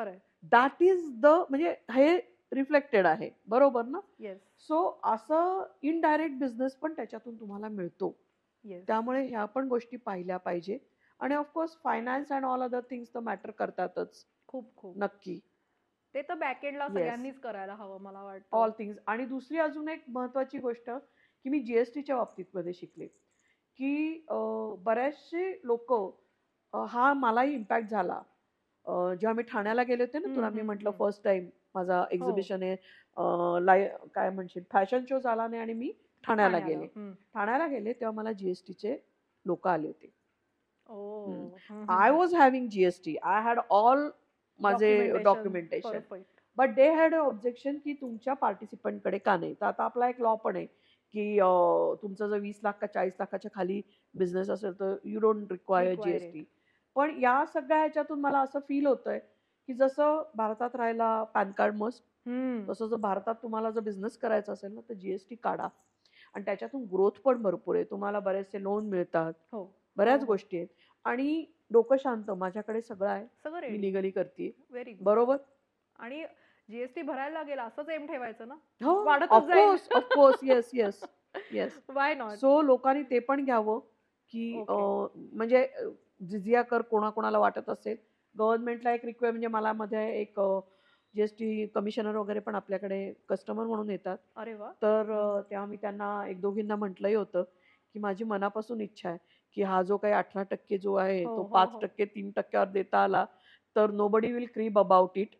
खरंय. 0.00 0.18
दॅट 0.42 0.82
इज 0.82 1.08
द 1.20 1.26
म्हणजे 1.50 1.74
हे 1.90 2.16
रिफ्लेक्टेड 2.52 3.06
आहे. 3.06 3.30
बरोबर 3.46 3.84
ना? 3.84 4.00
येस 4.18 4.38
सो 4.58 5.00
असं 5.04 5.62
इनडायरेक्ट 5.82 6.36
बिझनेस 6.36 6.74
पण 6.74 6.92
त्याच्यातून 6.92 7.40
तुम्हाला 7.40 7.68
मिळतो. 7.68 8.16
त्यामुळे 8.64 9.26
ह्या 9.26 9.44
पण 9.44 9.68
गोष्टी 9.68 9.96
पाहिल्या 9.96 10.36
पाहिजे. 10.36 10.78
आणि 11.20 11.34
of course 11.34 11.76
finance 11.84 12.32
and 12.32 12.44
all 12.44 12.62
other 12.62 12.80
things 12.80 13.14
तर 13.14 13.20
मॅटर 13.20 13.50
करतातच. 13.50 14.26
खूप 14.46 14.76
खूप. 14.76 14.96
नक्की. 14.98 15.38
ते 16.14 16.22
तर 16.22 16.34
बॅकएंडला 16.34 16.84
Yes. 16.84 16.94
सगळ्यांनीच 16.94 17.40
करायला 17.40 17.74
हवं 17.74 18.00
मला 18.00 18.22
वाटतं. 18.22 18.56
ऑल 18.56 18.70
थिंग्स 18.70 18.98
आणि 19.06 19.24
दुसरी 19.26 19.58
अजून 19.58 19.88
एक 19.88 20.04
महत्वाची 20.08 20.58
गोष्ट 20.58 20.90
की 21.44 21.48
मी 21.48 21.60
जीएसटीच्या 21.60 22.16
बाबतीत 22.16 22.44
मध्ये 22.54 22.72
शिकले. 22.72 23.06
की 23.78 24.26
बरेचसे 24.84 25.60
लोक 25.64 25.92
हा 26.74 27.12
मलाही 27.12 27.54
इम्पॅक्ट 27.54 27.88
झाला. 27.88 28.22
जेव्हा 29.20 29.32
मी 29.32 29.42
ठाण्याला 29.42 29.82
गेले 29.82 30.02
होते 30.02 30.18
ना 30.18 30.34
तुला 30.36 30.48
मी 30.50 30.62
म्हटलं. 30.62 30.90
फर्स्ट 30.98 31.22
टाइम 31.24 31.48
माझा 31.74 32.04
एक्झिबिशन 32.10 32.62
आहे 32.62 32.72
अं, 33.16 33.58
लाय 33.62 33.86
काय 34.14 34.30
म्हणशील 34.30 34.62
फॅशन 34.72 35.04
शो 35.08 35.18
झाला 35.18 35.46
नाही 35.48 35.62
आणि 35.62 35.72
मी 35.72 35.92
ठाण्याला 36.24 36.58
गेले. 36.66 36.86
ठाण्याला 37.34 37.66
गेले 37.66 37.92
तेव्हा 37.92 38.14
मला 38.16 38.32
जीएसटीचे 38.32 38.96
लोक 39.46 39.68
आले 39.68 39.86
होते 39.86 40.12
I. 41.90 42.10
Was 42.10 42.34
having 42.34 42.68
GST 42.68 43.16
I 43.16 43.40
had 43.42 43.58
all 43.70 44.08
माझे 44.60 44.88
Documentation. 44.96 45.22
Documentation. 45.24 45.98
But 46.56 46.74
they 46.74 46.88
had 46.90 47.14
objection 47.14 47.76
की 47.84 47.92
तुमच्या 47.92 48.34
पार्टिसिपंटकडे 48.34 49.18
का 49.18 49.36
नाही 49.36 49.54
तर 49.54 49.66
आता 49.66 49.84
आपला 49.84 50.08
एक 50.08 50.20
लॉ 50.20 50.34
पण 50.34 50.56
आहे 50.56 50.66
की 51.14 51.38
तुमचं 52.02 52.28
जर 52.28 52.38
वीस 52.38 52.60
लाख 52.64 52.72
का 52.80 52.86
चाळीस 52.86 53.14
लाखाच्या 53.20 53.50
खाली 53.54 53.80
बिझनेस 54.14 54.50
असेल 54.50 54.72
तर 54.80 54.96
यू 55.04 55.20
डोंट 55.20 55.52
रिक्वायर. 55.52 55.94
जीएसटी 56.04 56.44
पण 56.96 57.18
या 57.20 57.44
सगळ्या 57.46 57.78
ह्याच्यातून 57.78 58.20
मला 58.20 58.38
असं 58.40 58.60
फील 58.68 58.86
होतंय 58.86 59.18
की 59.68 59.74
जसं 59.74 60.22
भारतात 60.34 60.76
राहायला 60.76 61.22
पॅन 61.24 61.52
कार्ड 61.52 61.74
मस्ट. 61.74 62.04
तसं 62.68 62.86
जर 62.86 62.96
भारतात 62.96 63.34
तुम्हाला 63.42 63.70
जर 63.70 63.80
बिझनेस 63.80 64.16
करायचा 64.18 64.52
असेल 64.52 64.72
ना 64.72 64.80
तर 64.88 64.94
जीएसटी 64.94 65.34
काढा. 65.34 65.68
आणि 66.34 66.44
त्याच्यातून 66.44 66.82
ग्रोथ 66.84 67.20
पण 67.24 67.42
भरपूर 67.42 67.74
आहे. 67.76 67.84
तुम्हाला 67.84 68.20
बरेचसे 68.20 68.62
लोन 68.62 68.88
मिळतात. 68.88 69.32
हो. 69.52 69.64
बऱ्याच 69.96 70.20
हो. 70.20 70.26
गोष्टी 70.26 70.56
आहेत. 70.56 70.68
आणि 71.04 71.44
डोकं 71.70 71.96
शांत 71.96 72.30
माझ्याकडे 72.30 72.82
सगळं 72.82 73.08
आहे. 73.08 73.26
सगळं 73.44 73.70
मी 73.70 73.80
लिगली 73.80 74.10
करते 74.10 74.50
व्हेरी 74.70 74.94
बरोबर? 75.00 75.36
आणि 75.96 76.24
जीएसटी 76.68 77.02
भरायला 77.02 77.32
लागेल 77.32 77.58
असंच 77.58 77.88
एम 77.88 78.06
ठेवायचं 78.06 78.48
ना? 78.48 78.54
हो. 78.80 78.94
Of course 79.30 79.88
of course 79.92 80.44
yes 80.44 80.70
yes 80.74 81.02
yes 81.52 81.78
why 81.88 82.14
not 82.14 82.32
so 82.32 82.60
लोकांनी 82.62 83.02
ते 83.02 83.18
पण 83.18 83.44
घ्यावं 83.44 83.80
की 84.32 84.62
म्हणजे 84.68 85.66
जिजिया 86.20 86.62
कर 86.62 86.82
कोणाकोणाला 86.82 87.38
वाटत 87.38 87.68
असेल. 87.70 87.96
गव्हर्नमेंटला 88.34 88.92
एक 88.92 89.04
रिक्वेस्ट 89.04 89.32
म्हणजे 89.32 89.46
मला 89.48 89.72
मध्ये 89.72 90.08
एक 90.20 90.40
जीएसटी 91.14 91.66
कमिशनर 91.66 92.16
वगैरे 92.16 92.40
पण 92.40 92.54
आपल्याकडे 92.54 93.12
कस्टमर 93.28 93.64
म्हणून 93.66 93.90
येतात. 93.90 94.16
अरे 94.36 94.54
वा. 94.54 94.70
तर 94.82 95.40
तेव्हा 95.50 95.64
मी 95.66 95.76
त्यांना 95.76 96.26
एक 96.28 96.40
दोघींना 96.40 96.76
म्हटलंही 96.76 97.14
होतं 97.14 97.42
की 97.94 97.98
माझी 97.98 98.24
मनापासून 98.24 98.80
इच्छा 98.80 99.08
आहे 99.08 99.18
की 99.56 99.62
हा 99.62 99.82
जो 99.82 99.96
काही 99.96 100.14
अठरा 100.14 100.42
टक्के 100.42 100.78
जो 100.78 100.94
आहे 100.94 101.22
हो, 101.24 101.36
तो 101.36 101.42
हो, 101.42 101.48
पाच 101.48 101.72
हो. 101.72 101.78
टक्के 101.80 102.04
तीन 102.04 102.30
टक्क्यावर 102.36 102.68
देता 102.68 102.98
आला 102.98 103.24
तर 103.76 103.90
nobody 104.08 104.32
will 104.32 104.46
creep 104.54 104.78
about 104.78 105.18
it 105.18 105.34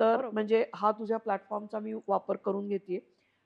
तर. 0.00 0.28
म्हणजे 0.32 0.64
हा 0.74 0.90
तुझ्या 0.92 1.16
प्लॅटफॉर्मचा 1.18 1.78
मी 1.78 1.92
वापर 2.08 2.36
करून 2.36 2.68
घेते 2.68 2.98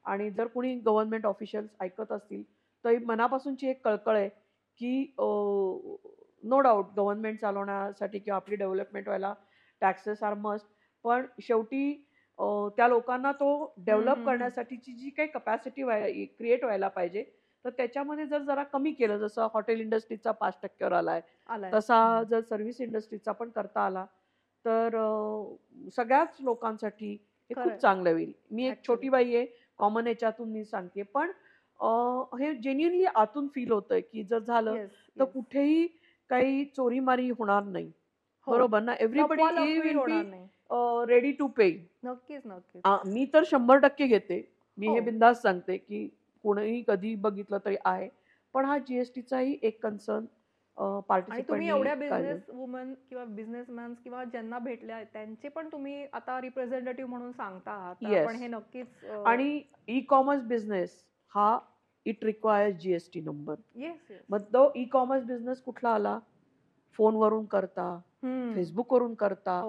आणि 0.05 0.31
जर 0.31 0.47
कोणी 0.47 0.75
गव्हर्नमेंट 0.77 1.27
ऑफिशियल्स 1.27 1.71
ऐकत 1.81 2.12
असतील 2.12 2.43
तर 2.85 2.99
मनापासूनची 3.05 3.69
एक 3.69 3.85
कळकळ 3.85 4.16
आहे 4.16 4.29
की 4.81 5.14
नो 6.42 6.61
डाऊट 6.61 6.87
गव्हर्नमेंट 6.96 7.40
चालवण्यासाठी 7.40 8.18
किंवा 8.18 8.37
आपली 8.37 8.57
डेव्हलपमेंट 8.57 9.07
व्हायला 9.09 9.35
टॅक्सेस 9.83 10.22
आर 10.22 10.34
मस्ट 10.36 10.66
पण 11.05 11.26
शेवटी 11.43 11.93
त्या 12.76 12.86
लोकांना 12.88 13.30
तो 13.32 13.74
डेव्हलप. 13.78 14.24
करण्यासाठीची 14.24 14.93
जी 14.93 15.11
काही 15.11 15.28
कपॅसिटी 15.28 15.82
व्हाय 15.82 16.24
क्रिएट 16.38 16.64
व्हायला 16.64 16.88
पाहिजे 16.88 17.24
तर 17.64 17.70
त्याच्यामध्ये 17.70 18.26
जर 18.26 18.43
जरा 18.43 18.62
कमी 18.64 18.93
केलं 18.93 19.18
जसं 19.18 19.49
हॉटेल 19.55 19.80
इंडस्ट्रीचा 19.80 20.32
पाच 20.32 20.59
टक्क्यावर 20.62 20.93
आलाय 20.95 21.20
तसा. 21.72 22.22
जर 22.22 22.41
सर्व्हिस 22.41 22.80
इंडस्ट्रीचा 22.80 23.32
पण 23.32 23.51
करता 23.51 23.80
आला 23.86 24.05
तर 24.64 24.97
सगळ्याच 25.97 26.36
लोकांसाठी 26.41 27.12
हे. 27.51 27.55
खूप 27.55 27.72
चांगलं 27.72 28.11
होईल 28.11 28.32
मी 28.51 28.66
एक. 28.66 28.86
छोटी 28.86 29.09
बाई 29.09 29.34
आहे 29.36 29.47
कॉमन 29.78 30.07
याच्यातून 30.07 30.51
मी 30.53 30.64
सांगते 30.64 31.03
पण 31.14 31.30
हे 32.41 32.55
जेन्युनली 32.55 33.05
आतून 33.07 33.47
फील 33.55 33.70
होतंय 33.72 34.01
की 34.03 34.22
जर 34.24 34.38
झालं 34.38 34.76
तर. 35.16 35.24
कुठेही 35.24 35.86
काही 36.31 36.64
चोरीमारी 36.64 37.31
होणार 37.31 37.62
नाही. 37.62 37.93
हो. 38.47 38.53
बरोबर 38.53 38.83
ना? 38.83 38.95
एव्हरीबडी 39.01 39.43
रेडी 41.09 41.33
टू 41.33 41.47
पे 41.47 41.70
नक्कीच 42.05 42.43
नक्कीच. 42.47 42.83
मी 43.07 43.26
तर 43.35 43.43
शंभर 43.47 43.78
टक्के 43.78 44.07
घेते. 44.07 44.53
मी 44.78 44.89
हे 44.89 44.99
हो. 44.99 45.05
बिंदास 45.05 45.43
सांगते 45.43 45.76
की 45.76 46.07
कोणीही 46.43 46.85
कधी 46.89 47.14
बघितलं 47.14 47.59
तरी 47.64 47.76
आहे. 47.85 48.09
पण 48.55 48.64
हा 48.64 48.78
जीएसटीचाही 48.78 49.59
एक 49.62 49.83
कन्सर्न 49.83 50.24
तुम्ही 51.49 51.68
एवढ्या 51.68 51.95
बिझनेस 51.95 52.51
वुमन 52.51 52.95
किंवा 53.09 53.24
बिझनेसमॅन 53.24 53.95
किंवा 53.95 54.24
ज्यांना 54.24 54.59
भेटल्या 54.59 54.97
आहेत, 54.97 55.07
त्यांचे 55.12 55.49
पण 55.49 55.68
तुम्ही 55.72 56.07
आता 56.12 56.41
रिप्रेझेंटेटिव्ह 56.41 57.11
म्हणून 57.11 57.33
सांगता 57.33 57.70
आहात. 57.70 57.97
Yes. 58.05 58.31
हे 58.31 58.47
नक्कीच 58.47 59.05
आणि 59.26 59.62
ई 59.89 60.01
कॉमर्स 60.01 60.43
बिझनेस 60.43 61.05
हा 61.35 61.59
इट 62.07 62.24
रिक्वायर्स 62.24 62.76
जीएसटी 62.82 63.20
नंबर 63.20 63.55
मग 64.30 64.42
तो 64.55 64.70
ई 64.76 64.84
कॉमर्स 64.92 65.24
बिझनेस 65.24 65.61
कुठला 65.62 65.90
आला? 65.90 66.18
फोनवरून 66.98 67.44
करता 67.46 67.96
फेसबुकवरून 68.55 69.14
करता. 69.14 69.61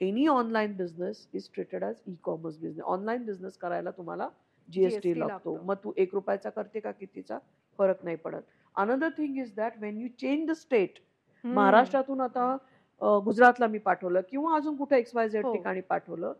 Any 0.00 0.26
online 0.26 0.76
business 0.76 1.26
is 1.34 1.48
treated 1.54 1.84
as 1.84 1.94
e 2.08 2.14
commerce 2.22 2.56
business 2.58 2.84
online 2.84 3.24
business 3.24 3.56
करायला 3.56 3.90
तुम्हाला 3.90 4.28
जीएसटी 4.68 5.18
लागतो. 5.18 5.56
मग 5.64 5.74
तू 5.84 5.92
एक 5.96 6.14
रुपयाचा 6.14 6.50
करते 6.50 6.80
का 6.80 6.90
कितीचा? 6.92 7.38
फरक 7.78 8.04
नाही 8.04 8.16
पडत. 8.16 8.42
Another 8.74 9.08
thing 9.18 9.38
is 9.38 9.52
that 9.56 9.72
when 9.80 10.00
you 10.00 10.08
change 10.20 10.48
the 10.50 10.52
state. 10.56 10.98
महाराष्ट्रातून 11.44 12.20
आता 12.20 12.56
गुजरातला 13.24 13.66
मी 13.66 13.78
पाठवलं 13.78 14.20
किंवा 14.30 14.54
अजून 14.56 14.76
कुठे 14.76 14.98
एक्स 14.98 15.14
वाय 15.14 15.28
झेड. 15.28 15.44
ठिकाणी 15.46 15.80
पाठवलं 15.80 16.32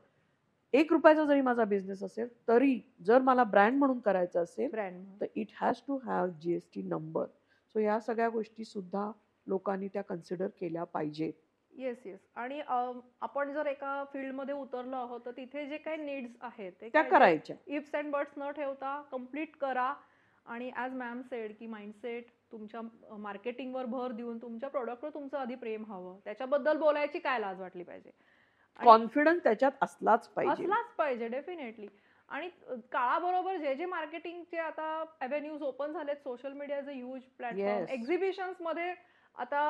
एक 0.74 0.92
रुपयाचा 0.92 1.24
जरी 1.24 1.40
माझा 1.40 1.64
बिझनेस 1.64 2.02
असेल 2.02 2.28
तरी 2.48 2.78
जर 3.06 3.20
मला 3.20 3.44
ब्रँड 3.44 3.78
म्हणून 3.78 3.98
करायचं 4.00 4.42
असेल 4.42 4.70
ब्रँड 4.70 5.04
तर 5.20 5.26
it 5.34 5.48
has 5.54 5.80
to 5.88 5.98
have 6.04 6.28
GST 6.42 6.82
number 6.82 7.26
so 7.74 7.80
या 7.80 7.98
सगळ्या 8.00 8.28
गोष्टी 8.28 8.64
सुद्धा 8.64 9.10
लोकांनी 9.46 9.88
त्या 9.88 10.02
कन्सिडर 10.02 10.48
केल्या 10.60 10.84
पाहिजेत. 10.84 11.32
येस 11.72 12.06
येस 12.06 12.20
आणि 12.36 12.60
आपण 13.20 13.52
जर 13.52 13.66
एका 13.66 14.02
फील्डमध्ये 14.12 14.54
उतरलो 14.54 14.96
आहोत 14.96 15.20
तर 15.26 15.30
तिथे 15.36 15.66
जे 15.66 15.76
काही 15.78 15.96
नीड्स 15.96 16.36
आहेत 16.40 16.72
ते 16.80 16.88
त्या 16.88 17.02
करायच्या. 17.02 17.56
इफ्स 17.66 17.94
अँड 17.94 18.10
बट्स 18.12 18.38
न 18.38 18.50
ठेवता 18.50 19.00
कंप्लीट 19.12 19.56
करा. 19.56 19.92
आणि 20.46 20.70
ॲज 20.76 20.94
मॅम 20.94 21.20
सेड 21.22 21.52
की 21.58 21.66
माइंडसेट 21.66 22.30
तुमच्या 22.52 22.80
मार्केटिंगवर 23.18 23.84
भर 23.86 24.12
देऊन 24.12 24.38
तुमच्या 24.38 24.68
प्रोडक्टवर 24.68 25.10
तुमचं 25.10 25.38
आधी 25.38 25.54
प्रेम 25.54 25.84
हवं. 25.84 26.18
त्याच्याबद्दल 26.24 26.78
बोलायची 26.78 27.18
काय 27.18 27.38
लाज 27.40 27.60
वाटली 27.60 27.82
पाहिजे? 27.82 28.10
कॉन्फिडन्स 28.80 29.42
त्याच्यात 29.44 29.72
असलाच 29.82 30.28
पाहिजे. 30.28 30.62
असलाच 30.62 30.94
पाहिजे 30.98 31.28
डेफिनेटली 31.28 31.86
आणि 32.28 32.48
काळाबरोबर 32.92 33.56
जे 33.56 33.74
जे 33.74 33.86
मार्केटिंगचे 33.86 34.58
आता 34.58 35.04
अव्हेन्यूज 35.20 35.62
ओपन 35.62 35.92
झालेत 35.92 36.16
सोशल 36.16 36.52
मीडिया 36.52 36.80
ह्यूज 36.84 37.22
प्लॅटफॉर्म. 37.38 37.84
एक्झिबिशन्समध्ये 37.88 38.94
आता 39.34 39.60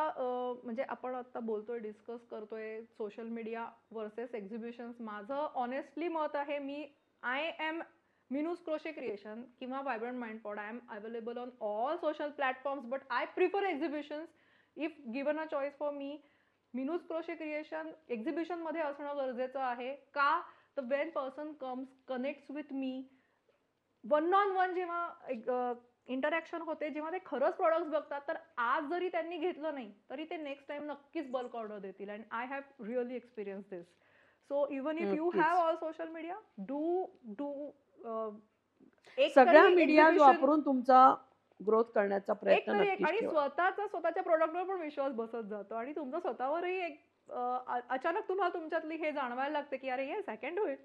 म्हणजे 0.64 0.82
आपण 0.88 1.14
आता 1.14 1.40
बोलतोय 1.40 1.78
डिस्कस 1.78 2.26
करतोय 2.30 2.80
सोशल 2.82 3.28
मीडिया 3.28 3.66
वर्सेस 3.92 4.34
एक्झिबिशन्स 4.34 5.00
माझं 5.00 5.46
ऑनेस्टली 5.55 6.09
मत 6.09 6.36
आहे 6.36 6.59
मी 6.59 6.84
I 7.22 7.50
am 7.61 7.80
Minu's 8.30 8.62
crochet 8.64 8.92
creation 8.92 9.42
किंवा 9.61 9.80
vibrant 9.80 10.18
mind 10.18 10.40
pod 10.40 10.59
I 10.59 10.68
am 10.68 10.78
available 10.90 11.38
on 11.38 11.50
all 11.61 11.96
social 11.96 12.30
platforms 12.36 12.84
but 12.84 13.00
I 13.11 13.24
prefer 13.34 13.64
exhibitions 13.64 14.28
if 14.76 14.96
given 15.09 15.38
a 15.38 15.44
choice 15.44 15.76
for 15.78 15.92
me 15.92 16.16
Minu's 16.75 17.07
crochet 17.07 17.35
creation 17.35 17.91
एक्झिबिशनमध्ये 18.09 18.81
असणं 18.83 19.16
गरजेचं 19.16 19.61
आहे. 19.61 19.95
का? 20.14 20.41
तर 20.77 20.83
when 20.91 21.11
person 21.11 21.53
comes 21.61 21.89
connects 22.09 22.51
with 22.51 22.73
me 22.73 23.03
one 24.05 24.35
on 24.35 24.51
one 24.57 24.75
जेव्हा 24.75 25.73
interaction 26.09 26.62
होते 26.62 26.89
जेव्हा 26.91 27.11
ते 27.12 27.18
खरंच 27.27 27.55
प्रॉडक्ट्स 27.57 27.91
बघतात 27.91 28.20
तर 28.29 28.37
आज 28.59 28.89
जरी 28.91 29.09
त्यांनी 29.09 29.37
घेतलं 29.37 29.75
नाही 29.75 29.91
तरी 30.11 30.25
ते 30.31 30.37
नेक्स्ट 30.37 30.68
टाइम 30.68 30.85
नक्कीच 30.91 31.31
बल्क 31.31 31.55
ऑर्डर 31.57 31.79
देतील. 31.79 32.11
And 32.11 32.23
I 32.31 32.47
have 32.47 32.85
really 32.85 33.16
experience 33.16 33.68
this 33.70 33.85
so 34.51 34.66
even 34.70 34.99
if 34.99 35.14
you. 35.16 35.31
Have 35.35 35.59
all 35.59 35.75
social 35.77 36.09
media 36.09 36.39
do 36.68 37.07
do 37.39 37.70
सगळ्या 39.35 39.68
मीडिया 39.68 40.09
वापरून 40.18 40.61
तुमचा 40.64 41.14
ग्रोथ 41.66 41.84
करण्याचा 41.84 42.32
प्रयत्न 42.32 42.72
आणि 42.72 43.18
स्वतःचा 43.20 43.86
स्वतःच्या 43.86 44.22
प्रोडक्टवर 44.22 44.62
पण 44.62 44.80
विश्वास 44.80 45.12
बसत 45.12 45.48
जातो. 45.50 45.74
आणि 45.74 45.92
तुमचा 45.96 46.20
स्वतःवरही 46.20 46.78
एक 46.84 47.00
अचानक 47.90 48.28
तुम्हाला 48.28 48.54
तुमच्यातली 48.54 48.96
हे 48.96 49.12
जाणवायला 49.12 49.52
लागते 49.52 49.76
की 49.76 49.88
अरे 49.88 50.06
yes 50.08 50.28
I 50.28 50.36
can 50.36 50.54
do 50.54 50.66
it. 50.66 50.78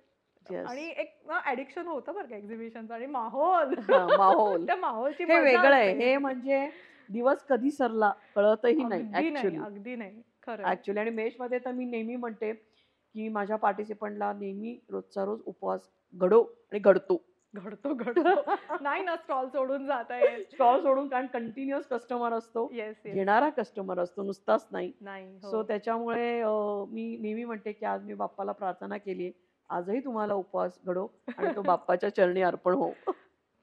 आणि 0.68 0.86
एक 0.98 1.32
ऍडिक्शन 1.46 1.88
होतं 1.88 2.14
बरं 2.14 2.28
का 2.28 2.36
एक्झिबिशनचं 2.36 2.94
आणि 2.94 3.06
माहोल. 3.06 3.74
माहोल. 4.22 4.66
त्या 4.66 4.76
माहोलची 4.76 5.24
हे 5.24 5.40
वेगळं 5.40 5.76
आहे. 5.76 5.94
हे 5.94 6.18
म्हणजे 6.18 6.68
दिवस 7.10 7.44
कधी 7.44 7.72
सरला 7.72 8.12
कळतही 8.36 8.84
नाही 8.84 9.02
अगदी 9.02 9.30
नाही 9.30 9.36
ऍक्च्युली 9.36 9.58
अगदी 9.58 9.96
नाही. 9.96 10.22
खरं 10.48 10.64
ऍक्च्युली 10.64 11.00
आणि 11.00 11.10
मेषमध्ये 11.10 11.60
तर 11.66 11.72
मी 11.72 11.86
नेहमी 11.86 12.16
म्हणते 12.16 12.52
की 12.54 13.28
माझ्या 13.30 13.56
पार्टिसिपंटला 13.56 14.32
नेहमी 14.34 14.78
रोजचा 14.90 15.26
रोज 15.26 15.40
उपवास 15.46 15.90
घडो 16.14 16.42
आणि 16.44 16.80
घडतो. 16.80 17.22
घडतो 17.54 17.94
घडतो. 17.94 18.22
नाही 18.82 19.04
ना 19.04 19.16
स्टॉल 19.16 19.48
सोडून 19.50 19.86
जात 19.86 20.12
आहे 20.12 20.44
स्टॉल 20.44 20.82
सोडून 20.82 21.08
कारण 21.08 21.26
कंटिन्युअस 21.26 21.88
कस्टमर 21.88 22.34
असतो. 22.34 22.66
घेणारा 23.06 23.50
कस्टमर 23.50 24.00
असतो 24.00 24.24
नुसताच 24.24 24.68
नाही. 24.72 24.92
नाही 25.02 25.26
हो. 25.34 25.50
सो 25.52 25.64
त्याच्यामुळे 25.64 26.44
मी 26.92 27.16
नेहमी 27.22 27.44
म्हणते 27.44 27.72
की 27.72 27.86
आज 27.86 28.04
मी 28.04 28.14
बाप्पाला 28.14 28.52
प्रार्थना 28.52 28.98
केली 28.98 29.32
आजही 29.70 30.00
तुम्हाला 30.00 30.34
उपवास 30.34 30.78
घडो 30.86 31.08
आणि 31.38 31.56
तो 31.56 31.62
बाप्पाच्या 31.62 32.16
चरणी 32.16 32.42
अर्पण 32.42 32.74
हो. 32.74 32.92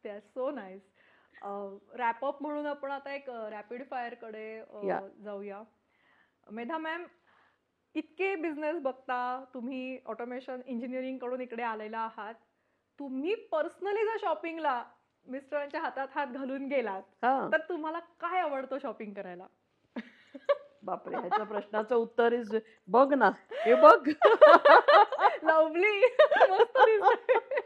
त्या 0.05 0.18
सो 0.20 0.51
नाईस 0.51 0.82
रॅपअप 1.95 2.43
म्हणून 2.43 2.66
आपण 2.66 2.91
आता 2.91 3.14
एक 3.14 3.30
रॅपिड 3.30 3.82
फायरकडे. 3.91 4.62
जाऊया. 5.24 5.62
मेधा 6.51 6.78
मॅम 6.78 7.05
इतके 7.95 8.35
बिझनेस 8.37 8.80
बघता 8.82 9.45
तुम्ही 9.55 9.99
ऑटोमेशन 10.07 10.61
इंजिनिअरिंगकडून 10.66 11.41
इकडे 11.41 11.62
आलेला 11.62 11.99
आहात. 11.99 12.35
तुम्ही 12.99 13.34
पर्सनली 13.53 14.05
जर 14.05 14.16
शॉपिंगला 14.20 14.82
मिस्टरांच्या 15.26 15.80
हातात 15.80 16.09
हात 16.14 16.26
घालून 16.26 16.66
गेलात 16.66 17.03
हा. 17.22 17.49
तर 17.53 17.61
तुम्हाला 17.68 17.99
काय 18.20 18.40
आवडतं 18.40 18.78
शॉपिंग 18.82 19.12
करायला? 19.12 19.47
बापरे 20.82 21.16
ह्याच्या 21.16 21.45
प्रश्नाचं 21.45 21.95
उत्तर 21.97 22.32
इज 22.32 22.57
बघ 22.88 23.12
ना. 23.14 23.30
हे 23.64 23.74
बघ. 23.74 24.09
लवली 25.42 26.01
मस्त 26.51 26.78
दिसतंय. 26.78 27.61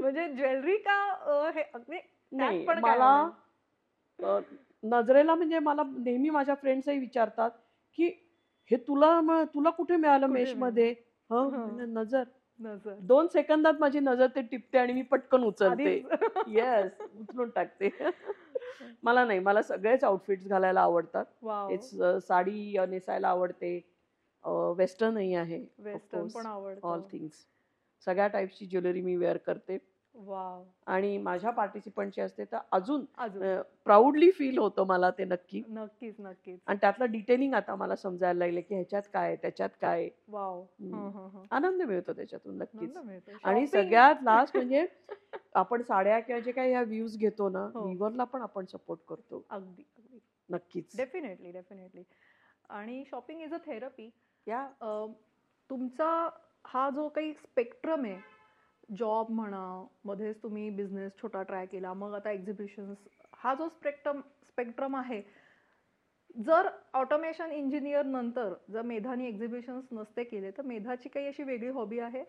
म्हणजे 0.00 0.26
ज्वेलरी 0.28 0.76
का 0.76 0.98
अ, 1.12 1.50
हे 1.54 1.62
अगदी 1.74 1.98
नाही 2.32 2.66
पण 2.66 2.74
काय 2.74 2.98
मला? 2.98 3.30
अ, 4.18 4.38
नजरेला 4.82 5.34
म्हणजे 5.34 5.58
मला 5.58 5.82
नेहमी 5.98 6.30
माझ्या 6.30 6.54
फ्रेंड्सही 6.54 6.98
विचारतात 6.98 7.50
की 7.98 8.06
हे 8.70 8.76
तुला 8.76 9.20
म- 9.20 9.42
तुला 9.54 9.70
कुठे 9.70 9.96
मिळालं 9.96 10.26
कुठे 10.26 10.38
मेशमध्ये 10.40 10.90
ह 11.30 11.34
हं. 11.34 11.48
म्हणलं, 11.50 12.00
नजर. 12.00 12.22
नजर. 12.60 12.94
दोन 13.00 13.26
सेकंदात 13.26 13.80
माझी 13.80 14.00
नजर 14.00 14.26
ते 14.26 14.42
टिपते 14.42 14.78
आणि 14.78 14.92
मी 14.92 15.02
पटकन 15.02 15.44
उचलते. 15.44 15.94
येस 16.46 16.92
उचलून 17.20 17.50
टाकते. 17.50 17.88
मला 19.02 19.24
नाही 19.24 19.38
मला 19.38 19.62
सगळेच 19.62 20.04
आउटफिट्स 20.04 20.46
घालायला 20.48 20.80
आवडतात. 20.80 21.24
इट्स 21.70 21.90
साडी 22.26 22.76
अ, 22.76 22.86
नेसायला 22.86 23.28
आवडते. 23.28 23.80
वेस्टर्नही 24.78 25.34
आहे 25.34 25.64
ऑल 26.82 27.00
थिंग्स 27.12 27.44
सगळ्या 28.06 28.26
टाईपची 28.28 28.66
ज्वेलरी 28.66 29.00
मी 29.00 29.16
वेअर 29.16 29.36
करते. 29.36 29.78
आणि 30.86 31.18
माझ्या 31.18 31.50
पार्टिसिपंटची 31.50 32.20
असते 32.20 32.44
तर 32.44 32.58
अजून 32.72 33.04
प्राऊडली 33.84 34.30
फील 34.30 34.58
होतं 34.58 34.86
मला 34.86 35.10
ते 35.10 35.24
नक्की. 35.24 35.62
नक्कीच 35.68 36.14
नक्कीच. 36.18 36.60
आणि 36.66 36.78
त्यातलं 36.80 37.10
डिटेलिंग 37.10 37.54
आता 37.54 37.74
मला 37.74 37.96
समजायला 37.96 38.38
लागले 38.38 38.60
की 38.60 38.74
ह्याच्यात 38.74 39.02
काय 39.12 39.36
त्याच्यात 39.36 39.68
काय. 39.80 40.08
वाव. 40.28 40.62
हं, 40.80 41.10
हं, 41.10 41.28
हं. 41.28 41.44
आनंद 41.50 41.82
मिळतो 41.82 42.12
त्याच्यातून 42.12 42.58
नक्कीच. 42.58 42.96
आणि 43.44 43.66
सगळ्यात 43.66 44.14
लास्ट 44.22 44.56
म्हणजे 44.56 44.86
आपण 45.54 45.82
साड्या 45.82 46.20
किंवा 46.20 46.40
जे 46.40 46.52
काही 46.52 46.70
ह्या 46.70 46.82
व्ह्यूज 46.82 47.16
घेतो 47.18 47.48
ना 47.48 47.70
हो. 47.74 47.80
व्ह्यूवरला 47.80 48.24
पण 48.24 48.42
आपण 48.42 48.64
सपोर्ट 48.64 49.00
करतो. 49.08 49.44
अगदी 49.50 49.84
नक्कीच. 50.48 50.96
डेफिनेटली 50.96 51.50
डेफिनेटली 51.52 52.02
आणि 52.68 53.04
शॉपिंग 53.10 53.40
इज 53.40 53.54
अ 53.54 53.56
थेरपी 53.56 54.10
या 54.46 54.66
तुमचा 55.70 56.30
हा 56.66 56.90
जो 56.90 57.08
काही 57.08 57.32
स्पेक्ट्रम 57.32 58.04
आहे 58.04 58.33
जॉब 58.88 59.30
म्हणा 59.30 59.64
मध्येच 60.04 60.42
तुम्ही 60.42 60.68
बिझनेस 60.70 61.12
छोटा 61.22 61.42
ट्राय 61.42 61.66
केला 61.66 61.92
मग 61.94 62.14
आता 62.14 62.30
एक्झिबिशन्स 62.30 62.98
हा 63.34 63.54
जो 63.54 63.68
स्पेक्ट्रम 63.68 64.20
स्पेक्ट्रम 64.48 64.96
आहे 64.96 65.20
जर 66.36 66.68
ऑटोमेशन 66.94 67.50
इंजिनियर 67.52 68.04
नंतर 68.04 68.54
जर 68.70 68.82
मेधानी 68.82 69.26
एक्झिबिशन्स 69.26 69.84
नसते 69.92 70.24
केले 70.24 70.50
तर 70.50 70.62
मेधाची 70.62 71.08
काही 71.08 71.26
अशी 71.26 71.42
वेगळी 71.42 71.68
हॉबी 71.68 71.98
आहे? 71.98 72.24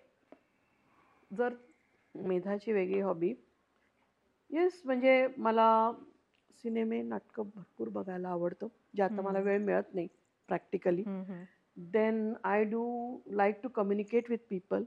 जर 1.32 1.54
मेधाची 2.16 2.72
वेगळी 2.72 3.00
हॉबी 3.02 3.34
येस 4.50 4.82
म्हणजे 4.86 5.28
मला 5.38 5.92
सिनेमे 6.64 7.02
नाटकं 7.02 7.50
भरपूर 7.56 7.90
बघायला 7.90 8.30
आवडतं 8.30 8.68
जे 8.96 9.02
आता 9.04 9.22
मला. 9.22 9.40
वेळ 9.40 9.60
मिळत 9.60 9.94
नाही 9.94 10.08
practically 10.50 11.04
then 11.78 12.34
I 12.44 12.64
do 12.64 13.18
like 13.28 13.56
to 13.64 13.70
communicate 13.70 14.30
with 14.30 14.38
people. 14.50 14.84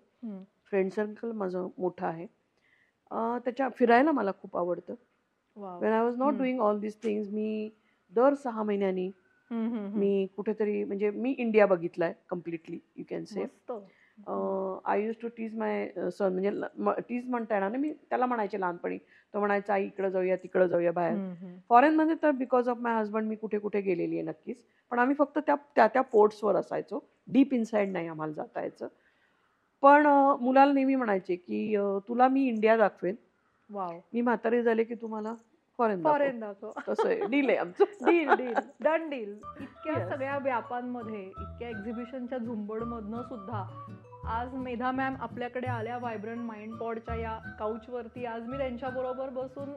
Friend 0.70 0.90
circle 0.92 1.32
माझं 1.32 1.68
मोठं 1.78 2.06
आहे. 2.06 2.26
त्याच्या 3.44 3.68
फिरायला 3.76 4.12
मला 4.12 4.30
खूप 4.40 4.56
आवडतं. 4.56 4.94
When 5.80 5.92
I 5.92 6.02
was 6.04 6.16
not. 6.18 6.34
Doing 6.38 6.60
all 6.60 6.78
this 6.80 7.02
things 7.02 7.28
मी 7.32 7.68
दर 8.12 8.34
सहा 8.44 8.62
महिन्यांनी. 8.62 9.10
मी 9.94 10.26
कुठेतरी 10.36 10.82
म्हणजे 10.84 11.10
मी 11.10 11.34
इंडिया 11.38 11.66
बघितलाय 11.66 12.12
completely 12.30 12.78
you 12.96 13.04
can 13.10 13.24
say 13.24 13.40
I 14.86 15.02
use 15.04 15.14
to 15.22 15.28
tease 15.36 15.54
my 15.58 15.88
son 16.12 16.32
म्हणजे 16.32 17.00
टीज 17.08 17.28
म्हणता 17.30 17.54
येणार 17.54 17.70
नाही. 17.70 17.82
मी 17.82 17.92
त्याला 18.10 18.26
म्हणायचे 18.26 18.60
लहानपणी. 18.60 18.98
तो 19.34 19.38
म्हणायचा 19.38 19.72
आई 19.74 19.84
इकडे 19.86 20.10
जाऊया 20.10 20.36
तिकडे 20.42 20.68
जाऊया 20.68 20.92
बाहेर. 20.92 21.16
फॉरेनमध्ये 21.68 22.14
तर 22.22 22.30
बिकॉज 22.30 22.68
ऑफ 22.68 22.78
माय 22.80 22.94
हजबंड 23.00 23.28
मी 23.28 23.36
कुठे 23.36 23.58
कुठे 23.58 23.80
गेलेली 23.80 24.14
आहे 24.16 24.22
नक्कीच. 24.26 24.64
पण 24.92 24.98
आम्ही 24.98 25.14
फक्त 25.18 25.38
त्या 25.38 25.54
त्या 25.76 25.86
त्या 25.94 26.02
पोर्ट्सवर 26.02 26.56
असायचो. 26.56 26.98
डीप 27.32 27.52
इनसाइड 27.54 27.92
नाही 27.92 28.08
आम्हाला 28.08 28.32
जाता 28.32 28.60
यायचं. 28.60 28.88
पण 29.83 30.07
मुलाला 30.41 30.72
नेहमी 30.72 30.95
म्हणायचे 30.95 31.37
की 31.37 31.76
तुला 32.09 32.29
मी 32.29 32.47
इंडिया 32.47 32.76
दाखवेन. 32.76 33.14
वाव. 33.70 33.99
मी 34.14 34.20
म्हातारी 34.20 34.62
झाले 34.62 34.85
की 34.85 34.95
तुम्हाला 34.95 35.35
फॉरेन 35.79 36.03
फॉरेन 36.03 36.41
दाखव. 36.41 36.70
तसं 36.89 37.09
आहे. 37.09 37.26
डील 37.26 37.49
आहे 37.49 37.59
आमचं. 37.59 37.85
Deal 38.07 38.31
deal. 38.31 38.55
Done 38.81 39.09
deal. 39.11 39.33
इतक्या. 39.61 40.09
सगळ्या 40.09 40.39
व्यापांमध्ये 40.39 41.22
इतक्या 41.22 41.68
एक्झिबिशनच्या 41.68 42.39
झुंबडमधनं 42.39 43.22
सुद्धा 43.22 43.64
आज 44.26 44.55
मेधा 44.55 44.91
मॅम 44.91 45.14
आपल्याकडे 45.20 45.66
आल्या 45.66 45.99
व्हायब्रंट 45.99 46.39
माइंड 46.39 46.74
पॉडच्या 46.74 47.14
या 47.14 47.39
काउचवरती. 47.59 48.24
आज 48.24 48.43
मी 48.43 48.59
त्यांच्याबरोबर 48.59 49.29
बसून 49.29 49.68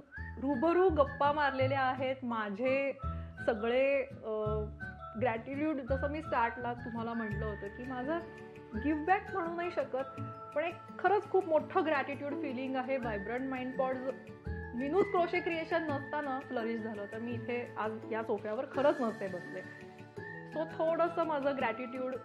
रूबरू 0.42 0.90
गप्पा 0.90 1.32
मारलेल्या 1.32 1.82
आहेत. 1.82 2.16
माझे 2.24 2.92
सगळे 3.46 4.02
ग्रॅटिट्यूड 5.22 5.76
जसं 5.90 6.10
मी 6.12 6.22
स्टार्टला 6.22 6.74
तुम्हाला 6.74 7.14
म्हटलं 7.14 7.46
होतं 7.46 7.68
की 7.68 7.84
माझं 7.84 8.20
गिव्ह 8.76 9.06
बॅक 9.06 9.32
म्हणू 9.34 9.56
नाही 9.56 9.72
शकत. 9.72 10.20
पण 10.56 10.64
एक 10.64 10.76
खरंच 11.00 11.30
खूप 11.32 11.48
मोठं 11.50 11.86
ग्रॅटिट्यूड 11.86 12.34
फिलिंग 12.42 12.76
आहे 12.76 12.98
व्हायब्रंट 12.98 13.50
माइंड 13.50 13.78
पॉड 13.78 13.98
विनूद 14.78 15.06
क्रोशे 15.06 15.40
क्रिएशन 15.40 15.84
नसताना 15.84 16.40
फ्लरिश 16.40 16.80
झालं. 16.82 17.06
तर 17.12 17.20
मी 17.20 17.32
इथे 17.34 17.62
आज 17.80 17.92
या 18.12 18.24
सोफ्यावर 18.24 18.66
खरंच 18.76 19.02
नसते 19.02 19.28
बसले. 19.28 19.62
सो 20.54 20.64
थोडंसं 20.72 21.26
माझं 21.28 21.58
ग्रॅटिट्यूड 21.58 22.16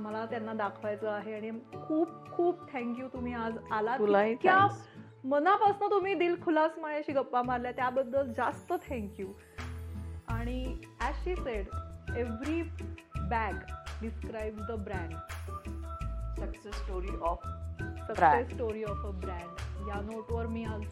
मला 0.00 0.24
त्यांना 0.26 0.52
दाखवायचं 0.54 1.10
आहे 1.10 1.34
आणि 1.34 1.50
खूप 1.74 2.30
खूप 2.32 2.72
थँक्यू 2.72 3.08
तुम्ही 3.08 3.34
आज 3.34 3.58
आलात. 3.72 3.98
तुलाही 3.98 4.32
इतक्या. 4.32 4.66
मनापासून 5.24 5.90
तुम्ही 5.90 6.14
दिल 6.14 6.34
खुलास 6.42 6.78
माझ्याशी 6.78 7.12
गप्पा 7.12 7.42
मारल्या. 7.42 7.72
त्याबद्दल 7.72 8.32
जास्त 8.36 8.72
थँक्यू 8.88 9.26
आणि 10.28 10.64
as 11.00 11.24
she 11.24 11.34
said 11.36 11.66
every 12.16 12.62
bag 13.30 13.54
describe 14.00 14.60
the 14.70 14.78
brand 14.84 15.14
success 16.40 16.74
story 16.74 17.16
of 17.22 17.38
success 18.08 18.50
story 18.54 18.84
of 18.84 19.06
a 19.06 19.10
brand 19.10 19.88
या 19.88 20.00
नोटवर 20.00 20.46
मी 20.46 20.64
आज 20.64 20.82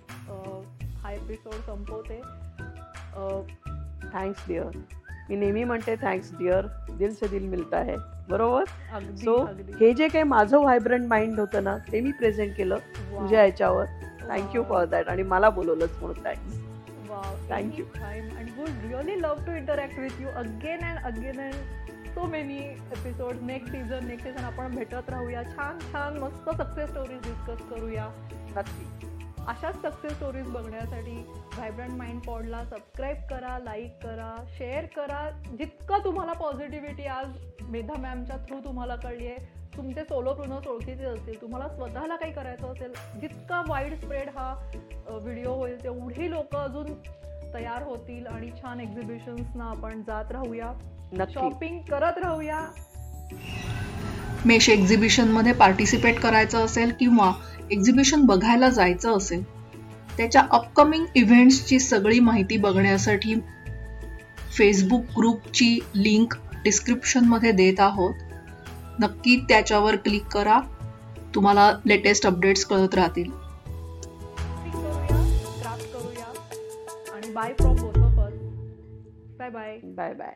हा 1.03 1.13
एपिसोड 1.13 1.55
संपवते. 1.55 2.21
थँक्स 4.15 4.49
डिअर 4.49 4.77
मी 5.29 5.37
नेहमी 5.37 5.65
म्हणते 5.65 5.97
थँक्स 5.97 6.33
डिअर 6.39 6.67
दिल 6.91 7.15
से 7.15 7.29
दिल 7.29 7.43
मिलता 7.43 7.79
है. 7.79 7.97
बरोबर? 8.29 8.65
सो 9.17 9.45
हे 9.81 9.93
जे 9.95 10.09
काही 10.09 10.25
माझं 10.25 10.59
व्हायब्रंट 10.59 11.09
माइंड 11.09 11.41
होतं 11.41 11.65
ना 11.65 11.77
ते 11.93 12.01
मी 12.01 12.13
प्रेझेंट 12.13 12.57
केलं. 12.57 12.77
तुझ्या 12.77 13.41
ह्याच्यावर 13.41 13.85
थँक्यू. 14.29 14.63
फॉर 14.63 14.85
दॅट 14.85 15.09
आणि 15.09 15.23
मला 15.23 15.51
बोलवलंच 15.51 15.99
म्हणून 16.01 16.25
thanks 16.25 16.67
Wow, 17.09 17.27
Thank 17.51 17.77
you. 17.79 17.85
anytime. 17.87 18.25
And 18.39 18.57
would 18.57 18.79
really 18.85 19.15
love 19.21 19.45
to 19.47 19.53
interact 19.57 19.99
with 19.99 20.17
you 20.21 20.29
again 20.41 20.83
so 22.17 22.27
many 22.27 22.59
episodes. 22.91 23.43
Next 23.43 23.73
season, 23.73 24.07
next 24.11 24.27
season 24.27 24.45
आपण 24.45 24.75
भेटत 24.75 25.11
राहूया. 25.11 25.43
छान 25.43 25.79
छान 25.81 26.19
मस्त 26.19 26.49
सक्सेस 26.59 26.89
स्टोरीज 26.91 27.21
डिस्कस 27.23 27.69
करूया. 27.71 28.07
नक्की. 28.57 28.87
अशाच 29.49 29.77
सक्सेस 29.83 30.13
स्टोरीज 30.13 30.47
बघण्यासाठी 30.51 31.17
व्हायब्रंट 31.55 31.91
माइंड 31.91 32.21
पॉडला 32.27 32.63
सबस्क्राईब 32.65 33.17
करा 33.31 33.59
लाईक 33.59 33.99
करा 34.03 34.35
शेअर 34.57 34.87
करा. 34.97 35.21
जितकं 35.59 36.05
तुम्हाला 36.05 36.33
पॉझिटिव्हिटी 36.33 37.07
आज 37.19 37.37
मेधा 37.71 38.01
मॅमच्या 38.01 38.37
थ्रू 38.49 38.61
तुम्हाला 38.65 38.97
कळली 38.97 39.27
आहे 39.27 39.55
तुमचे 39.77 40.05
सोलो 40.05 40.35
प्रुनर्स 40.35 40.67
ओळखीचे 40.67 41.05
असतील 41.05 41.41
तुम्हाला 41.41 41.69
स्वतःला 41.69 42.17
काही 42.17 42.33
करायचं 42.33 42.73
असेल 42.73 42.93
जितका 43.21 43.63
वाईड 43.69 43.95
स्प्रेड 43.95 44.29
हा 44.29 44.53
व्हिडिओ 45.09 45.55
होईल 45.55 45.83
तेवढी 45.83 46.31
लोक 46.31 46.57
अजून 46.57 46.93
तयार 47.55 47.83
होतील 47.83 48.27
आणि 48.27 48.51
छान 48.63 48.81
एक्झिबिशन्सना 48.81 49.65
आपण 49.65 50.03
जात 50.07 50.33
राहूया. 50.33 50.73
शॉपिंग 51.15 51.79
करत 51.79 52.19
राहूया. 52.19 52.61
मेश 54.45 54.69
एक्झिबिशनमध्ये 54.69 55.53
पार्टिसिपेट 55.53 56.21
करायचं 56.21 56.65
असेल 56.65 56.93
किंवा 57.01 57.33
एक्झिबिशन 57.71 58.23
बघायला 58.23 58.69
जायचं 58.69 59.17
असेल 59.17 59.45
त्याच्या 60.17 60.43
अपकमिंग 60.51 61.05
इव्हेंट्सची 61.15 61.79
सगळी 61.79 62.21
माहिती 62.21 62.57
बघण्यासाठी 62.57 63.35
फेसबुक 64.57 65.01
ग्रुपची 65.01 65.79
लिंक 65.95 66.35
डिस्क्रिप्शनमध्ये 66.65 67.53
देत 67.53 67.81
आहोत. 67.81 68.15
नक्की 69.01 69.37
त्याच्यावर 69.49 69.97
क्लिक 69.97 70.25
करा. 70.25 70.61
तुम्हाला 71.35 71.79
लेटेस्ट 71.87 72.27
अपडेट्स 72.27 72.65
कळत 72.65 72.95
राहतील. 72.95 73.31
Bye 79.39 79.51
bye 79.51 79.79
bye 79.85 80.13
bye 80.15 80.35